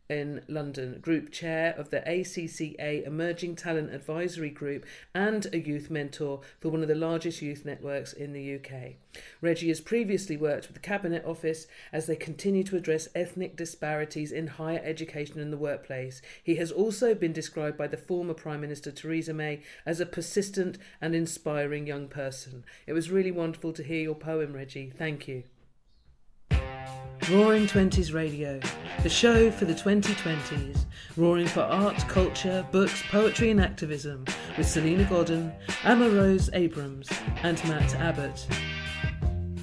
in 0.09 0.41
London, 0.47 0.99
Group 1.01 1.31
Chair 1.31 1.75
of 1.77 1.91
the 1.91 2.01
ACCA 2.01 3.05
Emerging 3.05 3.55
Talent 3.55 3.93
Advisory 3.93 4.49
Group, 4.49 4.85
and 5.13 5.45
a 5.53 5.59
youth 5.59 5.91
mentor 5.91 6.41
for 6.59 6.69
one 6.69 6.81
of 6.81 6.87
the 6.87 6.95
largest 6.95 7.41
youth 7.41 7.63
networks 7.63 8.11
in 8.11 8.33
the 8.33 8.55
UK. 8.55 8.95
Reggie 9.39 9.67
has 9.67 9.79
previously 9.79 10.35
worked 10.35 10.67
with 10.67 10.73
the 10.73 10.81
Cabinet 10.81 11.23
Office 11.25 11.67
as 11.93 12.07
they 12.07 12.15
continue 12.15 12.63
to 12.63 12.75
address 12.75 13.07
ethnic 13.13 13.55
disparities 13.55 14.31
in 14.31 14.47
higher 14.47 14.81
education 14.83 15.39
and 15.39 15.53
the 15.53 15.57
workplace. 15.57 16.21
He 16.43 16.55
has 16.55 16.71
also 16.71 17.13
been 17.13 17.33
described 17.33 17.77
by 17.77 17.87
the 17.87 17.97
former 17.97 18.33
Prime 18.33 18.61
Minister 18.61 18.91
Theresa 18.91 19.33
May 19.33 19.61
as 19.85 19.99
a 19.99 20.05
persistent 20.05 20.79
and 20.99 21.13
inspiring 21.13 21.85
young 21.85 22.07
person. 22.07 22.65
It 22.87 22.93
was 22.93 23.11
really 23.11 23.31
wonderful 23.31 23.73
to 23.73 23.83
hear 23.83 24.01
your 24.01 24.15
poem, 24.15 24.53
Reggie. 24.53 24.91
Thank 24.95 25.27
you. 25.27 25.43
Roaring 27.31 27.67
Twenties 27.67 28.11
Radio, 28.11 28.59
the 29.03 29.09
show 29.09 29.51
for 29.51 29.65
the 29.65 29.73
2020s. 29.73 30.85
Roaring 31.15 31.45
for 31.45 31.61
art, 31.61 31.95
culture, 32.07 32.65
books, 32.71 33.03
poetry, 33.11 33.51
and 33.51 33.61
activism 33.61 34.25
with 34.57 34.65
Salena 34.65 35.07
Godden, 35.07 35.53
Emma 35.83 36.09
Rose 36.09 36.49
Abrams, 36.53 37.07
and 37.43 37.63
Matt 37.65 37.93
Abbott. 37.95 38.47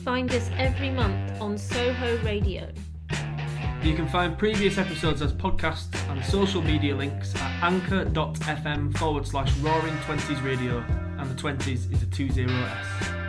Find 0.05 0.33
us 0.33 0.49
every 0.57 0.91
month 0.91 1.41
on 1.41 1.59
Soho 1.59 2.23
Radio. 2.23 2.71
You 3.83 3.97
can 3.97 4.07
find 4.09 4.39
previous 4.39 4.79
episodes 4.79 5.21
as 5.21 5.33
podcasts 5.33 5.97
and 6.09 6.25
social 6.25 6.63
media 6.63 6.95
links 6.95 7.35
at 7.35 7.65
anchor.fm 7.65 8.97
forward 8.97 9.27
slash 9.27 9.53
roaring 9.59 9.97
20s 10.07 10.45
radio, 10.45 10.85
and 11.19 11.29
the 11.29 11.35
20s 11.35 11.93
is 11.93 12.03
a 12.03 12.07
20s. 12.07 13.26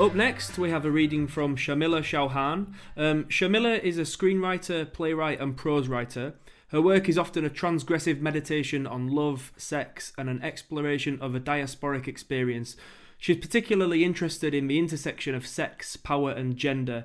Up 0.00 0.14
next, 0.14 0.56
we 0.56 0.70
have 0.70 0.86
a 0.86 0.90
reading 0.90 1.26
from 1.26 1.56
Sharmila 1.56 2.00
Chauhan. 2.00 2.72
Um, 2.96 3.24
Sharmila 3.24 3.82
is 3.82 3.98
a 3.98 4.02
screenwriter, 4.02 4.90
playwright, 4.90 5.38
and 5.38 5.54
prose 5.54 5.88
writer. 5.88 6.32
Her 6.68 6.80
work 6.80 7.06
is 7.10 7.18
often 7.18 7.44
a 7.44 7.50
transgressive 7.50 8.18
meditation 8.18 8.86
on 8.86 9.08
love, 9.08 9.52
sex, 9.58 10.14
and 10.16 10.30
an 10.30 10.42
exploration 10.42 11.20
of 11.20 11.34
a 11.34 11.40
diasporic 11.40 12.08
experience. 12.08 12.76
She's 13.18 13.36
particularly 13.36 14.02
interested 14.02 14.54
in 14.54 14.68
the 14.68 14.78
intersection 14.78 15.34
of 15.34 15.46
sex, 15.46 15.96
power, 15.96 16.30
and 16.30 16.56
gender. 16.56 17.04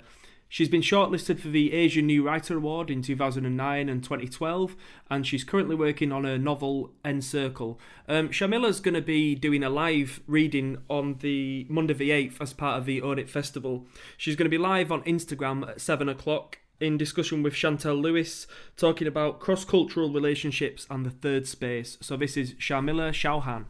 She's 0.56 0.70
been 0.70 0.80
shortlisted 0.80 1.42
for 1.42 1.50
the 1.50 1.74
Asian 1.74 2.06
New 2.06 2.26
Writer 2.26 2.56
Award 2.56 2.90
in 2.90 3.02
2009 3.02 3.90
and 3.90 4.02
2012, 4.02 4.78
and 5.10 5.28
she's 5.28 5.44
currently 5.44 5.76
working 5.76 6.14
on 6.14 6.24
her 6.24 6.38
novel 6.38 6.94
Encircle. 7.04 7.78
Um, 8.08 8.30
Sharmila's 8.30 8.80
going 8.80 8.94
to 8.94 9.02
be 9.02 9.36
doing 9.36 9.66
a 9.66 9.70
live 9.70 10.22
reading 10.28 10.78
on 10.90 11.18
the 11.20 11.68
Monday 11.70 11.94
the 11.94 12.12
8th 12.12 12.40
as 12.40 12.54
part 12.54 12.78
of 12.78 12.86
the 12.86 13.02
Own 13.02 13.20
It 13.20 13.30
Festival. 13.30 13.86
She's 14.16 14.38
going 14.38 14.46
to 14.46 14.50
be 14.50 14.58
live 14.58 14.94
on 14.94 15.04
Instagram 15.04 15.68
at 15.68 15.82
7 15.82 16.08
o'clock 16.08 16.60
in 16.80 16.98
discussion 16.98 17.44
with 17.44 17.54
Chantel 17.54 18.02
Lewis, 18.02 18.48
talking 18.78 19.08
about 19.08 19.42
cross 19.42 19.66
cultural 19.66 20.10
relationships 20.10 20.88
and 20.90 21.06
the 21.06 21.10
third 21.10 21.50
space. 21.50 21.98
So 22.00 22.16
this 22.16 22.38
is 22.38 22.54
Sharmila 22.54 23.10
Chauhan. 23.10 23.66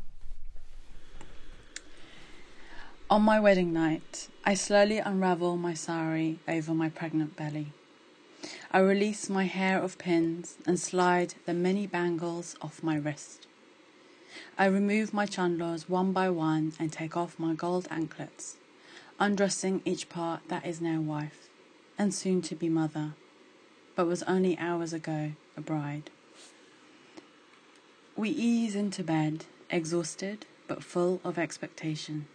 On 3.07 3.21
my 3.21 3.39
wedding 3.39 3.71
night, 3.71 4.29
I 4.43 4.55
slowly 4.55 4.97
unravel 4.97 5.57
my 5.57 5.75
sari 5.75 6.39
over 6.47 6.73
my 6.73 6.89
pregnant 6.89 7.35
belly. 7.35 7.67
I 8.71 8.79
release 8.79 9.29
my 9.29 9.43
hair 9.43 9.79
of 9.79 9.99
pins 9.99 10.55
and 10.65 10.79
slide 10.79 11.35
the 11.45 11.53
many 11.53 11.85
bangles 11.85 12.55
off 12.63 12.81
my 12.81 12.95
wrist. 12.95 13.45
I 14.57 14.65
remove 14.65 15.13
my 15.13 15.27
chandlers 15.27 15.87
one 15.87 16.13
by 16.13 16.31
one 16.31 16.73
and 16.79 16.91
take 16.91 17.15
off 17.15 17.37
my 17.37 17.53
gold 17.53 17.87
anklets, 17.91 18.57
undressing 19.19 19.83
each 19.85 20.09
part 20.09 20.41
that 20.47 20.65
is 20.65 20.81
now 20.81 20.99
wife 20.99 21.47
and 21.99 22.11
soon 22.11 22.41
to 22.41 22.55
be 22.55 22.69
mother, 22.69 23.13
but 23.95 24.07
was 24.07 24.23
only 24.23 24.57
hours 24.57 24.93
ago 24.93 25.33
a 25.55 25.61
bride. 25.61 26.09
We 28.15 28.31
ease 28.31 28.73
into 28.73 29.03
bed, 29.03 29.45
exhausted 29.69 30.47
but 30.67 30.83
full 30.83 31.21
of 31.23 31.37
expectation. 31.37 32.25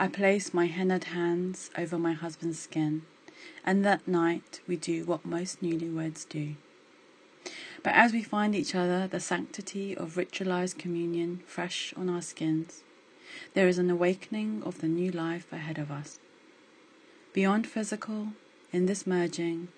I 0.00 0.08
place 0.08 0.54
my 0.54 0.66
hennaed 0.66 1.04
hands 1.04 1.68
over 1.76 1.98
my 1.98 2.14
husband's 2.14 2.58
skin, 2.58 3.02
and 3.66 3.84
that 3.84 4.08
night 4.08 4.60
we 4.66 4.76
do 4.76 5.04
what 5.04 5.26
most 5.26 5.60
newlyweds 5.60 6.26
do. 6.26 6.54
But 7.82 7.92
as 7.92 8.10
we 8.10 8.22
find 8.22 8.54
each 8.54 8.74
other, 8.74 9.06
the 9.06 9.20
sanctity 9.20 9.94
of 9.94 10.14
ritualized 10.14 10.78
communion 10.78 11.42
fresh 11.46 11.92
on 11.98 12.08
our 12.08 12.22
skins, 12.22 12.82
there 13.52 13.68
is 13.68 13.76
an 13.76 13.90
awakening 13.90 14.62
of 14.64 14.80
the 14.80 14.88
new 14.88 15.10
life 15.10 15.52
ahead 15.52 15.76
of 15.76 15.90
us. 15.90 16.18
Beyond 17.34 17.66
physical, 17.66 18.28
in 18.72 18.86
this 18.86 19.06
merging, 19.06 19.68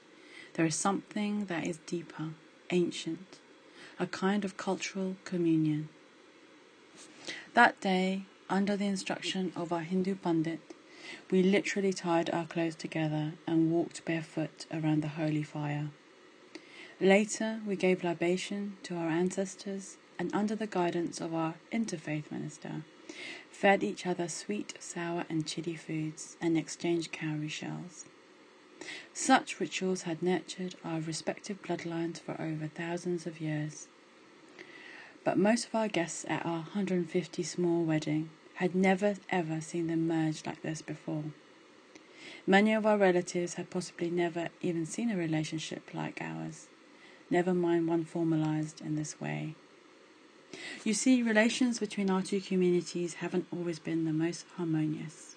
there 0.54 0.66
is 0.66 0.76
something 0.76 1.46
that 1.46 1.66
is 1.66 1.78
deeper, 1.78 2.28
ancient, 2.70 3.40
a 3.98 4.06
kind 4.06 4.44
of 4.44 4.56
cultural 4.56 5.16
communion. 5.24 5.88
That 7.54 7.80
day, 7.80 8.26
under 8.53 8.76
the 8.76 8.86
instruction 8.86 9.50
of 9.57 9.72
our 9.72 9.80
Hindu 9.80 10.14
Pandit, 10.14 10.61
we 11.30 11.42
literally 11.42 11.90
tied 11.90 12.28
our 12.28 12.44
clothes 12.44 12.74
together 12.74 13.32
and 13.46 13.72
walked 13.72 14.05
barefoot 14.05 14.66
around 14.70 15.03
the 15.03 15.09
holy 15.09 15.42
fire. 15.42 15.88
Later, 17.00 17.61
we 17.66 17.76
gave 17.76 18.05
libation 18.05 18.76
to 18.82 18.94
our 18.94 19.09
ancestors 19.09 19.96
and, 20.18 20.30
under 20.34 20.55
the 20.55 20.66
guidance 20.66 21.18
of 21.18 21.32
our 21.32 21.55
interfaith 21.72 22.30
minister, 22.30 22.82
fed 23.50 23.82
each 23.82 24.07
other 24.07 24.28
sweet, 24.28 24.74
sour, 24.78 25.24
and 25.30 25.46
chili 25.46 25.74
foods 25.74 26.36
and 26.38 26.59
exchanged 26.59 27.11
cowrie 27.11 27.48
shells. 27.48 28.05
Such 29.14 29.61
rituals 29.61 30.03
had 30.03 30.22
nurtured 30.22 30.74
our 30.84 31.00
respective 31.00 31.62
bloodlines 31.62 32.20
for 32.20 32.38
over 32.38 32.66
thousands 32.66 33.26
of 33.26 33.40
years. 33.40 33.88
But 35.24 35.38
most 35.38 35.68
of 35.68 35.74
our 35.74 35.88
guests 35.88 36.26
at 36.28 36.44
our 36.44 36.64
150 36.74 37.42
small 37.44 37.84
wedding 37.84 38.28
had 38.55 38.74
never 38.74 39.14
ever 39.30 39.61
seen 39.61 39.86
them 39.86 40.07
merge 40.07 40.44
like 40.46 40.62
this 40.62 40.82
before. 40.82 41.24
Many 42.46 42.72
of 42.72 42.86
our 42.86 42.98
relatives 42.98 43.55
had 43.55 43.70
possibly 43.70 44.11
never 44.11 44.48
even 44.61 44.86
seen 44.86 45.11
a 45.11 45.16
relationship 45.16 45.94
like 45.94 46.20
ours, 46.20 46.68
never 47.30 47.55
mind 47.55 47.88
one 47.88 48.05
formalized 48.05 48.80
in 48.80 48.96
this 48.96 49.20
way. 49.20 49.55
You 50.84 50.92
see, 50.92 51.22
relations 51.22 51.78
between 51.78 52.11
our 52.11 52.22
two 52.22 52.40
communities 52.40 53.14
haven't 53.14 53.46
always 53.53 53.78
been 53.78 54.05
the 54.05 54.12
most 54.12 54.44
harmonious. 54.57 55.36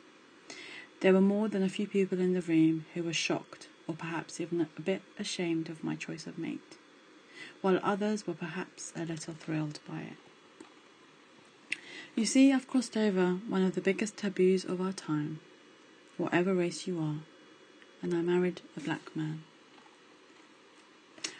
There 0.99 1.13
were 1.13 1.22
more 1.22 1.47
than 1.47 1.63
a 1.63 1.70
few 1.70 1.88
people 1.88 2.20
in 2.20 2.34
the 2.34 2.41
room 2.41 2.86
who 2.93 3.03
were 3.03 3.13
shocked 3.13 3.68
or 3.88 3.95
perhaps 3.95 4.41
even 4.41 4.61
a 4.61 4.82
bit 4.82 5.03
ashamed 5.20 5.70
of 5.70 5.84
my 5.84 5.95
choice 5.95 6.26
of 6.26 6.38
mate, 6.38 6.78
while 7.61 7.80
others 7.84 8.26
were 8.26 8.34
perhaps 8.34 8.91
a 8.95 9.05
little 9.05 9.34
thrilled 9.34 9.80
by 9.88 9.99
it. 9.99 10.24
You 12.16 12.26
see, 12.26 12.53
I've 12.53 12.70
crossed 12.70 12.95
over 12.95 13.39
one 13.49 13.61
of 13.61 13.76
the 13.76 13.82
biggest 13.82 14.16
taboos 14.16 14.63
of 14.63 14.80
our 14.80 14.93
time, 14.93 15.41
whatever 16.16 16.53
race 16.53 16.88
you 16.88 16.97
are, 16.97 17.18
and 18.01 18.13
I 18.13 18.22
married 18.22 18.61
a 18.78 18.80
black 18.80 19.13
man. 19.18 19.43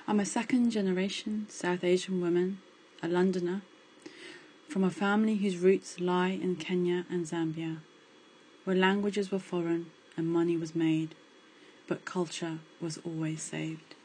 I'm 0.06 0.20
a 0.20 0.26
second 0.26 0.72
generation 0.72 1.48
South 1.48 1.86
Asian 1.86 2.20
woman, 2.20 2.60
a 3.02 3.08
Londoner, 3.08 3.62
from 4.68 4.84
a 4.84 4.90
family 4.90 5.38
whose 5.38 5.56
roots 5.56 6.02
lie 6.02 6.32
in 6.32 6.58
Kenya 6.58 7.06
and 7.10 7.26
Zambia, 7.26 7.78
where 8.66 8.76
languages 8.76 9.32
were 9.32 9.40
foreign 9.40 9.86
and 10.18 10.28
money 10.28 10.58
was 10.58 10.76
made, 10.76 11.16
but 11.88 12.04
culture 12.04 12.60
was 12.82 13.00
always 13.06 13.42
saved. 13.42 13.96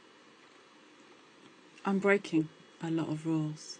I'm 1.85 1.99
breaking 1.99 2.49
a 2.81 2.93
lot 2.93 3.09
of 3.09 3.27
rules. 3.27 3.80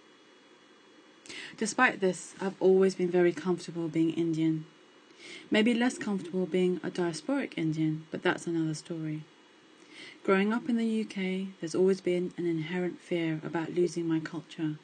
Despite 1.57 2.01
this, 2.01 2.35
I've 2.41 2.61
always 2.61 2.95
been 2.95 3.11
very 3.11 3.33
comfortable 3.33 3.89
being 3.89 4.11
Indian. 4.11 4.67
Maybe 5.51 5.75
less 5.75 5.99
comfortable 5.99 6.47
being 6.47 6.81
a 6.83 6.91
diasporic 6.91 7.55
Indian, 7.57 8.07
but 8.11 8.23
that's 8.23 8.47
another 8.47 8.75
story. 8.75 9.25
Growing 10.25 10.53
up 10.53 10.69
in 10.69 10.77
the 10.77 11.01
UK, 11.03 11.49
there's 11.61 11.75
always 11.75 12.01
been 12.01 12.33
an 12.37 12.47
inherent 12.47 13.01
fear 13.01 13.41
about 13.45 13.75
losing 13.75 14.07
my 14.07 14.21
culture. 14.21 14.77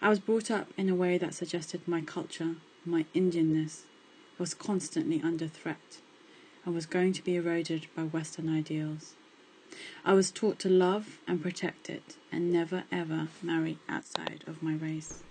I 0.00 0.08
was 0.08 0.18
brought 0.18 0.50
up 0.50 0.68
in 0.76 0.88
a 0.88 0.94
way 0.94 1.18
that 1.18 1.34
suggested 1.34 1.86
my 1.86 2.00
culture, 2.00 2.56
my 2.84 3.06
Indianness, 3.14 3.82
was 4.38 4.54
constantly 4.54 5.20
under 5.22 5.48
threat 5.48 5.98
and 6.64 6.74
was 6.74 6.86
going 6.86 7.12
to 7.14 7.24
be 7.24 7.36
eroded 7.36 7.86
by 7.96 8.02
Western 8.02 8.48
ideals. 8.48 9.14
I 10.04 10.12
was 10.12 10.30
taught 10.30 10.58
to 10.60 10.68
love 10.68 11.18
and 11.26 11.42
protect 11.42 11.88
it 11.88 12.16
and 12.30 12.52
never 12.52 12.84
ever 12.92 13.28
marry 13.42 13.78
outside 13.88 14.44
of 14.46 14.62
my 14.62 14.74
race. 14.74 15.22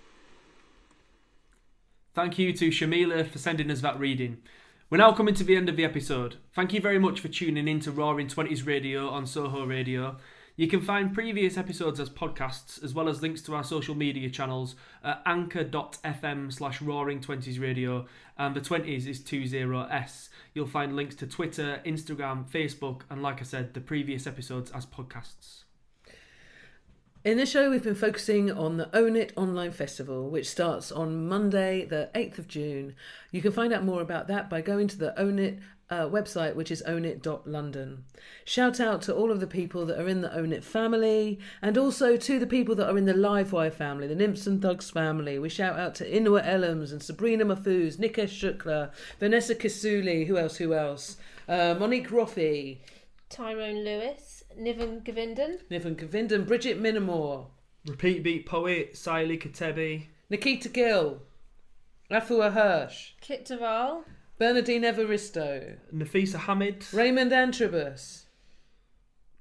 Thank 2.14 2.38
you 2.38 2.52
to 2.52 2.68
Sharmila 2.68 3.26
for 3.26 3.38
sending 3.38 3.70
us 3.70 3.80
that 3.80 3.98
reading. 3.98 4.42
We're 4.90 4.98
now 4.98 5.12
coming 5.12 5.34
to 5.34 5.44
the 5.44 5.56
end 5.56 5.70
of 5.70 5.76
the 5.76 5.84
episode. 5.86 6.36
Thank 6.54 6.74
you 6.74 6.80
very 6.80 6.98
much 6.98 7.20
for 7.20 7.28
tuning 7.28 7.66
in 7.66 7.80
to 7.80 7.90
Roaring 7.90 8.28
Twenties 8.28 8.66
Radio 8.66 9.08
on 9.08 9.24
Soho 9.24 9.64
Radio. 9.64 10.18
You 10.54 10.68
can 10.68 10.82
find 10.82 11.14
previous 11.14 11.56
episodes 11.56 11.98
as 11.98 12.10
podcasts, 12.10 12.84
as 12.84 12.92
well 12.92 13.08
as 13.08 13.22
links 13.22 13.40
to 13.42 13.54
our 13.54 13.64
social 13.64 13.94
media 13.94 14.28
channels 14.28 14.74
at 15.02 15.22
anchor.fm 15.24 16.52
slash 16.52 16.82
roaring 16.82 17.20
20s 17.20 17.58
radio, 17.58 18.04
and 18.36 18.54
the 18.54 18.60
20s 18.60 19.06
is 19.06 19.22
20s. 19.22 20.28
You'll 20.52 20.66
find 20.66 20.94
links 20.94 21.14
to 21.14 21.26
Twitter, 21.26 21.80
Instagram, 21.86 22.44
Facebook, 22.46 23.04
and 23.08 23.22
like 23.22 23.40
I 23.40 23.44
said, 23.44 23.72
the 23.72 23.80
previous 23.80 24.26
episodes 24.26 24.70
as 24.72 24.84
podcasts. 24.84 25.62
In 27.24 27.36
this 27.36 27.52
show, 27.52 27.70
we've 27.70 27.84
been 27.84 27.94
focusing 27.94 28.50
on 28.50 28.78
the 28.78 28.90
Own 28.96 29.14
It 29.14 29.32
Online 29.36 29.70
Festival, 29.70 30.28
which 30.28 30.50
starts 30.50 30.90
on 30.90 31.28
Monday, 31.28 31.84
the 31.84 32.10
8th 32.16 32.38
of 32.38 32.48
June. 32.48 32.96
You 33.30 33.40
can 33.40 33.52
find 33.52 33.72
out 33.72 33.84
more 33.84 34.02
about 34.02 34.26
that 34.26 34.50
by 34.50 34.60
going 34.60 34.88
to 34.88 34.98
the 34.98 35.16
Own 35.16 35.38
It 35.38 35.60
uh, 35.88 36.08
website, 36.08 36.56
which 36.56 36.72
is 36.72 36.82
ownit.london. 36.84 38.02
Shout 38.44 38.80
out 38.80 39.02
to 39.02 39.14
all 39.14 39.30
of 39.30 39.38
the 39.38 39.46
people 39.46 39.86
that 39.86 40.00
are 40.00 40.08
in 40.08 40.22
the 40.22 40.34
Own 40.34 40.52
It 40.52 40.64
family 40.64 41.38
and 41.62 41.78
also 41.78 42.16
to 42.16 42.40
the 42.40 42.46
people 42.46 42.74
that 42.74 42.90
are 42.90 42.98
in 42.98 43.04
the 43.04 43.14
Livewire 43.14 43.72
family, 43.72 44.08
the 44.08 44.16
Nymphs 44.16 44.48
and 44.48 44.60
Thugs 44.60 44.90
family. 44.90 45.38
We 45.38 45.48
shout 45.48 45.78
out 45.78 45.94
to 45.96 46.10
Inua 46.10 46.44
Ellams 46.44 46.90
and 46.90 47.00
Sabrina 47.00 47.44
Mahfouz, 47.44 47.98
Nikesh 47.98 48.58
Shukla, 48.58 48.90
Vanessa 49.20 49.54
Kisuule, 49.54 50.26
who 50.26 50.38
else, 50.38 50.56
who 50.56 50.74
else? 50.74 51.18
Uh, 51.48 51.76
Monique 51.78 52.08
Roffey, 52.08 52.78
Tyrone 53.28 53.84
Lewis, 53.84 54.41
Niven 54.58 55.00
Govinden, 55.00 55.60
Niven 55.70 55.96
Govinden, 55.96 56.46
Bridget 56.46 56.80
Minamore, 56.80 57.46
Repeat 57.86 58.22
beat 58.22 58.46
poet, 58.46 58.94
Siley 58.94 59.40
Katebi, 59.40 60.06
Nikita 60.30 60.68
Gill, 60.68 61.22
Afua 62.10 62.52
Hirsch, 62.52 63.12
Kit 63.20 63.44
Duval, 63.46 64.04
Bernardine 64.38 64.82
Evaristo, 64.82 65.76
Nafeesa 65.92 66.36
Hamid, 66.36 66.84
Raymond 66.92 67.32
Antrobus, 67.32 68.24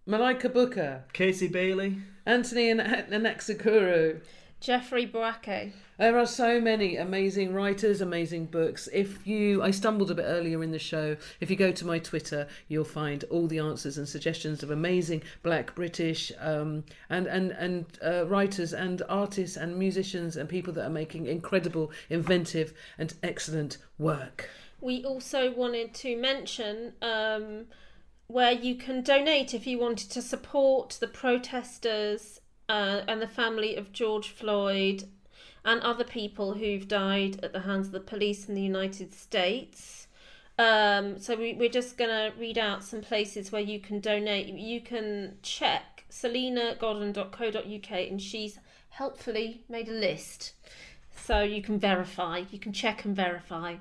Malika 0.06 0.50
Booker, 0.50 1.06
Casey 1.14 1.48
Bailey, 1.48 1.98
Anthony 2.26 2.74
Anaxagorou. 2.74 4.22
Jeffrey 4.62 5.08
Boakye. 5.08 5.74
There 5.98 6.20
are 6.20 6.28
so 6.28 6.62
many 6.62 6.96
amazing 6.96 7.52
writers, 7.52 8.00
amazing 8.00 8.46
books. 8.46 8.88
If 8.94 9.26
you, 9.26 9.64
I 9.64 9.72
stumbled 9.72 10.12
a 10.12 10.16
bit 10.16 10.26
earlier 10.28 10.64
in 10.64 10.70
the 10.70 10.78
show. 10.78 11.18
If 11.40 11.50
you 11.50 11.56
go 11.56 11.72
to 11.72 11.86
my 11.86 11.98
Twitter, 11.98 12.48
you'll 12.68 12.86
find 12.86 13.24
all 13.32 13.48
the 13.48 13.58
answers 13.58 13.98
and 13.98 14.08
suggestions 14.08 14.62
of 14.62 14.70
amazing 14.70 15.24
Black 15.42 15.74
British 15.74 16.32
um, 16.40 16.84
and 17.10 17.26
and 17.26 17.52
and 17.52 17.86
uh, 18.06 18.28
writers 18.28 18.72
and 18.72 19.02
artists 19.10 19.58
and 19.58 19.78
musicians 19.80 20.38
and 20.38 20.48
people 20.48 20.74
that 20.74 20.86
are 20.86 20.92
making 20.92 21.26
incredible, 21.26 21.92
inventive, 22.12 22.74
and 23.00 23.16
excellent 23.24 23.80
work. 23.98 24.48
We 24.80 25.04
also 25.04 25.52
wanted 25.52 25.96
to 25.96 26.16
mention 26.16 26.94
um, 27.02 27.66
where 28.28 28.52
you 28.52 28.76
can 28.76 29.02
donate 29.02 29.56
if 29.56 29.66
you 29.66 29.80
wanted 29.80 30.12
to 30.12 30.22
support 30.22 30.98
the 31.00 31.08
protesters 31.08 32.41
uh, 32.72 33.04
and 33.06 33.22
the 33.22 33.28
family 33.28 33.76
of 33.76 33.92
George 33.92 34.30
Floyd 34.30 35.04
and 35.66 35.82
other 35.82 36.06
people 36.06 36.54
who've 36.54 36.88
died 36.88 37.38
at 37.44 37.52
the 37.52 37.60
hands 37.60 37.88
of 37.88 37.92
the 37.92 38.00
police 38.00 38.48
in 38.48 38.56
the 38.56 38.62
United 38.62 39.14
States. 39.14 40.08
Um, 40.58 41.20
so 41.20 41.36
we, 41.36 41.54
we're 41.54 41.68
just 41.68 41.98
going 41.98 42.10
to 42.10 42.32
read 42.40 42.58
out 42.58 42.82
some 42.82 43.02
places 43.02 43.52
where 43.52 43.62
you 43.62 43.82
can 43.82 44.00
donate. 44.00 44.48
You 44.48 44.80
can 44.80 45.36
check 45.42 46.06
salenagodden.co.uk 46.10 47.92
and 47.92 48.22
she's 48.22 48.58
helpfully 48.90 49.64
made 49.68 49.90
a 49.90 49.94
list. 49.94 50.54
So 51.14 51.42
you 51.42 51.62
can 51.62 51.78
verify. 51.78 52.44
You 52.52 52.58
can 52.58 52.72
check 52.72 53.04
and 53.04 53.14
verify. 53.14 53.76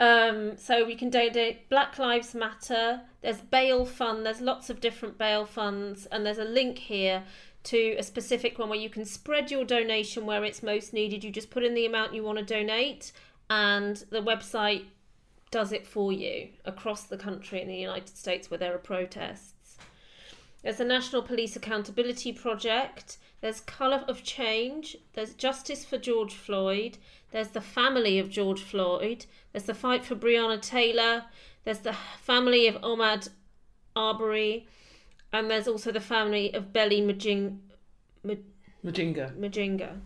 Um, 0.00 0.56
so 0.56 0.86
we 0.86 0.94
can 0.94 1.10
donate. 1.10 1.68
Black 1.68 1.98
lives 1.98 2.34
matter. 2.34 3.02
There's 3.20 3.42
bail 3.42 3.84
fund. 3.84 4.24
There's 4.24 4.40
lots 4.40 4.70
of 4.70 4.80
different 4.80 5.18
bail 5.18 5.44
funds. 5.44 6.06
And 6.06 6.24
there's 6.24 6.38
a 6.38 6.44
link 6.44 6.78
here 6.78 7.22
to 7.64 7.96
a 7.98 8.02
specific 8.02 8.58
one 8.58 8.68
where 8.68 8.78
you 8.78 8.90
can 8.90 9.04
spread 9.04 9.50
your 9.50 9.64
donation 9.64 10.26
where 10.26 10.44
it's 10.44 10.62
most 10.62 10.92
needed 10.92 11.24
you 11.24 11.30
just 11.30 11.50
put 11.50 11.64
in 11.64 11.74
the 11.74 11.86
amount 11.86 12.14
you 12.14 12.22
want 12.22 12.38
to 12.38 12.44
donate 12.44 13.12
and 13.50 14.04
the 14.10 14.22
website 14.22 14.84
does 15.50 15.72
it 15.72 15.86
for 15.86 16.12
you 16.12 16.48
across 16.64 17.04
the 17.04 17.16
country 17.16 17.60
in 17.60 17.68
the 17.68 17.76
united 17.76 18.16
states 18.16 18.50
where 18.50 18.58
there 18.58 18.74
are 18.74 18.78
protests 18.78 19.54
there's 20.64 20.80
a 20.80 20.84
National 20.84 21.20
Police 21.20 21.56
Accountability 21.56 22.32
Project. 22.32 23.18
There's 23.42 23.60
Colour 23.60 24.02
of 24.08 24.24
Change. 24.24 24.96
There's 25.12 25.34
Justice 25.34 25.84
for 25.84 25.98
George 25.98 26.32
Floyd. 26.32 26.96
There's 27.32 27.48
the 27.48 27.60
family 27.60 28.18
of 28.18 28.30
George 28.30 28.62
Floyd. 28.62 29.26
There's 29.52 29.66
the 29.66 29.74
fight 29.74 30.06
for 30.06 30.16
Breonna 30.16 30.58
Taylor. 30.62 31.24
There's 31.64 31.80
the 31.80 31.92
family 31.92 32.66
of 32.66 32.76
Ahmaud 32.76 33.28
Arbery. 33.94 34.66
And 35.34 35.50
there's 35.50 35.66
also 35.66 35.90
the 35.90 36.00
family 36.00 36.54
of 36.54 36.72
Belly 36.72 37.00
Majing, 37.00 37.58
Ma- 38.22 38.34
Mujinga. 38.84 39.36
Mujinga. 39.36 39.98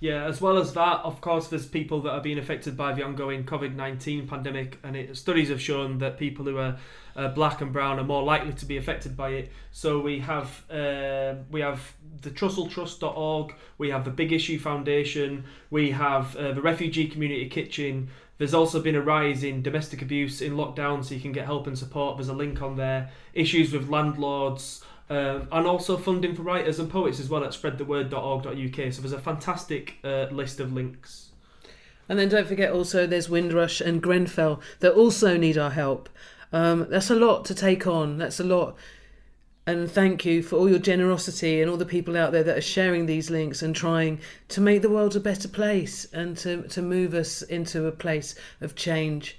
Yeah, 0.00 0.24
as 0.24 0.40
well 0.40 0.58
as 0.58 0.72
that, 0.74 1.00
of 1.04 1.20
course, 1.20 1.46
there's 1.46 1.66
people 1.66 2.00
that 2.02 2.10
are 2.10 2.20
being 2.20 2.38
affected 2.38 2.76
by 2.76 2.92
the 2.92 3.04
ongoing 3.04 3.44
COVID 3.44 3.76
19 3.76 4.26
pandemic, 4.26 4.80
and 4.82 4.96
it, 4.96 5.16
studies 5.16 5.48
have 5.48 5.62
shown 5.62 5.98
that 5.98 6.18
people 6.18 6.44
who 6.44 6.58
are 6.58 6.76
uh, 7.14 7.28
black 7.28 7.60
and 7.60 7.72
brown 7.72 8.00
are 8.00 8.04
more 8.04 8.24
likely 8.24 8.52
to 8.54 8.66
be 8.66 8.76
affected 8.76 9.16
by 9.16 9.30
it. 9.30 9.52
So 9.70 10.00
we 10.00 10.18
have 10.18 10.68
uh, 10.70 11.34
we 11.52 11.60
have 11.60 11.94
the 12.20 12.30
TrussellTrust.org, 12.30 13.54
we 13.78 13.90
have 13.90 14.04
the 14.04 14.10
Big 14.10 14.32
Issue 14.32 14.58
Foundation, 14.58 15.44
we 15.70 15.92
have 15.92 16.34
uh, 16.34 16.52
the 16.52 16.62
Refugee 16.62 17.06
Community 17.06 17.48
Kitchen. 17.48 18.08
There's 18.38 18.54
also 18.54 18.80
been 18.80 18.94
a 18.94 19.02
rise 19.02 19.42
in 19.42 19.62
domestic 19.62 20.00
abuse 20.00 20.40
in 20.40 20.54
lockdown, 20.54 21.04
so 21.04 21.14
you 21.14 21.20
can 21.20 21.32
get 21.32 21.44
help 21.44 21.66
and 21.66 21.76
support. 21.76 22.16
There's 22.16 22.28
a 22.28 22.34
link 22.34 22.62
on 22.62 22.76
there. 22.76 23.10
Issues 23.34 23.72
with 23.72 23.88
landlords. 23.88 24.82
Um, 25.10 25.48
and 25.50 25.66
also 25.66 25.96
funding 25.96 26.36
for 26.36 26.42
writers 26.42 26.78
and 26.78 26.90
poets 26.90 27.18
as 27.18 27.30
well 27.30 27.42
at 27.42 27.50
spreadtheword.org.uk. 27.50 28.92
So 28.92 29.00
there's 29.02 29.12
a 29.12 29.18
fantastic 29.18 29.94
uh, 30.04 30.26
list 30.30 30.60
of 30.60 30.72
links. 30.72 31.30
And 32.08 32.18
then 32.18 32.28
don't 32.28 32.46
forget 32.46 32.72
also 32.72 33.06
there's 33.06 33.28
Windrush 33.28 33.80
and 33.80 34.02
Grenfell 34.02 34.60
that 34.80 34.92
also 34.92 35.36
need 35.36 35.58
our 35.58 35.70
help. 35.70 36.08
Um, 36.52 36.86
that's 36.88 37.10
a 37.10 37.16
lot 37.16 37.44
to 37.46 37.54
take 37.54 37.86
on. 37.86 38.18
That's 38.18 38.40
a 38.40 38.44
lot. 38.44 38.76
And 39.68 39.90
thank 39.90 40.24
you 40.24 40.42
for 40.42 40.56
all 40.56 40.66
your 40.66 40.78
generosity 40.78 41.60
and 41.60 41.70
all 41.70 41.76
the 41.76 41.84
people 41.84 42.16
out 42.16 42.32
there 42.32 42.42
that 42.42 42.56
are 42.56 42.62
sharing 42.62 43.04
these 43.04 43.28
links 43.28 43.60
and 43.60 43.76
trying 43.76 44.18
to 44.48 44.62
make 44.62 44.80
the 44.80 44.88
world 44.88 45.14
a 45.14 45.20
better 45.20 45.46
place 45.46 46.06
and 46.14 46.38
to, 46.38 46.62
to 46.68 46.80
move 46.80 47.12
us 47.12 47.42
into 47.42 47.84
a 47.84 47.92
place 47.92 48.34
of 48.62 48.74
change. 48.74 49.36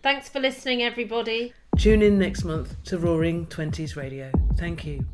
Thanks 0.00 0.28
for 0.28 0.38
listening, 0.38 0.84
everybody. 0.84 1.52
Tune 1.78 2.00
in 2.00 2.16
next 2.16 2.44
month 2.44 2.80
to 2.84 2.96
Roaring 2.96 3.46
Twenties 3.46 3.96
Radio. 3.96 4.30
Thank 4.56 4.84
you. 4.84 5.04